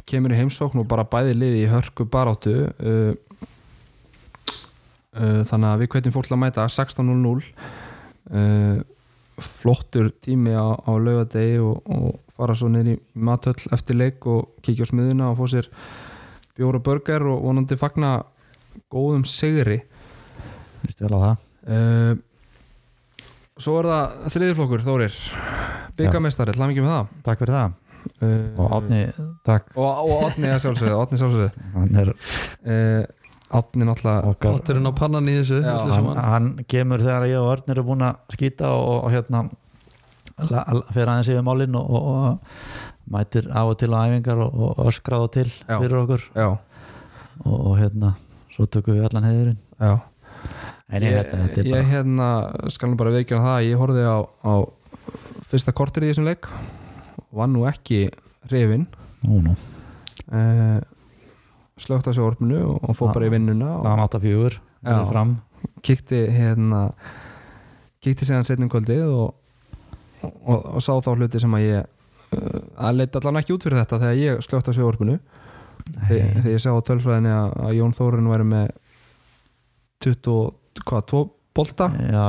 kemur 0.03 0.33
í 0.35 0.39
heimsókn 0.41 0.81
og 0.81 0.89
bara 0.91 1.05
bæði 1.07 1.37
liði 1.37 1.61
í 1.61 1.69
hörku 1.71 2.03
baráttu 2.11 2.57
uh, 2.67 3.13
uh, 5.15 5.39
þannig 5.47 5.69
að 5.69 5.85
við 5.85 5.91
hvetjum 5.93 6.15
fólk 6.17 6.33
að 6.35 6.41
mæta 6.43 6.67
16.00 6.67 7.47
uh, 8.31 8.81
flottur 9.41 10.11
tími 10.23 10.53
á, 10.53 10.75
á 10.77 10.91
laugardegi 10.95 11.59
og, 11.63 11.81
og 11.85 12.17
fara 12.37 12.55
svo 12.57 12.69
niður 12.71 12.95
í, 12.95 12.97
matöll 13.13 13.69
eftir 13.75 13.97
leik 13.99 14.25
og 14.29 14.51
kíkja 14.65 14.87
á 14.87 14.91
smiðuna 14.91 15.31
og 15.31 15.39
fá 15.39 15.45
sér 15.53 15.69
bjóra 16.57 16.81
burger 16.83 17.25
og 17.31 17.45
vonandi 17.45 17.77
fagna 17.79 18.19
góðum 18.91 19.23
sigri. 19.27 19.81
Vistu 20.81 21.07
vel 21.07 21.17
á 21.17 21.19
það. 21.21 21.47
Uh, 21.61 22.19
Svo 23.61 23.77
er 23.77 23.85
það 23.85 24.29
þriðiflokkur 24.33 24.81
Þórir. 24.81 25.15
Byggamestari, 25.99 26.53
hlað 26.57 26.71
mikið 26.71 26.85
með 26.85 26.93
það? 26.95 27.09
Takk 27.27 27.41
fyrir 27.43 27.57
það. 27.57 27.73
Uh, 28.17 28.45
og 28.57 28.71
Átni, 28.77 29.01
takk. 29.45 29.67
Og, 29.75 29.99
og 30.07 30.23
Átni 30.25 30.53
sjálfsögðu 30.63 31.01
Átni 31.03 31.19
sjálfsögðu 31.21 31.51
Átni 33.51 33.83
náttúrulega 33.87 34.31
okkar, 34.31 34.55
Potturinn 34.55 34.87
á 34.87 34.93
pannan 34.95 35.27
í 35.27 35.33
þessu 35.41 35.59
Já, 35.59 35.73
hann, 35.91 36.09
hann 36.15 36.45
kemur 36.71 37.03
þegar 37.03 37.27
ég 37.27 37.41
og 37.41 37.49
Örn 37.51 37.73
eru 37.73 37.83
búin 37.89 38.05
að 38.07 38.21
skýta 38.31 38.69
og, 38.71 38.91
og 39.05 39.11
hérna 39.11 39.41
fer 40.95 41.09
aðeins 41.11 41.29
yfir 41.29 41.43
málinn 41.45 41.75
og, 41.77 41.89
og, 41.91 42.05
og 42.11 43.11
mætir 43.11 43.49
af 43.51 43.73
og 43.73 43.77
til 43.81 43.91
á 43.91 43.99
æfingar 44.07 44.43
og, 44.45 44.55
og 44.55 44.87
öskrað 44.87 45.25
og 45.25 45.33
til 45.35 45.49
Já. 45.49 45.75
fyrir 45.75 45.97
okkur. 46.01 46.23
Já, 46.35 46.47
og, 47.43 47.57
og 47.57 47.75
hérna, 47.79 48.13
svo 48.55 48.67
tökum 48.71 48.97
við 48.97 49.09
allan 49.09 49.27
heiðurinn. 49.27 49.59
Já. 49.81 49.93
En 50.91 51.05
ég, 51.07 51.15
þetta, 51.15 51.41
þetta 51.45 51.61
er 51.61 51.67
ég 51.67 51.75
bara 51.75 51.89
hérna 51.91 52.29
skal 52.73 52.91
nú 52.91 52.99
bara 52.99 53.13
veikja 53.13 53.39
það 53.39 53.53
að 53.57 53.67
Ég 53.69 53.79
horfði 53.79 54.07
á, 54.07 54.17
á 54.43 54.53
fyrsta 55.51 55.75
kortir 55.75 56.07
í 56.07 56.11
þessum 56.11 56.27
leik. 56.27 56.49
Var 57.31 57.51
nú 57.51 57.67
ekki 57.69 58.01
hrifin 58.49 58.87
nú, 59.23 59.39
nú, 59.45 59.53
uh, 60.33 60.79
Slögt 61.81 62.09
á 62.09 62.13
sjórfinu 62.13 62.61
og, 62.67 62.77
og 62.85 62.97
fór 62.97 63.13
bara 63.15 63.27
í 63.29 63.33
vinnuna 63.33 63.73
og 63.77 63.85
staðan 63.85 64.05
8-4 64.05 64.59
Já. 64.85 64.97
fram. 65.09 65.35
Kíkti 65.85 66.21
hérna 66.33 66.83
kíkti 68.01 68.25
síðan 68.25 68.47
setnum 68.47 68.69
kvöldið 68.71 69.03
og, 69.09 69.33
og, 70.25 70.57
og 70.57 70.81
sá 70.81 70.93
þá 71.05 71.11
hluti 71.15 71.41
sem 71.41 71.57
að 71.57 71.67
ég 71.67 71.83
uh, 71.85 72.61
að 72.87 73.01
leita 73.01 73.21
allan 73.21 73.41
ekki 73.41 73.55
út 73.55 73.67
fyrir 73.67 73.81
þetta 73.83 74.01
þegar 74.01 74.21
ég 74.21 74.45
slögt 74.45 74.71
á 74.71 74.77
sjóorpinu 74.77 75.19
þegar, 76.07 76.31
þegar 76.39 76.49
ég 76.55 76.63
sá 76.63 76.71
á 76.73 76.81
tölfræðinni 76.87 77.35
að, 77.35 77.53
að 77.67 77.75
Jón 77.77 77.93
Þórun 77.97 78.31
væri 78.33 78.47
með 78.53 78.71
20, 80.01 80.39
hvað, 80.81 81.05
2 81.13 81.21
bolta 81.57 81.91
já, 81.99 82.23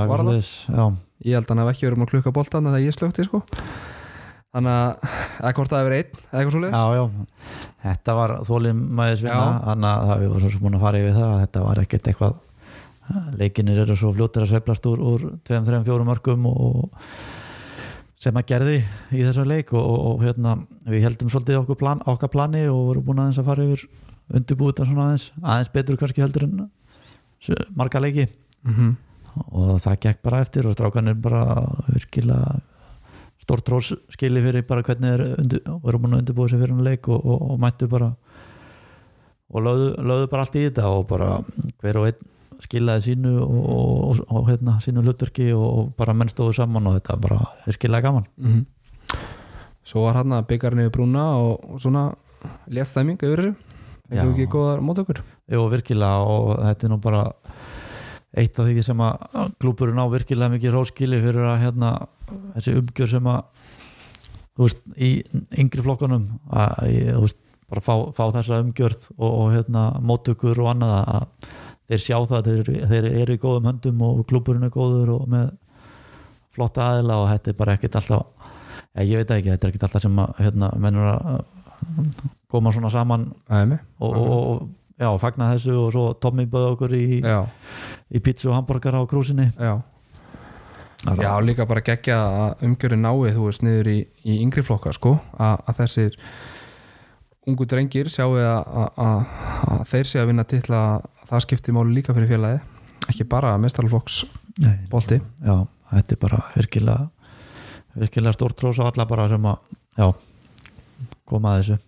það? 0.66 1.00
ég 1.22 1.38
held 1.38 1.46
að 1.46 1.54
hann 1.54 1.62
hef 1.62 1.72
ekki 1.72 1.88
verið 1.88 2.02
með 2.02 2.12
klukka 2.12 2.34
boltan 2.34 2.68
þegar 2.68 2.84
ég 2.84 2.96
slögti 2.96 3.26
sko 3.28 3.42
þannig 4.52 4.72
að, 4.76 5.18
eða 5.40 5.52
hvort 5.56 5.72
það 5.72 5.82
hefur 5.82 5.96
einn 5.98 6.16
eða 6.22 6.40
eitthvað 6.40 6.54
svo 6.54 6.62
já 6.96 7.04
þetta 7.82 8.16
var 8.18 8.34
þólum 8.48 8.80
maður 8.98 9.20
svinna 9.22 9.44
þannig 9.66 9.90
að 9.90 10.08
það 10.10 10.22
við 10.22 10.32
vorum 10.32 10.54
svo 10.54 10.62
búin 10.62 10.78
að 10.78 10.84
fara 10.86 11.02
yfir 11.02 11.14
það 11.18 11.28
að 11.28 11.44
þetta 11.44 11.66
var 11.66 11.82
ekkert 11.82 12.10
eitthvað 12.12 12.40
leikinir 13.40 13.82
eru 13.82 13.96
svo 13.98 14.12
fljóttir 14.14 14.44
að 14.44 14.52
sveiflast 14.52 14.88
úr, 14.88 15.00
úr 15.02 15.24
2, 15.48 15.62
3, 15.66 15.80
4 15.88 16.06
mörgum 16.08 16.46
og 16.50 17.06
sem 18.22 18.36
að 18.38 18.48
gerði 18.52 18.76
í 19.10 19.24
þessum 19.24 19.48
leik 19.50 19.72
og, 19.74 19.82
og, 19.82 20.20
hérna, 20.22 20.54
við 20.86 21.08
heldum 21.08 21.30
svolítið 21.32 21.62
okkur 21.62 21.78
plan, 21.80 22.02
okkar 22.06 22.30
plani 22.30 22.62
og 22.70 22.92
vorum 22.92 23.06
búin 23.08 23.22
aðeins 23.24 23.40
að 23.42 23.48
fara 23.50 23.66
yfir 23.66 23.86
undirbúið 24.32 24.76
þetta 24.76 24.86
svona 24.90 25.06
aðeins 25.08 25.24
aðeins 25.42 25.72
betur 25.74 25.98
kannski 25.98 26.22
heldur 26.22 26.46
en 26.46 26.68
marga 27.74 28.02
leiki. 28.02 28.28
Mm 28.62 28.74
-hmm. 28.74 28.92
og 29.58 29.80
það 29.82 30.00
gekk 30.04 30.22
bara 30.22 30.40
eftir 30.40 30.66
og 30.66 30.76
strákanir 30.76 31.18
bara 31.18 31.66
virkilega 31.88 32.60
stórt 33.42 33.66
trós 33.66 33.92
skili 34.14 34.42
fyrir 34.44 34.66
bara 34.68 34.84
hvernig 34.86 35.16
er 35.16 35.24
undir, 35.42 35.62
voru 35.82 36.02
búin 36.02 36.16
að 36.16 36.22
undirbúið 36.22 36.52
sér 36.52 36.62
fyrir 36.62 36.74
hann 36.76 36.86
leik 36.86 37.08
og, 37.10 37.18
og, 37.22 37.48
og 37.54 37.62
mættu 37.62 37.88
bara 37.90 38.12
og 39.52 39.64
lögðu, 39.66 39.88
lögðu 40.00 40.28
bara 40.32 40.46
allt 40.46 40.58
í 40.58 40.66
þetta 40.68 40.92
og 40.92 41.08
bara 41.10 41.32
hver 41.82 42.00
og 42.00 42.08
einn 42.10 42.30
skilaði 42.62 43.04
sínu 43.08 43.32
og, 43.42 43.66
og, 43.74 44.22
og 44.30 44.46
hérna, 44.46 44.76
sínu 44.84 45.02
hlutverki 45.02 45.50
og, 45.56 45.90
bara 45.98 46.14
menn 46.14 46.30
stóðu 46.30 46.54
saman 46.60 46.86
og 46.88 47.00
þetta 47.00 47.18
bara 47.24 47.40
virkilega 47.66 48.06
gaman. 48.08 48.28
Mhm. 48.38 48.62
svo 49.82 50.04
var 50.06 50.20
hann 50.20 50.32
að 50.32 50.46
byggja 50.46 50.70
yfir 50.70 50.92
brúna 50.94 51.24
og, 51.42 51.80
svona 51.82 52.12
léttstæming 52.70 53.18
yfir 53.18 53.42
þessu. 53.42 53.54
Eitthvað 54.12 54.32
ekki 54.32 54.46
góðar 54.52 54.82
mót 54.84 54.98
okkur 55.00 55.22
Jú, 55.50 55.62
virkilega 55.72 56.22
og 56.28 56.50
þetta 56.60 56.86
er 56.86 56.90
nú 56.92 56.98
bara 57.00 57.22
eitt 58.36 58.58
af 58.58 58.68
því 58.68 58.84
sem 58.84 59.00
að 59.04 59.52
klúburinn 59.60 60.00
á 60.00 60.06
virkilega 60.12 60.52
mikið 60.52 60.74
róskili 60.76 61.20
fyrir 61.20 61.48
að 61.50 61.62
hérna 61.64 61.92
þessi 62.56 62.76
umgjör 62.80 63.12
sem 63.12 63.30
að 63.32 63.40
þú 64.52 64.66
veist, 64.66 64.82
í 64.96 65.10
yngri 65.62 65.84
flokkanum 65.84 66.26
að 66.52 66.90
ég, 66.92 67.10
þú 67.14 67.24
veist, 67.26 67.40
bara 67.72 67.84
fá, 67.84 67.94
fá 68.12 68.24
þessa 68.36 68.60
umgjörð 68.60 69.06
og, 69.16 69.30
og 69.30 69.46
hérna 69.54 69.84
móttökur 70.04 70.60
og 70.60 70.72
annað 70.74 70.96
að 71.00 71.48
þeir 71.88 72.04
sjá 72.04 72.16
það 72.18 72.36
að 72.38 72.50
þeir, 72.50 72.70
þeir 72.90 73.08
eru 73.22 73.36
í 73.36 73.40
góðum 73.40 73.70
höndum 73.70 74.04
og 74.06 74.20
klúburinn 74.28 74.68
er 74.68 74.74
góður 74.74 75.14
og 75.16 75.24
með 75.32 75.48
flotta 76.52 76.90
aðila 76.90 77.22
og 77.22 77.30
þetta 77.30 77.52
er 77.52 77.58
bara 77.62 77.78
ekkert 77.78 77.96
alltaf 78.02 78.50
ég, 78.98 79.08
ég 79.08 79.22
veit 79.22 79.32
ekki, 79.38 79.54
þetta 79.54 79.66
er 79.68 79.72
ekkert 79.72 79.88
alltaf 79.88 80.04
sem 80.04 80.20
að 80.20 80.34
hérna, 80.42 80.70
mennur 80.84 81.08
að 81.14 81.42
koma 82.52 82.72
svona 82.74 82.92
saman 82.92 83.30
Æmi. 83.48 83.78
og, 84.04 84.18
og, 84.20 84.34
og 84.52 85.00
já, 85.00 85.08
fagna 85.22 85.48
þessu 85.54 85.78
og 85.80 85.88
svo 85.94 86.04
Tommy 86.20 86.44
böði 86.50 86.74
okkur 86.76 86.96
í, 86.98 87.06
í 87.24 88.22
pizza 88.22 88.50
og 88.50 88.58
hambúrgar 88.58 89.00
á 89.00 89.02
krúsinni. 89.08 89.48
Já 89.56 89.80
Já, 91.02 91.32
líka 91.42 91.66
bara 91.66 91.82
gegja 91.82 92.16
að 92.22 92.66
umgjörði 92.68 92.98
náið 93.02 93.32
þú 93.36 93.46
veist 93.48 93.64
niður 93.66 93.88
í, 93.90 93.96
í 94.22 94.36
yngri 94.44 94.62
flokka 94.62 94.92
sko, 94.94 95.16
að, 95.34 95.64
að 95.66 95.78
þessir 95.80 96.18
ungu 97.50 97.66
drengir 97.66 98.10
sjáu 98.12 98.36
að, 98.38 98.44
að, 98.46 99.00
að, 99.02 99.24
að 99.74 99.82
þeir 99.90 100.10
sé 100.12 100.20
að 100.22 100.28
vinna 100.30 100.44
til 100.46 100.62
að 100.78 101.08
það 101.26 101.44
skipti 101.46 101.74
máli 101.74 101.96
líka 101.96 102.14
fyrir 102.14 102.30
félagi 102.30 102.60
ekki 103.10 103.26
bara 103.26 103.56
mestaralflokks 103.58 104.20
Nei, 104.62 104.76
bolti. 104.92 105.18
já, 105.42 105.56
þetta 105.90 106.14
er 106.14 106.20
bara 106.22 106.42
virkilega 106.54 107.08
virkilega 107.98 108.36
stórt 108.36 108.56
trós 108.60 108.78
á 108.78 108.86
alla 108.86 109.08
bara 109.10 109.26
sem 109.32 109.48
að 109.50 109.58
já, 109.98 110.06
koma 111.28 111.56
að 111.56 111.62
þessu. 111.62 111.78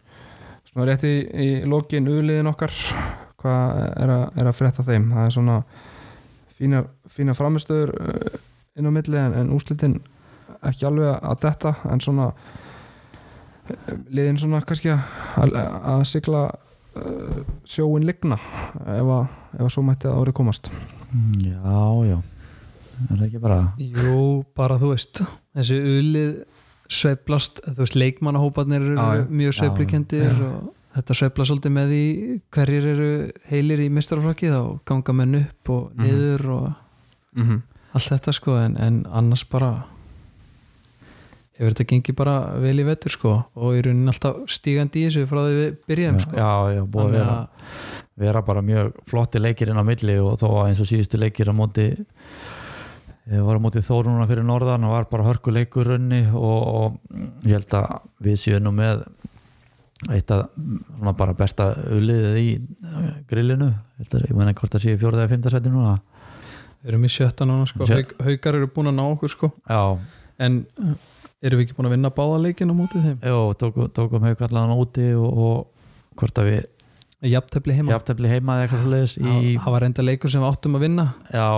Svona 0.73 0.89
rétt 0.91 1.07
í, 1.07 1.15
í 1.23 1.49
lokin 1.71 2.11
uliðin 2.11 2.51
okkar 2.51 2.75
hvað 3.41 3.79
er 4.03 4.13
að, 4.17 4.25
er 4.41 4.51
að 4.51 4.59
frétta 4.59 4.85
þeim? 4.85 5.07
Það 5.15 5.29
er 5.29 5.35
svona 5.37 5.57
fínar, 6.59 6.91
fínar 7.15 7.39
framistöður 7.39 7.95
inn 8.77 8.87
á 8.87 8.91
milli 8.91 9.17
en, 9.21 9.35
en 9.39 9.51
úslitin 9.55 10.01
ekki 10.65 10.87
alveg 10.89 11.19
að 11.23 11.41
detta 11.45 11.75
en 11.93 12.01
svona 12.01 12.33
liðin 14.13 14.39
svona 14.41 14.61
kannski 14.67 14.93
að, 14.93 15.55
að 15.57 16.03
sigla 16.09 16.43
uh, 16.51 17.41
sjóin 17.69 18.05
ligna 18.09 18.37
ef 18.85 19.09
að, 19.09 19.27
ef 19.57 19.65
að 19.65 19.73
svo 19.77 19.85
mætti 19.87 20.11
að 20.11 20.21
árið 20.25 20.39
komast 20.43 20.71
Mm, 21.15 21.35
Já, 21.47 21.85
já 22.11 22.17
er 22.19 23.19
það 23.21 23.21
ekki 23.29 23.41
bara 23.45 23.57
Jú, 23.79 24.15
bara 24.59 24.79
þú 24.83 24.89
veist 24.91 25.21
þessi 25.55 25.77
ulið 25.79 26.33
sveiflast 26.91 27.61
þú 27.69 27.77
veist, 27.85 27.95
leikmannahóparnir 27.95 28.83
eru 28.83 28.97
Já, 28.99 29.29
mjög 29.31 29.55
já. 29.55 30.49
og 30.49 30.73
þetta 30.97 31.17
sveifla 31.21 31.47
svolítið 31.47 31.75
með 31.77 31.93
því 31.95 32.01
hverjir 32.57 32.89
eru 32.97 33.07
heilir 33.53 33.85
í 33.85 33.87
mistaraflokki 33.95 34.51
þá 34.51 34.59
ganga 34.91 35.15
menn 35.21 35.39
upp 35.45 35.71
og 35.77 35.85
Mhm. 35.95 36.03
niður 36.03 36.45
og 36.57 36.67
mm 37.37 37.45
-hmm. 37.47 37.63
Allt 37.95 38.11
þetta 38.11 38.35
sko 38.35 38.57
en, 38.61 38.79
en 38.81 39.03
annars 39.15 39.45
bara 39.51 39.73
hefur 41.55 41.71
þetta 41.71 41.87
gengið 41.93 42.17
bara 42.19 42.37
vel 42.63 42.75
í 42.83 42.87
vetur 42.87 43.15
sko 43.15 43.35
og 43.55 43.79
í 43.79 43.83
rauninni 43.87 44.11
alltaf 44.11 44.43
stígandi 44.51 45.05
í 45.05 45.09
þessu 45.09 45.29
frá 45.31 45.45
því 45.45 45.55
við 45.61 45.77
byrjum 45.91 46.21
sko. 46.25 46.39
Já, 46.41 46.53
já, 46.75 46.83
búið 46.97 47.15
vera, 47.15 47.37
vera 48.25 48.43
bara 48.47 48.65
mjög 48.67 48.93
flotti 49.11 49.43
leikir 49.43 49.71
inn 49.71 49.79
á 49.79 49.87
milli 49.87 50.19
og 50.23 50.39
þó 50.41 50.49
að 50.51 50.69
eins 50.69 50.83
og 50.83 50.91
síðustu 50.91 51.21
leikir 51.23 51.51
á 51.51 51.55
móti 51.55 51.87
ég 53.31 53.45
var 53.47 53.61
á 53.61 53.63
móti 53.63 53.85
Þórununa 53.85 54.27
fyrir 54.29 54.47
norðan 54.47 54.89
og 54.89 54.97
var 54.97 55.07
bara 55.13 55.29
hörkuleikur 55.29 55.95
runni 55.95 56.25
og, 56.35 56.59
og 56.75 57.47
ég 57.47 57.55
held 57.55 57.79
að 57.79 58.11
við 58.27 58.41
séum 58.43 58.67
nú 58.67 58.75
með 58.75 59.07
eitt 60.13 60.35
af 60.35 60.51
bara 61.17 61.33
besta 61.39 61.71
uliðið 61.95 62.35
í 62.43 62.49
eh, 62.59 63.07
grillinu. 63.31 63.71
Ég, 64.03 64.11
ég 64.27 64.35
meina 64.37 64.53
hvort 64.53 64.75
það 64.75 64.83
sé 64.83 64.97
í 64.97 64.99
fjóraða 65.01 65.25
eða 65.25 65.33
fymtasæti 65.37 65.73
núna 65.73 65.95
við 66.85 66.93
erum 66.93 67.07
í 67.09 67.11
sjötta 67.15 67.47
núna 67.49 67.65
sko. 67.71 67.87
Sjö- 67.89 67.97
Hauk, 68.03 68.15
haukar 68.29 68.59
eru 68.61 68.69
búin 68.69 68.91
að 68.93 68.99
ná 69.01 69.05
okkur 69.09 69.33
sko. 69.33 69.51
Já, 69.69 69.81
en 70.45 70.59
erum 71.45 71.61
við 71.61 71.65
ekki 71.67 71.77
búin 71.79 71.89
að 71.89 71.95
vinna 71.97 72.11
báða 72.13 72.43
leikin 72.45 72.71
á 72.73 72.75
mótið 72.77 73.07
þeim? 73.09 73.19
Jó, 73.25 73.39
tókum, 73.61 73.89
tókum 73.97 74.25
haukarlaðan 74.29 74.77
úti 74.77 75.09
og, 75.17 75.41
og 75.49 76.21
hvort 76.21 76.39
að 76.43 76.51
við 76.53 77.33
jafntefli 77.35 77.79
heima. 77.79 77.95
Jafntefli 77.97 78.29
heima 78.29 78.59
eða 78.59 78.67
eitthvað 78.69 78.85
svoleiðis 78.85 79.17
í, 79.17 79.57
það 79.57 79.73
var 79.77 79.85
reynda 79.87 80.05
leikur 80.05 80.33
sem 80.33 80.45
við 80.45 80.51
áttum 80.53 80.77
að 80.79 80.85
vinna. 80.87 81.07
Já. 81.33 81.49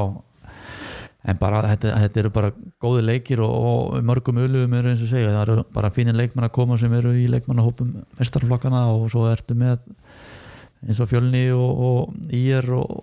En 1.26 1.38
bara 1.40 1.58
þetta, 1.66 1.90
þetta 2.04 2.20
eru 2.22 2.30
bara 2.30 2.52
góði 2.84 3.02
leikir 3.02 3.40
og, 3.42 3.54
og 3.66 3.96
mörgum 4.06 4.36
ulugum 4.44 4.76
eru 4.78 4.92
eins 4.92 5.00
og 5.02 5.08
segja. 5.10 5.32
Það 5.34 5.42
eru 5.48 5.64
bara 5.74 5.90
fínir 5.90 6.14
leikmann 6.14 6.46
að 6.46 6.52
koma 6.54 6.76
sem 6.78 6.92
eru 6.94 7.10
í 7.18 7.24
leikmannahópum 7.32 7.88
mestarflokkana 8.20 8.84
og 8.92 9.08
svo 9.10 9.24
ertu 9.32 9.56
með 9.58 9.80
eins 10.86 11.00
og 11.02 11.10
fjölni 11.10 11.48
og, 11.56 11.82
og 11.88 12.32
ír 12.36 12.68
og 12.78 13.00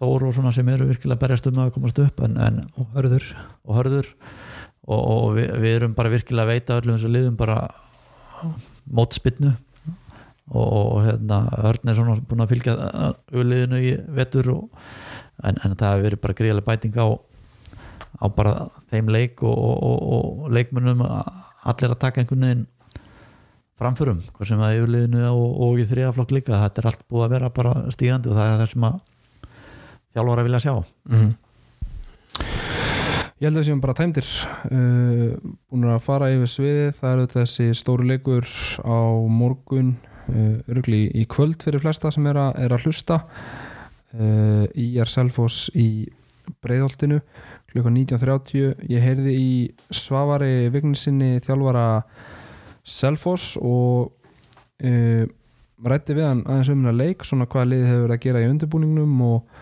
þór 0.00 0.26
og 0.28 0.34
svona 0.36 0.52
sem 0.54 0.68
eru 0.68 0.88
virkilega 0.90 1.22
berjast 1.22 1.48
um 1.50 1.60
að 1.62 1.72
komast 1.76 2.00
upp 2.02 2.22
en, 2.26 2.36
en, 2.42 2.62
og 2.76 2.90
hörður. 2.96 3.28
og 3.64 3.78
hörður. 3.80 4.10
Og, 4.86 5.00
og 5.00 5.28
við, 5.38 5.54
við 5.62 5.76
erum 5.80 5.94
bara 5.96 6.12
virkilega 6.12 6.46
að 6.46 6.52
veita 6.52 6.80
öllum 6.80 6.98
þessu 6.98 7.10
liðum 7.10 7.38
bara 7.38 7.60
mótspinnu 8.86 9.54
og, 10.46 10.66
og 10.66 10.98
hérna 11.08 11.40
hörn 11.64 11.90
er 11.90 11.98
svona 11.98 12.20
búin 12.22 12.44
að 12.44 12.52
fylgja 12.52 12.76
uliðinu 13.34 13.80
í 13.82 13.96
vetur 14.14 14.52
en, 14.54 15.56
en 15.58 15.74
það 15.74 15.96
hefur 15.96 16.06
verið 16.06 16.22
bara 16.22 16.38
greiðlega 16.38 16.68
bæting 16.68 17.00
á 17.02 17.06
á 18.16 18.26
bara 18.32 18.54
þeim 18.92 19.10
leik 19.12 19.42
og, 19.44 19.58
og, 19.58 19.98
og 20.16 20.54
leikmönnum 20.54 21.02
allir 21.02 21.92
að 21.92 22.00
taka 22.00 22.22
einhvern 22.22 22.46
veginn 22.46 22.64
framförum, 23.76 24.22
hvað 24.32 24.48
sem 24.48 24.62
yfirliðinu 24.64 25.26
og, 25.28 25.58
og 25.66 25.80
í 25.82 25.84
þriðaflokk 25.90 26.32
líka, 26.32 26.62
þetta 26.62 26.82
er 26.82 26.88
allt 26.92 27.02
búið 27.10 27.26
að 27.26 27.34
vera 27.34 27.52
bara 27.58 27.74
stígandi 27.92 28.30
og 28.30 28.38
það 28.38 28.52
er 28.52 28.62
það 28.62 28.70
sem 28.72 28.86
að 28.88 28.96
þjálfara 30.16 30.46
vilja 30.46 30.62
sjá. 30.64 30.74
Mhm. 31.12 31.34
Ég 33.36 33.50
held 33.50 33.58
að 33.58 33.60
við 33.60 33.66
séum 33.68 33.80
bara 33.84 33.92
tæmdir. 33.92 34.28
Uh, 34.72 35.36
búin 35.68 35.84
að 35.92 36.04
fara 36.06 36.30
yfir 36.32 36.48
sviði 36.48 36.86
það 36.96 37.10
eru 37.12 37.26
þessi 37.34 37.66
stóru 37.76 38.06
leikur 38.08 38.46
á 38.80 39.12
morgun 39.28 39.90
uh, 40.32 40.54
örgli 40.72 41.02
í 41.12 41.26
kvöld 41.28 41.60
fyrir 41.60 41.84
flesta 41.84 42.08
sem 42.14 42.24
er 42.30 42.40
að, 42.40 42.56
er 42.64 42.72
að 42.72 42.86
hlusta. 42.86 43.20
Uh, 44.16 44.64
í 44.72 44.94
er 44.96 45.12
Selfoss 45.12 45.68
í 45.76 46.08
Breiðholtinu 46.64 47.20
klukkan 47.76 47.98
19.30 47.98 48.88
ég 48.88 49.04
heyrði 49.04 49.36
í 49.36 49.50
Svavari 49.92 50.70
Vignisinni 50.72 51.36
þjálfara 51.44 51.86
Selfoss 52.86 53.58
og 53.60 54.14
uh, 54.80 55.24
rætti 55.84 56.16
við 56.16 56.24
hann 56.30 56.44
aðeins 56.46 56.72
um 56.72 56.80
hennar 56.80 56.96
leik 56.96 57.26
svona 57.26 57.48
hvað 57.50 57.72
liðið 57.74 57.90
hefur 57.90 58.06
verið 58.06 58.16
að 58.16 58.24
gera 58.24 58.44
í 58.46 58.50
undirbúningnum 58.54 59.24
og 59.26 59.55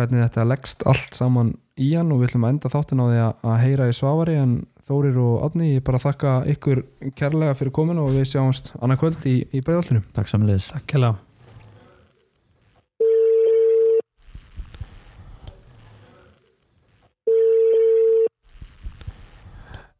hvernig 0.00 0.24
þetta 0.24 0.48
leggst 0.48 0.84
allt 0.88 1.16
saman 1.16 1.54
í 1.80 1.92
hann 1.94 2.12
og 2.12 2.20
við 2.20 2.30
ætlum 2.30 2.46
að 2.48 2.54
enda 2.56 2.72
þáttin 2.72 3.02
á 3.02 3.06
því 3.06 3.22
að, 3.24 3.56
heyra 3.64 3.88
í 3.90 3.96
Svavari 3.96 4.36
en 4.40 4.60
Þórir 4.90 5.18
og 5.22 5.44
Átni, 5.46 5.74
ég 5.76 5.84
bara 5.86 6.02
þakka 6.02 6.36
ykkur 6.50 6.82
kærlega 7.14 7.54
fyrir 7.54 7.74
komin 7.76 8.00
og 8.02 8.10
við 8.16 8.32
sjáumst 8.32 8.72
annað 8.80 9.04
kvöld 9.04 9.26
í, 9.30 9.36
í 9.54 9.62
Breiðholtinu. 9.62 10.02
Takk 10.16 10.32
samleis 10.32 10.72
Takk 10.72 10.96
hella 10.98 11.14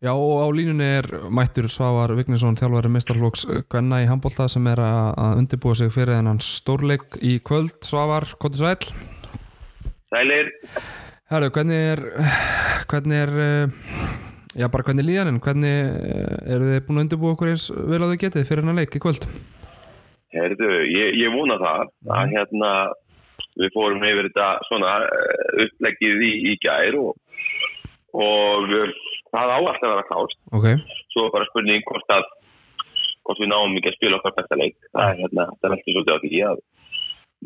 Já 0.00 0.14
og 0.16 0.40
á 0.40 0.48
línunni 0.48 0.86
er 0.96 1.06
mættur 1.28 1.66
Svavar 1.68 2.14
Vignesson 2.16 2.56
þjálfari 2.56 2.88
mestarflóks 2.88 3.44
Gvenna 3.68 3.98
í 4.00 4.08
handbólta 4.08 4.46
sem 4.48 4.64
er 4.72 4.80
að, 4.80 5.10
að 5.12 5.40
undirbúa 5.42 5.76
sig 5.76 5.92
fyrir 5.92 6.16
þennan 6.16 6.40
stórleik 6.40 7.20
í 7.20 7.36
kvöld. 7.44 7.76
Svavar, 7.84 8.24
er 8.32 8.56
sæl? 8.56 9.19
Sælir, 10.10 10.50
Herru, 11.30 11.52
hvernig 11.54 11.80
er 11.92 12.04
hvernig 12.90 13.22
er 13.22 13.32
eh, 13.44 13.78
já 14.58 14.66
bara 14.66 14.86
hvernig 14.88 15.04
er 15.04 15.10
líðaninn 15.12 15.40
hvernig 15.44 15.76
eh, 16.10 16.54
eru 16.56 16.72
þið 16.72 16.84
búin 16.88 16.98
að 16.98 17.04
undirbúa 17.06 17.36
okkur 17.36 17.52
eins 17.52 17.70
vel 17.70 18.02
að 18.02 18.12
þau 18.12 18.20
getið 18.24 18.48
fyrir 18.48 18.64
hennar 18.64 18.80
leik 18.80 18.96
í 18.98 19.02
kvöld? 19.02 19.26
heyrðu, 20.34 20.70
ég, 20.90 21.14
ég 21.18 21.32
vona 21.34 21.58
það 21.60 21.92
að 22.16 22.34
hérna 22.34 22.72
við 23.58 23.72
fórum 23.74 24.04
yfir 24.06 24.28
þetta 24.30 24.48
svona 24.68 24.96
eh, 25.06 25.62
uppleggið 25.66 26.26
í, 26.26 26.32
í 26.52 26.56
gær 26.62 26.98
og, 27.00 27.14
og 28.14 28.74
eh, 28.78 28.98
það 29.30 29.54
á 29.54 29.58
alltaf 29.58 29.86
að 29.86 29.94
vera 29.94 30.08
klást. 30.10 30.42
Ok, 30.56 30.68
Svo 31.10 31.26
er 31.26 31.34
bara 31.34 31.48
spurning 31.50 31.86
hvort 31.88 32.14
að 32.14 32.28
hvort 33.26 33.42
við 33.42 33.50
náum 33.50 33.74
ekki 33.78 33.90
að 33.90 33.96
spila 33.98 34.20
okkar 34.20 34.36
besta 34.38 34.58
leik. 34.58 34.76
Það 34.90 35.08
er 35.08 35.18
hérna, 35.24 35.48
það 35.60 35.74
veldur 35.74 35.96
svolítið 35.96 36.14
á 36.14 36.22
því 36.22 36.42
að 36.50 36.62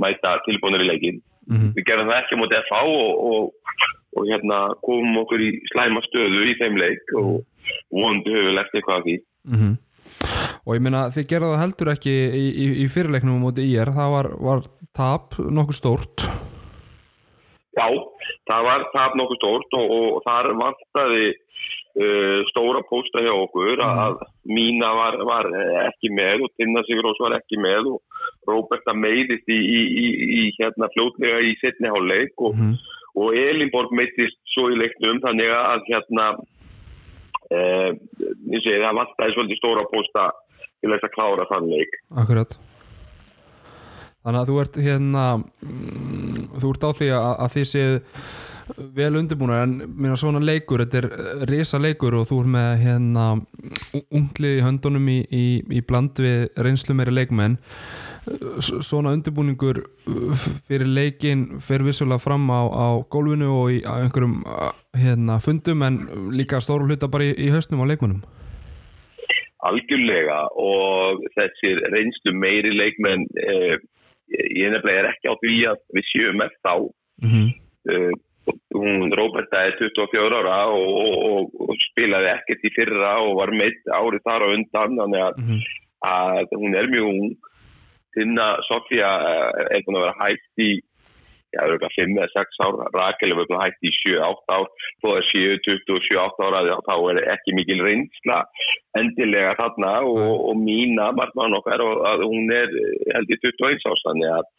mæta 0.04 0.34
tilbúinir 0.44 0.84
í 0.84 0.90
leikin. 0.90 1.22
Mm 1.50 1.72
Við 1.76 1.86
gerum 1.88 2.10
það 2.10 2.20
ekki 2.22 2.38
móti 2.40 2.60
FH 2.60 2.82
og, 2.84 3.24
og, 3.30 3.74
og 4.14 4.28
hérna 4.30 4.60
komum 4.86 5.18
okkur 5.24 5.42
í 5.42 5.50
slæma 5.72 6.02
stöðu 6.06 6.44
í 6.50 6.54
þeim 6.60 6.78
leik 6.80 7.16
og 7.20 7.42
vonandi 7.90 8.34
höfum 8.34 8.48
við 8.48 8.56
lert 8.58 8.74
eitthvað 8.74 8.98
af 8.98 9.04
því. 9.08 9.16
-hmm. 9.50 9.74
og 10.64 10.74
ég 10.76 10.82
meina 10.84 11.04
þið 11.14 11.28
gerðu 11.32 11.52
það 11.52 11.62
heldur 11.64 11.92
ekki 11.94 12.14
í, 12.14 12.46
í, 12.64 12.66
í 12.84 12.88
fyrirleiknum 12.88 13.40
móti 13.42 13.68
IR 13.68 13.92
það 13.92 14.10
var, 14.16 14.30
var 14.48 14.66
tap 14.96 15.38
nokkuð 15.38 15.80
stórt 15.80 16.26
Já, 17.74 17.88
það 18.46 18.68
var 18.68 18.84
tap 18.94 19.16
nokkuð 19.18 19.40
stórt 19.40 19.76
og, 19.80 19.94
og 19.96 20.22
þar 20.24 20.52
vantaði 20.60 21.26
uh, 21.34 22.40
stóra 22.52 22.84
pósta 22.86 23.24
hjá 23.24 23.34
okkur 23.34 23.82
að 23.82 24.22
Mína 24.46 24.92
var, 24.94 25.18
var 25.26 25.50
ekki 25.88 26.12
með 26.14 26.46
og 26.46 26.54
Tinna 26.54 26.84
Sigurós 26.86 27.18
var 27.24 27.38
ekki 27.40 27.58
með 27.58 27.94
og 27.96 28.13
Róberta 28.50 28.96
meiðist 28.96 29.48
í, 29.48 29.58
í, 29.58 29.80
í, 30.04 30.08
í 30.40 30.42
hérna 30.58 30.90
fljótlega 30.94 31.40
í 31.44 31.54
setni 31.62 31.92
hálfleik 31.92 32.44
og, 32.44 32.58
mm 32.58 32.74
og 33.14 33.34
Elinborg 33.38 33.94
meittist 33.94 34.38
svo 34.54 34.68
í 34.72 34.78
leiknum 34.78 35.20
þannig 35.22 35.50
að 35.54 35.88
hérna 35.90 36.28
eh, 37.54 37.90
ég 38.50 38.64
segi 38.64 38.80
það 38.82 39.00
vantaði 39.00 39.36
svolítið 39.36 39.60
stóra 39.60 39.84
pósta 39.90 40.28
til 40.82 40.92
að 40.92 41.12
klára 41.14 41.46
þann 41.52 41.68
leik. 41.70 42.00
Akkurat. 42.20 42.56
Þannig 44.24 44.40
að 44.40 44.50
þú 44.50 44.56
ert 44.62 44.80
hérna 44.80 45.26
mm, 45.36 46.42
þú 46.58 46.72
ert 46.72 46.88
á 46.88 46.90
því 46.98 47.12
að, 47.14 47.30
að 47.44 47.54
þið 47.54 47.70
séð 47.70 47.94
vel 48.96 49.10
undirbúna 49.20 49.58
en 49.60 49.74
minna 49.92 50.16
svona 50.16 50.40
leikur, 50.40 50.80
þetta 50.86 51.02
er 51.02 51.48
risa 51.50 51.78
leikur 51.78 52.16
og 52.16 52.30
þú 52.30 52.38
ert 52.42 52.52
með 52.54 52.70
hérna 52.80 53.26
unglið 54.08 54.58
í 54.58 54.64
höndunum 54.64 55.10
í, 55.12 55.18
í, 55.28 55.44
í 55.68 55.84
bland 55.84 56.18
við 56.24 56.48
reynslu 56.64 56.96
meiri 56.96 57.12
leikmenn 57.12 57.58
svona 58.64 59.12
undirbúningur 59.14 59.82
f- 60.32 60.48
fyrir 60.68 60.86
leikin 60.88 61.60
fer 61.60 61.82
vissulega 61.84 62.18
fram 62.22 62.46
á, 62.50 62.60
á 62.68 62.86
gólfinu 63.12 63.50
og 63.62 63.70
í 63.74 63.82
á 63.84 64.00
einhverjum 64.00 64.38
hérna, 64.96 65.38
fundum 65.44 65.82
en 65.82 65.98
líka 66.32 66.60
stóru 66.64 66.86
hluta 66.88 67.08
bara 67.08 67.24
í, 67.24 67.34
í 67.46 67.50
hausnum 67.52 67.82
á 67.84 67.90
leikmennum 67.90 68.22
algjörlega 69.64 70.38
og 70.60 71.22
þessir 71.36 71.80
reynslu 71.94 72.34
meiri 72.36 72.72
leikmenn 72.76 73.24
eh, 73.40 73.76
ég 74.34 74.72
nefnilega 74.72 75.04
er 75.04 75.10
ekki 75.12 75.30
á 75.32 75.34
því 75.40 75.54
að 75.70 75.78
við 75.96 76.08
séum 76.10 76.38
með 76.40 76.56
þá 76.66 76.74
mm 76.74 77.30
-hmm. 77.30 77.48
uh, 77.94 78.12
hún 78.76 79.12
Róberta 79.16 79.62
er 79.68 79.76
24 79.80 80.36
ára 80.40 80.58
og, 80.68 80.90
og, 81.06 81.54
og, 81.64 81.76
spilaði 81.90 82.28
ekkert 82.34 82.64
í 82.68 82.72
fyrra 82.76 83.14
og 83.24 83.38
var 83.40 83.52
meitt 83.56 83.80
árið 83.88 84.20
þar 84.28 84.44
á 84.44 84.48
undan 84.56 84.98
þannig 85.00 85.22
að, 85.28 85.34
Mhm. 85.40 85.58
að 86.04 86.56
hún 86.60 86.74
er 86.76 86.86
mjög 86.92 87.06
ung 87.08 87.36
Tinna 88.14 88.48
Sofía 88.68 89.12
eh, 89.30 89.76
er 89.76 89.86
búin 89.86 90.00
að 90.00 90.06
vera 90.06 90.18
hægt 90.22 90.64
í 90.64 90.70
já, 91.54 91.60
örugglega 91.62 91.90
5 91.94 92.16
eða 92.18 92.28
6 92.34 92.62
ár. 92.66 92.78
Rakel 92.94 93.32
er 93.32 93.38
búin 93.40 93.58
að 93.58 93.64
hægt 93.64 93.86
í 93.86 93.92
7-8 94.00 94.56
ár. 94.56 94.66
Þó 95.02 95.08
að 95.12 95.28
7, 95.30 95.58
27 95.66 96.48
ára 96.48 96.78
þá 96.88 96.94
er 97.12 97.22
ekki 97.34 97.56
mikil 97.58 97.80
reynsla 97.86 98.40
endilega 98.98 99.54
þarna 99.60 99.94
og, 100.08 100.34
og 100.50 100.58
mína 100.60 101.10
margmann 101.18 101.58
okkar 101.58 101.84
og 101.84 102.04
að 102.10 102.26
hún 102.26 102.52
er 102.54 102.70
eh, 102.70 103.14
held 103.14 103.34
í 103.34 103.40
21 103.42 103.88
árs. 103.90 104.04
Þannig 104.08 104.36
að, 104.38 104.52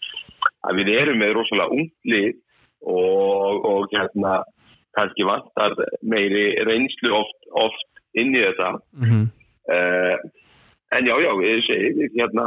að 0.70 0.82
við 0.82 0.93
erum 0.99 1.22
með 1.24 1.38
rosalega 1.39 1.80
unglið 1.80 2.34
og, 2.86 3.66
og 3.66 3.89
hérna 3.95 4.43
kannski 4.95 5.28
vantar 5.28 5.76
meiri 6.08 6.53
reynslu 6.68 7.12
oft, 7.18 7.49
oft 7.51 7.91
inn 8.16 8.36
í 8.36 8.43
þetta. 8.43 8.72
Mm 8.95 9.10
-hmm. 9.10 9.26
uh, 9.76 10.16
en 10.95 11.10
já, 11.10 11.16
já, 11.26 11.32
við 11.41 11.68
við 11.99 12.16
hérna, 12.16 12.45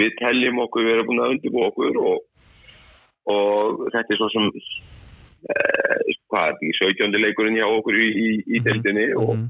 við 0.00 0.16
teljum 0.20 0.58
okkur 0.66 0.86
við 0.86 0.94
erum 0.96 1.08
búin 1.10 1.22
að 1.24 1.32
undirbúa 1.36 1.70
okkur 1.70 1.98
og, 2.00 2.18
og 3.34 3.84
þetta 3.94 4.14
er 4.14 4.20
svo 4.20 4.28
sem 4.34 4.46
uh, 4.50 5.98
hvað 6.30 6.46
er 6.52 6.58
því 6.60 6.70
17. 6.78 7.18
leikurinn 7.24 7.58
hjá 7.60 7.66
okkur 7.68 7.96
í, 8.00 8.08
í, 8.26 8.28
í 8.56 8.62
deildinni 8.66 9.08
og 9.16 9.34
Mhm. 9.36 9.48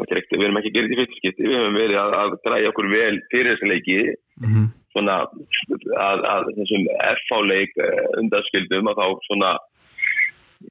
er 0.00 0.16
ekkert, 0.18 0.32
við 0.38 0.44
erum 0.46 0.56
ekki 0.58 0.70
gerðið 0.74 0.92
í 0.94 1.00
fyrstskipti 1.02 1.44
við 1.46 1.58
höfum 1.58 1.74
verið 1.76 1.98
að, 2.00 2.14
að 2.22 2.30
græja 2.46 2.70
okkur 2.72 2.86
vel 2.94 3.16
fyrir 3.32 3.52
þessi 3.52 3.68
leiki 3.70 3.98
Mhm. 4.42 4.64
svona 4.92 5.14
að, 5.22 6.24
að 6.34 6.48
þessum 6.56 6.86
F-leik 7.10 7.76
undanskildum 8.22 8.88
að 8.90 8.98
þá 9.02 9.06
svona 9.28 9.50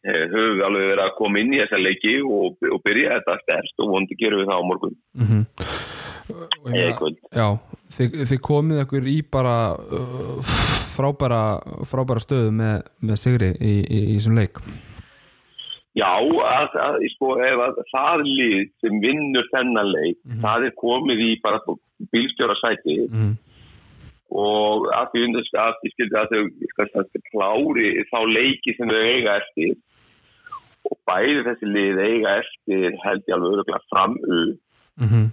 eh, 0.07 0.26
höfum 0.34 0.57
við 0.57 0.66
alveg 0.68 0.89
verið 0.91 1.03
að 1.05 1.16
koma 1.20 1.39
inn 1.41 1.53
í 1.55 1.62
þessa 1.62 1.80
leiki 1.82 2.16
og, 2.26 2.57
og 2.74 2.82
byrja 2.86 3.16
þetta 3.20 3.38
stærst 3.45 3.82
og 3.86 3.93
vondi 3.95 4.18
gerum 4.20 4.41
við 4.41 4.49
það 4.51 4.59
á 4.62 4.70
morgun 4.72 4.97
Mhm. 5.22 5.41
Og 6.32 6.70
ég 6.72 6.93
eða. 6.95 7.09
Já, 7.36 7.47
þið, 7.96 8.22
þið 8.30 8.39
komið 8.46 8.84
ykkur 8.86 9.10
í 9.12 9.18
bara 9.34 9.58
uh, 9.76 10.54
frábæra, 10.96 11.42
frábæra 11.89 12.24
stöðu 12.24 12.54
með, 12.56 12.88
með 13.04 13.22
Sigri 13.22 13.52
í, 13.58 13.76
í, 13.82 14.00
í 14.00 14.16
þessum 14.16 14.39
leik? 14.39 14.62
Já, 15.98 16.08
að, 16.08 16.76
að, 16.80 16.98
sko, 17.18 17.34
ef 17.44 17.62
að 17.66 17.80
það 17.92 18.22
lið 18.24 18.60
sem 18.80 19.00
vinnur 19.04 19.48
þennan 19.52 19.89
leik, 19.92 20.20
það 20.44 20.68
er 20.70 20.76
komið 20.80 21.24
í 21.26 21.32
bara 21.44 21.60
bílstjóra 22.14 22.56
sæti. 22.62 23.02
Mm. 23.12 23.34
og 24.32 24.86
að 24.96 25.10
því 25.12 25.22
undir 25.28 25.48
að 25.60 25.74
því 25.82 25.89
skildi 25.92 26.20
að 26.22 26.30
þau 26.32 27.02
klári 27.34 27.89
þá 28.08 28.20
leiki 28.32 28.76
sem 28.78 28.94
þau 28.94 29.02
eiga 29.04 29.34
eftir. 29.42 29.74
Og 30.88 30.98
bæði 31.08 31.44
þessi 31.46 31.68
lið 31.68 32.00
eiga 32.00 32.38
eftir 32.39 32.96
held 33.04 33.28
ég 33.28 33.36
alveg 33.36 33.58
öruglega 33.58 33.84
framu 33.92 34.58
Mm 35.02 35.08
-hmm. 35.08 35.28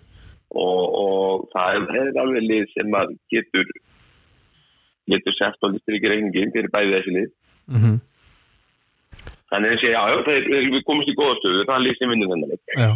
Og, 0.57 0.83
og 1.03 1.47
það 1.53 1.93
er, 1.99 2.11
alveg 2.23 2.47
lið 2.47 2.67
sem 2.75 2.97
að 2.97 3.15
getur 3.33 3.69
getur 5.09 5.37
sett 5.39 5.65
á 5.65 5.67
listriki 5.73 6.11
reyningin 6.11 6.53
fyrir 6.55 6.73
bæði 6.73 6.95
þessi 6.97 7.15
lið. 7.17 7.29
Mm 7.69 7.81
-hmm. 7.83 7.97
þannig 9.53 9.73
að 9.73 9.81
segja, 9.83 10.01
já, 10.09 10.17
það 10.25 10.35
er, 10.35 10.67
við 10.73 10.83
komumst 10.89 11.13
í 11.13 11.17
góða 11.17 11.39
stöðu 11.39 11.65
það 11.69 11.77
er 11.77 11.85
lið 11.85 11.97
sem 11.99 12.11
vinnur 12.13 12.31
þennan 12.33 12.51
Já, 12.79 12.91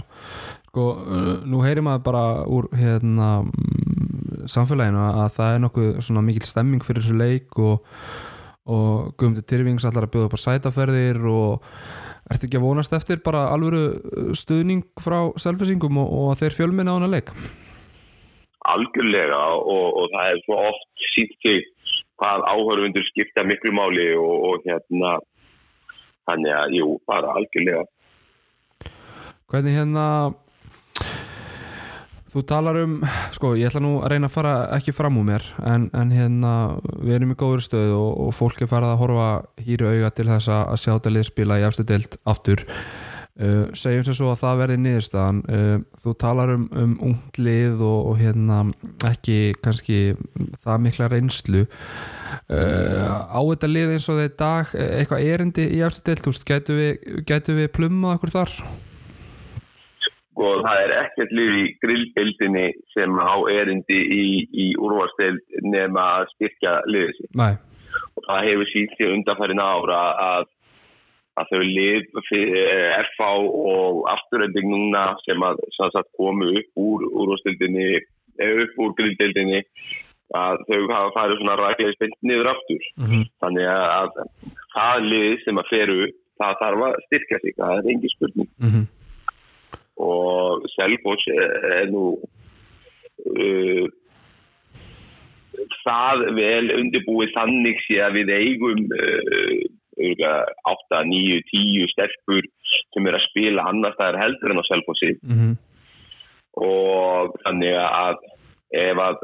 sko, 0.68 0.84
uh, 0.96 1.34
nú 1.44 1.62
heyrir 1.64 1.84
maður 1.84 2.04
bara 2.08 2.24
úr 2.48 2.68
hérna 2.76 3.28
mm, 3.44 4.48
samfélaginu 4.48 5.02
að 5.08 5.30
það 5.36 5.54
er 5.54 5.62
nokkuð 5.64 5.90
svona 6.00 6.24
mikil 6.24 6.48
stemming 6.48 6.84
fyrir 6.84 7.04
þessu 7.04 7.18
leik 7.20 7.58
og, 7.58 7.84
og 8.70 9.16
Guðmundur 9.18 9.46
Tyrfings 9.48 9.86
allar 9.88 10.06
að 10.06 10.14
bjóða 10.14 10.28
upp 10.30 10.36
á 10.38 10.44
sætaferðir 10.44 11.18
og 11.26 11.66
ertu 12.30 12.46
ekki 12.46 12.60
að 12.60 12.66
vonast 12.68 12.94
eftir 12.94 13.22
bara 13.24 13.48
alvöru 13.50 13.82
uh, 13.96 14.30
stuðning 14.38 14.84
frá 15.02 15.32
selfisingum 15.40 15.98
og, 16.02 16.12
og 16.12 16.38
þeir 16.40 16.58
fjölminna 16.60 16.94
á 16.94 16.98
hana 17.00 17.10
leik? 17.10 17.34
algjörlega 18.70 19.40
og, 19.58 19.86
og 19.98 20.12
það 20.12 20.28
er 20.30 20.42
svo 20.44 20.58
oft 20.70 21.06
sínt 21.14 21.34
sig 21.42 21.64
hvað 22.22 22.44
áhörfundur 22.46 23.06
skipta 23.08 23.44
miklu 23.46 23.72
máli 23.74 24.12
og, 24.14 24.34
og 24.48 24.68
hérna 24.68 25.16
þannig 26.28 26.54
að, 26.54 26.76
jú, 26.78 26.92
bara 27.08 27.34
algjörlega 27.38 27.84
Hvernig 29.52 29.74
hérna 29.76 30.04
þú 32.32 32.42
talar 32.48 32.78
um 32.80 32.98
sko 33.34 33.52
ég 33.58 33.68
ætla 33.68 33.82
nú 33.84 33.92
að 34.00 34.14
reyna 34.14 34.30
að 34.30 34.36
fara 34.36 34.54
ekki 34.78 34.94
fram 34.96 35.20
úr 35.20 35.28
mér 35.28 35.46
en, 35.68 35.88
en 35.92 36.12
hérna 36.14 36.52
við 36.96 37.18
erum 37.18 37.34
í 37.34 37.38
góður 37.38 37.64
stöð 37.66 37.94
og, 37.98 38.10
og 38.26 38.34
fólk 38.36 38.62
er 38.64 38.70
farið 38.70 38.94
að 38.94 39.00
horfa 39.02 39.30
hýru 39.66 39.92
auga 39.92 40.12
til 40.16 40.28
þess 40.30 40.52
að 40.56 40.76
sjá 40.80 40.92
þetta 40.94 41.16
lið 41.16 41.26
spila 41.28 41.60
í 41.60 41.66
afstu 41.68 41.88
deild 41.88 42.20
aftur. 42.28 42.66
Uh, 43.32 43.70
segjum 43.72 44.04
sem 44.04 44.16
svo 44.18 44.26
að 44.28 44.42
það 44.42 44.58
verði 44.60 44.74
niðurstaðan. 44.82 45.38
Uh, 45.48 45.76
þú 46.02 46.12
talar 46.20 46.50
um, 46.52 46.66
um 46.76 46.90
ungt 47.08 47.38
lið 47.40 47.80
og, 47.80 48.10
og 48.10 48.18
hérna 48.20 48.58
ekki 49.08 49.38
kannski 49.64 50.00
það 50.60 50.82
mikla 50.84 51.08
reynslu. 51.08 51.64
Uh, 52.52 53.08
á 53.32 53.40
þetta 53.40 53.72
lið 53.72 53.94
eins 53.96 54.10
og 54.12 54.20
þetta 54.20 54.38
dag 54.44 54.76
eh, 54.76 54.92
eitthvað 55.00 55.32
erindi 55.32 55.64
í 55.72 55.80
afstu 55.84 56.04
deild, 56.04 56.24
þú 56.26 56.34
veist, 56.34 56.48
gætu 56.52 56.76
við, 56.76 57.56
við 57.62 57.72
plummað 57.72 58.18
okkur 58.18 58.34
þar? 58.36 58.56
Og 60.40 60.62
það 60.64 60.82
er 60.84 60.94
ekkert 61.02 61.34
lið 61.36 61.52
í 61.58 61.64
grillbildinni 61.82 62.64
sem 62.94 63.18
á 63.20 63.34
erindi 63.52 63.98
í, 64.00 64.24
í 64.48 64.66
úrvarsteld 64.80 65.42
nema 65.66 66.06
að 66.20 66.30
styrkja 66.36 66.78
liðið 66.88 67.36
Nei. 67.36 67.52
Og 68.16 68.24
það 68.24 68.48
hefur 68.48 68.70
sínt 68.70 68.94
sér 68.96 69.12
undanfærin 69.12 69.60
ára 69.60 70.00
að, 70.24 70.46
að 71.40 71.50
þau 71.50 71.62
lið 71.66 72.06
FH 72.22 73.28
og 73.72 74.00
afturönding 74.14 74.70
núna 74.72 75.04
sem 75.26 75.44
að 75.44 75.60
sem 75.76 75.92
sagt, 75.92 76.08
komu 76.16 76.48
upp 76.56 76.80
úr 76.86 77.04
úrvarsteldinni 77.10 77.90
upp 78.42 78.80
úr 78.80 78.96
grillbildinni 78.96 79.60
að 80.32 80.64
þau 80.68 80.80
hafa 80.94 81.12
farið 81.18 81.42
svona 81.42 81.58
ræklega 81.60 81.96
spennt 81.98 82.18
niður 82.24 82.54
aftur. 82.54 82.88
Mm 82.96 83.06
-hmm. 83.10 83.24
þannig 83.44 83.68
að 83.68 84.10
það 84.72 85.06
lið 85.12 85.32
sem 85.44 85.60
að 85.60 85.70
feru 85.74 86.00
það 86.40 86.58
þarf 86.62 86.84
að 86.88 86.98
styrkja 87.06 87.38
sig, 87.42 87.56
það 87.60 87.76
er 87.76 87.90
engi 87.92 88.12
spurning. 88.14 88.50
Mm 88.56 88.70
-hmm. 88.70 88.86
Og 90.02 90.66
Selfoss 90.74 91.26
er 91.32 91.90
nú 91.92 92.06
uh, 93.30 93.84
það 95.82 96.24
vel 96.38 96.72
undirbúið 96.78 97.34
þannig 97.36 97.82
sé 97.86 98.00
að 98.04 98.18
við 98.20 98.34
eigum 98.38 98.86
uh, 98.98 99.62
8, 100.02 101.02
9, 101.06 101.42
10 101.52 101.90
sterkur 101.92 102.48
sem 102.94 103.06
er 103.06 103.18
að 103.18 103.26
spila 103.28 103.66
annars 103.68 103.98
það 103.98 104.08
er 104.14 104.22
heldur 104.24 104.54
en 104.54 104.62
á 104.62 104.70
Selfossi 104.70 105.12
Mm 105.20 105.36
-hmm. 105.38 105.54
og 106.66 107.36
þannig 107.44 107.76
að 107.76 108.16
ef 108.72 108.98
að, 109.08 109.16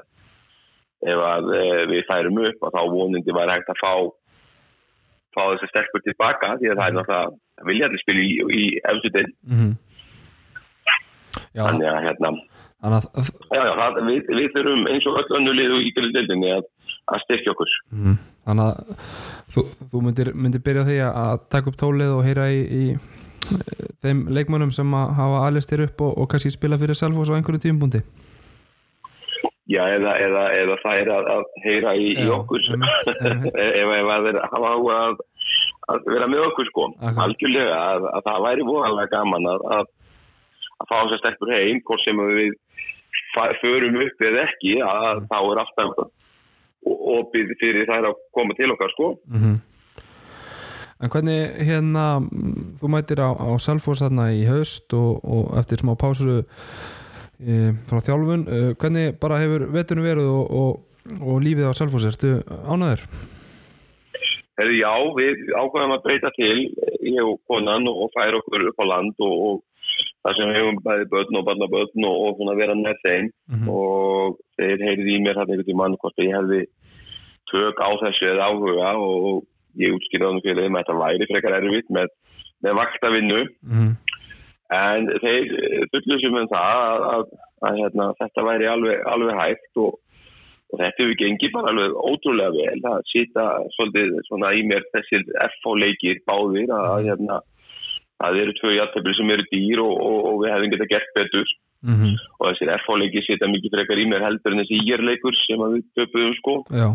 ef 1.12 1.18
að 1.32 1.44
uh, 1.58 1.82
við 1.90 2.06
færum 2.10 2.40
upp 2.44 2.58
og 2.62 2.72
þá 2.76 2.82
vonandi 2.94 3.32
var 3.32 3.50
hægt 3.54 3.72
að 3.72 3.82
fá 3.84 3.92
fá 5.34 5.42
þessi 5.52 5.68
sterkur 5.72 6.02
tilbaka 6.04 6.56
því 6.58 6.70
að 6.70 6.78
það 6.78 6.88
er 6.88 6.96
náttúrulega 6.96 7.30
það 7.58 7.68
vilja 7.68 7.86
allir 7.86 8.02
spila 8.02 8.20
í, 8.20 8.32
í 8.60 8.64
eftir 8.92 9.26
Mm 9.42 9.56
-hmm. 9.58 9.72
Já, 11.56 11.62
þannig 11.64 11.88
að 11.92 12.00
hérna 12.08 12.32
að 12.88 13.06
Já, 13.50 13.60
já, 13.64 13.72
það, 13.80 14.00
við, 14.08 14.28
við 14.38 14.50
þurfum 14.54 14.82
eins 14.92 15.06
og 15.10 15.16
öll 15.22 15.36
önnu 15.40 15.54
liðu 15.58 15.78
í 15.82 15.92
grilldildinni 15.96 16.50
að, 16.58 16.66
að 17.14 17.22
styrkja 17.24 17.54
okkur. 17.54 17.72
mm, 17.96 18.18
þannig 18.46 18.68
að 18.68 19.06
þú, 19.54 19.64
þú 19.92 20.02
myndir, 20.06 20.30
myndir 20.34 20.62
byrja 20.68 20.84
því 20.86 20.98
að- 21.08 21.18
að 21.24 21.40
taka 21.56 21.72
upp 21.72 21.80
tólið 21.80 22.12
og 22.18 22.22
heyra 22.28 22.46
í, 22.54 22.60
í 22.62 22.84
eh, 22.92 23.82
þeim 24.04 24.22
leikmönnum 24.36 24.70
sem 24.76 24.94
að 24.94 25.12
hafa 25.18 25.42
alist 25.48 25.72
þér 25.72 25.86
upp 25.88 26.00
og, 26.06 26.14
og 26.22 26.28
kannski 26.30 26.52
spila 26.54 26.78
fyrir 26.78 26.94
Selfoss 27.00 27.32
á 27.32 27.36
einhverju 27.38 27.64
tímpundi 27.66 28.02
Já, 29.68 29.82
eða, 29.92 30.14
eða, 30.16 30.42
eða 30.62 30.76
það 30.80 30.98
er 31.02 31.08
að, 31.12 31.26
að 31.34 31.42
heyra 31.66 31.90
í, 32.00 32.06
í 32.16 32.28
okkur. 32.32 32.62
ef, 32.72 33.90
ef 33.92 34.12
að 34.14 34.28
þeir 34.28 34.38
hafa 34.48 34.70
á 34.72 34.76
að, 34.94 35.18
að 35.92 36.06
vera 36.08 36.28
með 36.32 36.44
okkur 36.46 36.70
sko. 36.70 36.86
Akkurat. 36.96 37.18
algjörlega 37.26 37.80
að, 37.90 38.06
að 38.16 38.24
það 38.30 38.46
væri 38.46 38.64
voðalega 38.70 39.10
gaman 39.12 39.50
að, 39.52 39.66
að, 40.78 40.88
fá 40.90 40.96
þess 40.96 41.16
að 41.16 41.22
stelpur 41.22 41.54
heim 41.54 41.82
hvort 41.86 42.04
sem 42.04 42.22
við 42.38 42.54
förum 43.62 43.98
upp 44.04 44.28
eða 44.28 44.44
ekki 44.46 44.78
að 44.84 45.24
þá 45.30 45.38
er 45.40 45.62
alltaf 45.64 46.06
opið 47.18 47.56
fyrir 47.60 47.88
þær 47.88 48.12
að 48.12 48.22
koma 48.34 48.54
til 48.58 48.70
okkar 48.74 48.94
sko. 48.94 49.16
Mm 49.32 49.58
En 50.98 51.12
hvernig 51.14 51.52
hérna 51.62 52.18
þú 52.80 52.88
mætir 52.90 53.20
á, 53.22 53.30
á 53.30 53.54
Selfoss 53.62 54.02
þarna 54.02 54.32
í 54.34 54.42
haust 54.48 54.90
og, 54.98 55.20
og 55.22 55.52
eftir 55.60 55.78
smá 55.78 55.92
pásuru 55.94 56.40
e, 56.42 57.70
frá 57.86 58.00
þjálfun 58.02 58.42
e, 58.50 58.58
hvernig 58.74 59.14
bara 59.22 59.38
hefur 59.38 59.68
veturinn 59.76 60.08
verið 60.08 60.30
og, 60.32 60.56
og, 60.58 61.20
og 61.22 61.38
lífið 61.44 61.70
á 61.70 61.78
Selfoss? 61.78 62.08
Ertu? 62.10 62.32
Herðu, 64.58 64.74
já, 64.74 64.90
við 65.14 65.44
ákvæðum 65.54 65.94
að 65.94 66.02
breyta 66.08 66.34
til 66.34 66.58
ég 66.66 67.22
og 67.22 67.38
konan 67.46 67.86
og 67.92 68.10
færa 68.16 68.42
okkur 68.42 68.66
upp 68.72 68.82
á 68.82 68.84
land 68.90 69.22
og, 69.22 69.62
það 70.24 70.36
sem 70.38 70.50
við 70.50 70.58
hefum 70.60 70.80
bæði 70.86 71.06
börn 71.12 71.38
og 71.40 71.46
barna 71.48 71.70
börn 71.74 72.08
og, 72.08 72.16
og 72.24 72.38
svona 72.38 72.56
vera 72.58 72.76
með 72.78 73.04
þeim. 73.06 73.30
Mhm. 73.54 73.70
og 73.72 74.38
þeir 74.58 74.84
heyrði 74.88 75.14
í 75.14 75.22
mér 75.24 75.38
þetta 75.40 75.54
einhvern 75.54 75.70
tímann 75.70 75.98
hvort 76.02 76.18
að 76.18 76.28
ég 76.28 76.36
hefði 76.38 76.60
tök 77.52 77.80
á 77.80 77.90
þessu 78.02 78.32
eða 78.32 78.50
áhuga 78.50 78.92
og, 79.00 79.46
ég 79.78 79.94
útskýrði 79.94 80.26
þannig 80.26 80.44
fyrir 80.44 80.64
þeim 80.64 80.76
að 80.76 80.82
þetta 80.82 81.00
væri 81.02 81.26
frekar 81.30 81.54
erfitt 81.60 81.90
með, 81.94 82.08
með 82.66 82.78
vaktavinnu. 82.80 83.42
Mm 83.62 83.92
en 84.74 85.08
þeir 85.22 85.54
fullusum 85.92 86.36
með 86.36 86.50
það 86.52 86.82
að, 86.82 87.06
að, 87.12 87.24
að 87.68 87.80
hérna, 87.82 88.08
þetta 88.20 88.44
væri 88.48 88.68
alveg, 88.68 89.00
alveg 89.08 89.38
hægt 89.40 89.80
og, 89.84 89.94
og 90.68 90.82
þetta 90.82 91.04
hefur 91.04 91.20
gengið 91.22 91.54
bara 91.54 91.72
alveg 91.72 91.96
ótrúlega 92.10 92.50
vel 92.56 92.90
að 92.92 93.06
sýta 93.12 93.46
svolítið 93.76 94.18
svona 94.28 94.52
í 94.56 94.64
mér 94.68 94.84
þessir 94.92 95.24
FH-leikir 95.46 96.20
báðir 96.28 96.74
að, 96.76 96.90
að 96.92 97.08
hérna, 97.08 97.40
það 98.18 98.42
eru 98.42 98.54
tvö 98.58 98.74
jættabli 98.74 99.16
sem 99.16 99.32
eru 99.34 99.48
dýr 99.52 99.82
og, 99.84 99.94
og, 99.94 100.20
og 100.30 100.38
við 100.42 100.54
hefum 100.54 100.74
getað 100.74 100.92
gert 100.94 101.16
betur. 101.18 101.56
-hmm. 101.86 102.14
og 102.38 102.50
þessir 102.50 102.72
FH-leikir 102.82 103.24
sýta 103.26 103.50
mikið 103.50 103.74
frekar 103.76 104.00
í 104.02 104.06
mér 104.10 104.24
heldur 104.26 104.54
en 104.54 104.62
þessi 104.62 104.80
íjarleikur 104.82 105.38
sem 105.44 105.62
við 105.74 105.84
töpuðum 105.98 106.34
sko. 106.38 106.56
Já, 106.74 106.88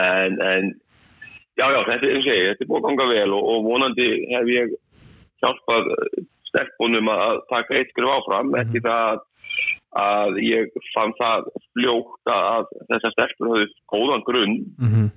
en, 0.00 0.36
en 0.50 0.68
já, 1.56 1.66
já, 1.74 1.80
þetta 1.88 2.10
er 2.10 2.28
ég, 2.28 2.44
þetta 2.50 2.66
er 2.66 2.70
búið 2.70 2.82
að 2.82 2.86
ganga 2.88 3.08
vel 3.14 3.32
og, 3.38 3.48
og 3.54 3.66
vonandi 3.68 4.10
hef 4.34 4.52
ég 4.52 4.76
hjálpað 5.40 5.90
stelpunum 6.50 7.10
að 7.14 7.42
taka 7.50 7.78
eitt 7.78 7.92
skrif 7.94 8.14
áfram, 8.16 8.54
ekki 8.60 8.82
það 8.84 9.04
að, 9.08 9.20
að 10.02 10.40
ég 10.44 10.80
fann 10.94 11.14
það 11.18 11.48
fljótt 11.72 12.34
að 12.34 12.72
þessar 12.90 13.16
stelpur 13.16 13.52
höfðu 13.54 13.72
góðan 13.94 14.28
grunn. 14.28 14.60
Mm 14.82 15.08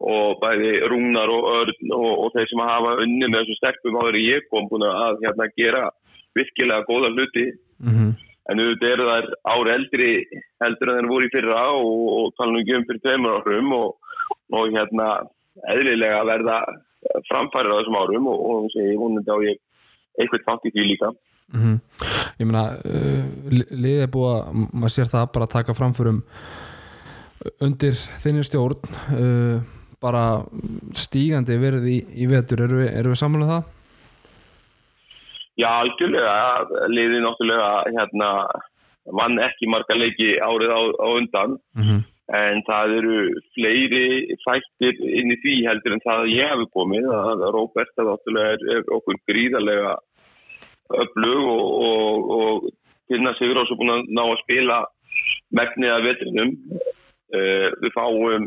og 0.00 0.40
bæði 0.42 0.72
rúnar 0.90 1.30
og 1.32 1.46
örn 1.56 1.92
og, 1.96 2.10
og 2.24 2.32
þeir 2.34 2.48
sem 2.50 2.60
hafa 2.60 2.96
unni 3.02 3.28
með 3.30 3.40
þessum 3.42 3.58
stelpum 3.60 3.98
áður 4.02 4.18
en 4.18 4.26
ég 4.28 4.48
kom 4.50 4.68
búin 4.70 4.84
að 4.88 5.22
hérna 5.24 5.46
gera 5.56 5.84
virkilega 6.36 6.84
góða 6.88 7.12
hluti. 7.14 7.46
-hmm. 7.80 8.10
en 8.50 8.60
auðvitað 8.60 8.92
eru 8.92 9.06
þær 9.10 9.26
ári 9.52 9.70
eldri 9.76 10.10
heldur 10.62 10.88
en 10.90 10.98
þeir 11.00 11.08
voru 11.12 11.26
í 11.26 11.32
fyrra 11.34 11.62
og, 11.72 11.94
og 12.18 12.34
tala 12.36 12.52
nú 12.52 12.60
ekki 12.60 12.76
um 12.76 12.84
fyrir 12.88 13.00
tveimur 13.04 13.36
árum 13.40 13.72
og, 13.72 13.88
og 14.52 14.68
hérna 14.76 15.08
eðlilega 15.72 16.20
verða 16.24 16.58
framfærir 17.30 17.72
á 17.72 17.78
þessum 17.80 17.98
árum 18.00 18.26
og, 18.28 18.38
og 18.46 18.56
þessi, 18.66 18.84
ég 18.92 18.98
vonandi 19.00 19.30
á 19.32 19.38
ég 19.48 19.56
eitthvað 20.20 20.46
þátt 20.46 20.68
í 20.68 20.72
því 20.74 20.84
líka. 20.92 21.10
Mm 21.54 21.80
Ég 22.38 22.46
meina 22.46 22.64
li- 23.48 23.70
liðið 23.70 24.02
er 24.04 24.10
búið 24.12 24.32
að 24.36 24.54
maður 24.72 24.92
sér 24.92 25.08
það 25.08 25.32
bara 25.32 25.44
að 25.46 25.52
taka 25.56 25.74
framförum 25.74 26.18
undir 27.64 27.94
þinni 28.22 28.44
stjórn 28.44 28.80
uh, 29.16 29.60
bara 30.02 30.24
stígandi 30.96 31.56
verið 31.60 31.88
í, 31.90 31.96
í 32.22 32.28
vetur. 32.30 32.64
Eru 32.66 32.82
við, 32.82 32.92
við 33.08 33.20
sammála 33.20 33.50
það? 33.50 33.72
Já, 35.56 35.68
algjörlega. 35.70 36.34
Liðið 36.92 37.22
náttúrulega 37.24 37.70
hérna 37.96 38.32
vann 39.16 39.40
ekki 39.40 39.70
marga 39.70 39.96
leiki 39.96 40.34
árið 40.42 40.74
á, 40.74 40.80
á 41.00 41.08
undan. 41.14 41.56
Mm 41.78 41.84
-hmm. 41.86 42.04
en 42.36 42.62
það 42.66 42.92
eru 42.98 43.18
fleiri 43.54 44.06
fættir 44.42 44.96
inn 45.18 45.30
í 45.30 45.36
því 45.42 45.54
heldur 45.68 45.92
en 45.94 46.02
það 46.04 46.22
að 46.22 46.32
ég 46.34 46.50
hefði 46.50 46.66
komið. 46.76 47.06
Að 47.20 47.46
Róbert 47.56 47.94
að 47.96 48.08
náttúrulega 48.10 48.52
er, 48.56 48.66
er 48.74 48.82
okkur 48.96 49.20
gríðarlega 49.30 49.94
öflug 51.02 51.44
og, 51.54 51.66
og, 51.86 52.30
og 52.38 52.68
Tinna 53.08 53.32
Sigurós 53.38 53.70
er 53.70 53.78
búin 53.78 53.94
að 53.94 54.10
ná 54.10 54.24
að 54.26 54.42
spila 54.42 54.78
megnið 55.54 55.94
af 55.94 56.06
vetrinum. 56.08 56.52
Uh, 57.26 57.68
við 57.82 57.90
fáum 57.94 58.44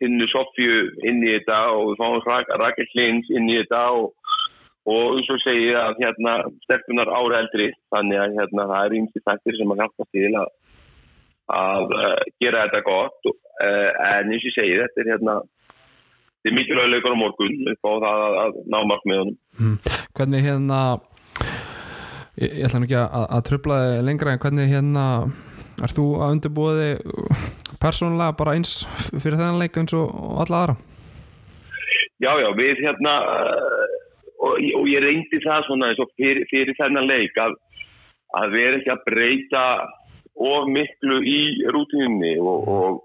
Tinnu 0.00 0.28
Sofju 0.32 0.82
inn 1.08 1.24
í 1.24 1.32
þetta 1.32 1.62
og 1.72 1.92
við 1.92 2.02
fáum 2.02 2.46
Rakel 2.62 2.88
Hlins 2.92 3.30
inn 3.32 3.48
í 3.48 3.58
þetta 3.60 3.82
og, 3.96 4.12
og 4.92 5.16
eins 5.16 5.32
og 5.32 5.42
segið 5.44 5.80
að 5.80 6.04
hérna 6.04 6.36
stelpunar 6.66 7.10
ára 7.10 7.42
eldri 7.42 7.72
þannig 7.94 8.22
að 8.22 8.38
hérna 8.40 8.68
það 8.72 8.84
er 8.84 8.96
ýmsi 9.00 9.24
þættir 9.24 9.58
sem 9.58 9.74
að 9.74 9.82
hjálpa 9.82 10.08
til 10.12 10.30
að 10.34 10.54
að 11.52 11.92
uh, 11.94 12.22
gera 12.42 12.64
þetta 12.66 12.86
gott. 12.86 13.28
Uh, 13.56 13.90
en 14.10 14.32
eins 14.34 14.46
og 14.48 14.54
segi 14.56 14.78
þetta 14.80 15.02
er 15.02 15.10
hérna 15.14 15.36
þetta 15.40 16.50
er 16.50 16.56
mikilvæg 16.58 16.92
leikur 16.92 17.14
á 17.14 17.22
morgun. 17.22 17.58
Upp 17.72 17.86
á 17.86 17.92
það 18.04 18.22
að, 18.22 18.38
að 18.42 18.56
ná 18.66 18.78
markmiðunum. 18.92 19.36
Mm. 19.60 19.76
Hvernig 20.18 20.46
hérna 20.46 20.80
ég, 22.36 22.50
ég 22.50 22.64
ætla 22.68 22.80
nú 22.82 22.88
ekki 22.88 23.00
að, 23.02 23.28
að 23.38 23.44
tröfla 23.50 23.78
lengra 24.06 24.34
en 24.34 24.42
hvernig 24.42 24.72
hérna 24.72 25.06
er 25.84 25.92
þú 25.92 26.06
að 26.24 26.34
undirbúa 26.36 26.76
þig 26.80 27.45
persónulega 27.82 28.36
bara 28.38 28.56
eins 28.56 28.82
fyrir 29.12 29.38
þennan 29.38 29.60
leik 29.62 29.76
eins 29.80 29.94
og, 29.96 30.12
alla 30.44 30.62
aðra? 30.62 30.76
Já, 32.22 32.32
já, 32.40 32.48
við 32.56 32.80
hérna 32.86 33.14
uh, 33.28 33.96
og, 34.40 34.60
og 34.80 34.88
ég 34.88 35.04
reyndi 35.04 35.40
það 35.44 35.66
svona 35.68 35.90
eins 35.90 36.02
og 36.02 36.12
fyrir, 36.16 36.46
fyrir 36.50 36.76
þennan 36.78 37.08
leik 37.10 37.36
að, 37.40 37.56
að 38.40 38.56
vera 38.56 38.78
ekki 38.80 38.94
að 38.94 39.04
breyta 39.08 39.66
of 40.36 40.68
miklu 40.68 41.20
í 41.24 41.40
rútinunni 41.72 42.34
og, 42.40 42.70
og, 42.76 43.02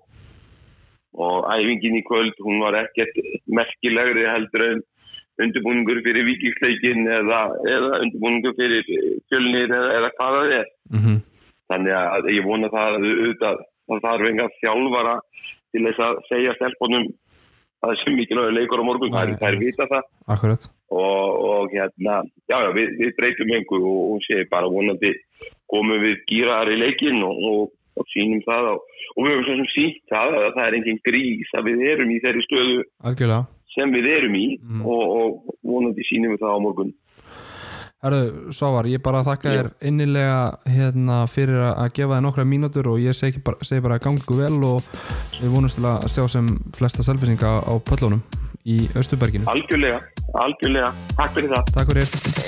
og 1.15 1.51
æfingin 1.55 1.99
í 1.99 2.05
kvöld, 2.07 2.39
hún 2.43 2.63
var 2.63 2.77
ekkert 2.81 3.19
merkilegri 3.47 4.27
heldur 4.27 4.67
en 4.67 4.81
undirbúningur 5.41 6.01
fyrir 6.05 6.27
vikingsleikin 6.27 7.07
eða, 7.07 7.41
eða 7.71 8.01
undirbúningur 8.03 8.55
fyrir 8.57 8.87
fjölnir 9.31 9.71
eða, 9.71 9.91
eða 9.99 10.11
hvað 10.17 10.37
það 10.37 10.55
er. 10.59 10.71
Mm 10.91 11.03
-hmm. 11.03 11.19
Þannig 11.71 11.93
að 11.97 12.29
ég 12.35 12.47
vona 12.47 12.69
það 12.69 12.87
að 12.87 13.05
auðvitað 13.11 13.61
það 13.99 14.05
þarf 14.07 14.29
enga 14.31 14.47
þjálfara 14.61 15.15
til 15.71 15.83
þess 15.87 16.03
að 16.07 16.21
segja 16.29 16.55
stelpunum 16.59 17.09
að 17.81 17.89
það 17.89 17.99
sé 18.01 18.13
mikilvægur 18.13 18.55
leikur 18.55 18.81
á 18.81 18.85
morgun, 18.85 19.15
er, 19.17 19.29
það 19.41 19.47
er 19.49 19.59
vita 19.61 19.87
það. 19.89 20.07
Akkurat. 20.35 20.65
Og, 20.91 21.37
og 21.49 21.71
hérna, 21.73 22.17
já, 22.51 22.57
já, 22.59 22.69
við, 22.75 22.89
við 22.99 23.13
breytum 23.17 23.53
einhver 23.55 23.85
og, 23.89 24.01
og 24.15 24.25
sé 24.27 24.41
bara 24.51 24.67
vonandi 24.69 25.13
komum 25.71 26.03
við 26.03 26.17
gýraðar 26.29 26.73
í 26.75 26.81
leikin 26.81 27.23
og, 27.23 27.71
og, 27.95 28.03
sínum 28.11 28.41
það 28.45 28.67
og, 28.73 28.83
og 29.15 29.23
við 29.25 29.31
höfum 29.33 29.45
svo 29.47 29.55
sem 29.61 29.71
sínt 29.71 30.01
það 30.11 30.35
að 30.41 30.47
það 30.57 30.63
er 30.67 30.77
engin 30.81 31.01
grís 31.07 31.55
að 31.57 31.69
við 31.71 31.83
erum 31.93 32.11
í 32.11 32.19
þeirri 32.25 32.43
stöðu 32.45 32.77
Algjörlega. 33.07 33.45
sem 33.77 33.95
við 33.95 34.09
erum 34.17 34.35
í 34.35 34.45
Mm. 34.61 34.83
og, 34.85 35.03
og 35.17 35.55
vonandi 35.71 36.05
sínum 36.11 36.35
við 36.35 36.43
það 36.43 36.53
á 36.53 36.59
morgun. 36.67 36.91
Herru, 38.01 38.49
Svavar, 38.49 38.87
ég 38.89 38.97
bara 39.05 39.19
þakka 39.21 39.51
þér 39.53 39.67
innilega 39.85 40.37
hérna 40.65 41.19
fyrir 41.29 41.59
að 41.67 41.91
gefa 41.99 42.15
þér 42.15 42.23
nokkra 42.25 42.45
mínútur 42.49 42.89
og 42.89 42.97
ég 42.97 43.13
segi 43.13 43.37
bara, 43.45 43.61
segi 43.61 43.83
bara 43.85 43.99
gangu 44.01 44.37
vel 44.39 44.57
og 44.65 44.81
við 45.37 45.53
vonumst 45.53 45.77
til 45.77 45.85
að 45.85 46.07
sjá 46.09 46.25
sem 46.33 46.49
flesta 46.73 47.05
selfisinga 47.05 47.61
á 47.61 47.73
pöllunum 47.85 48.23
í 48.65 48.89
Östuberginu. 48.97 49.45
Algjörlega, 49.53 50.01
algjörlega, 50.33 50.89
takk 51.13 51.37
fyrir 51.37 51.53
það. 51.53 51.63
Takk 51.77 51.93
fyrir. 51.93 52.41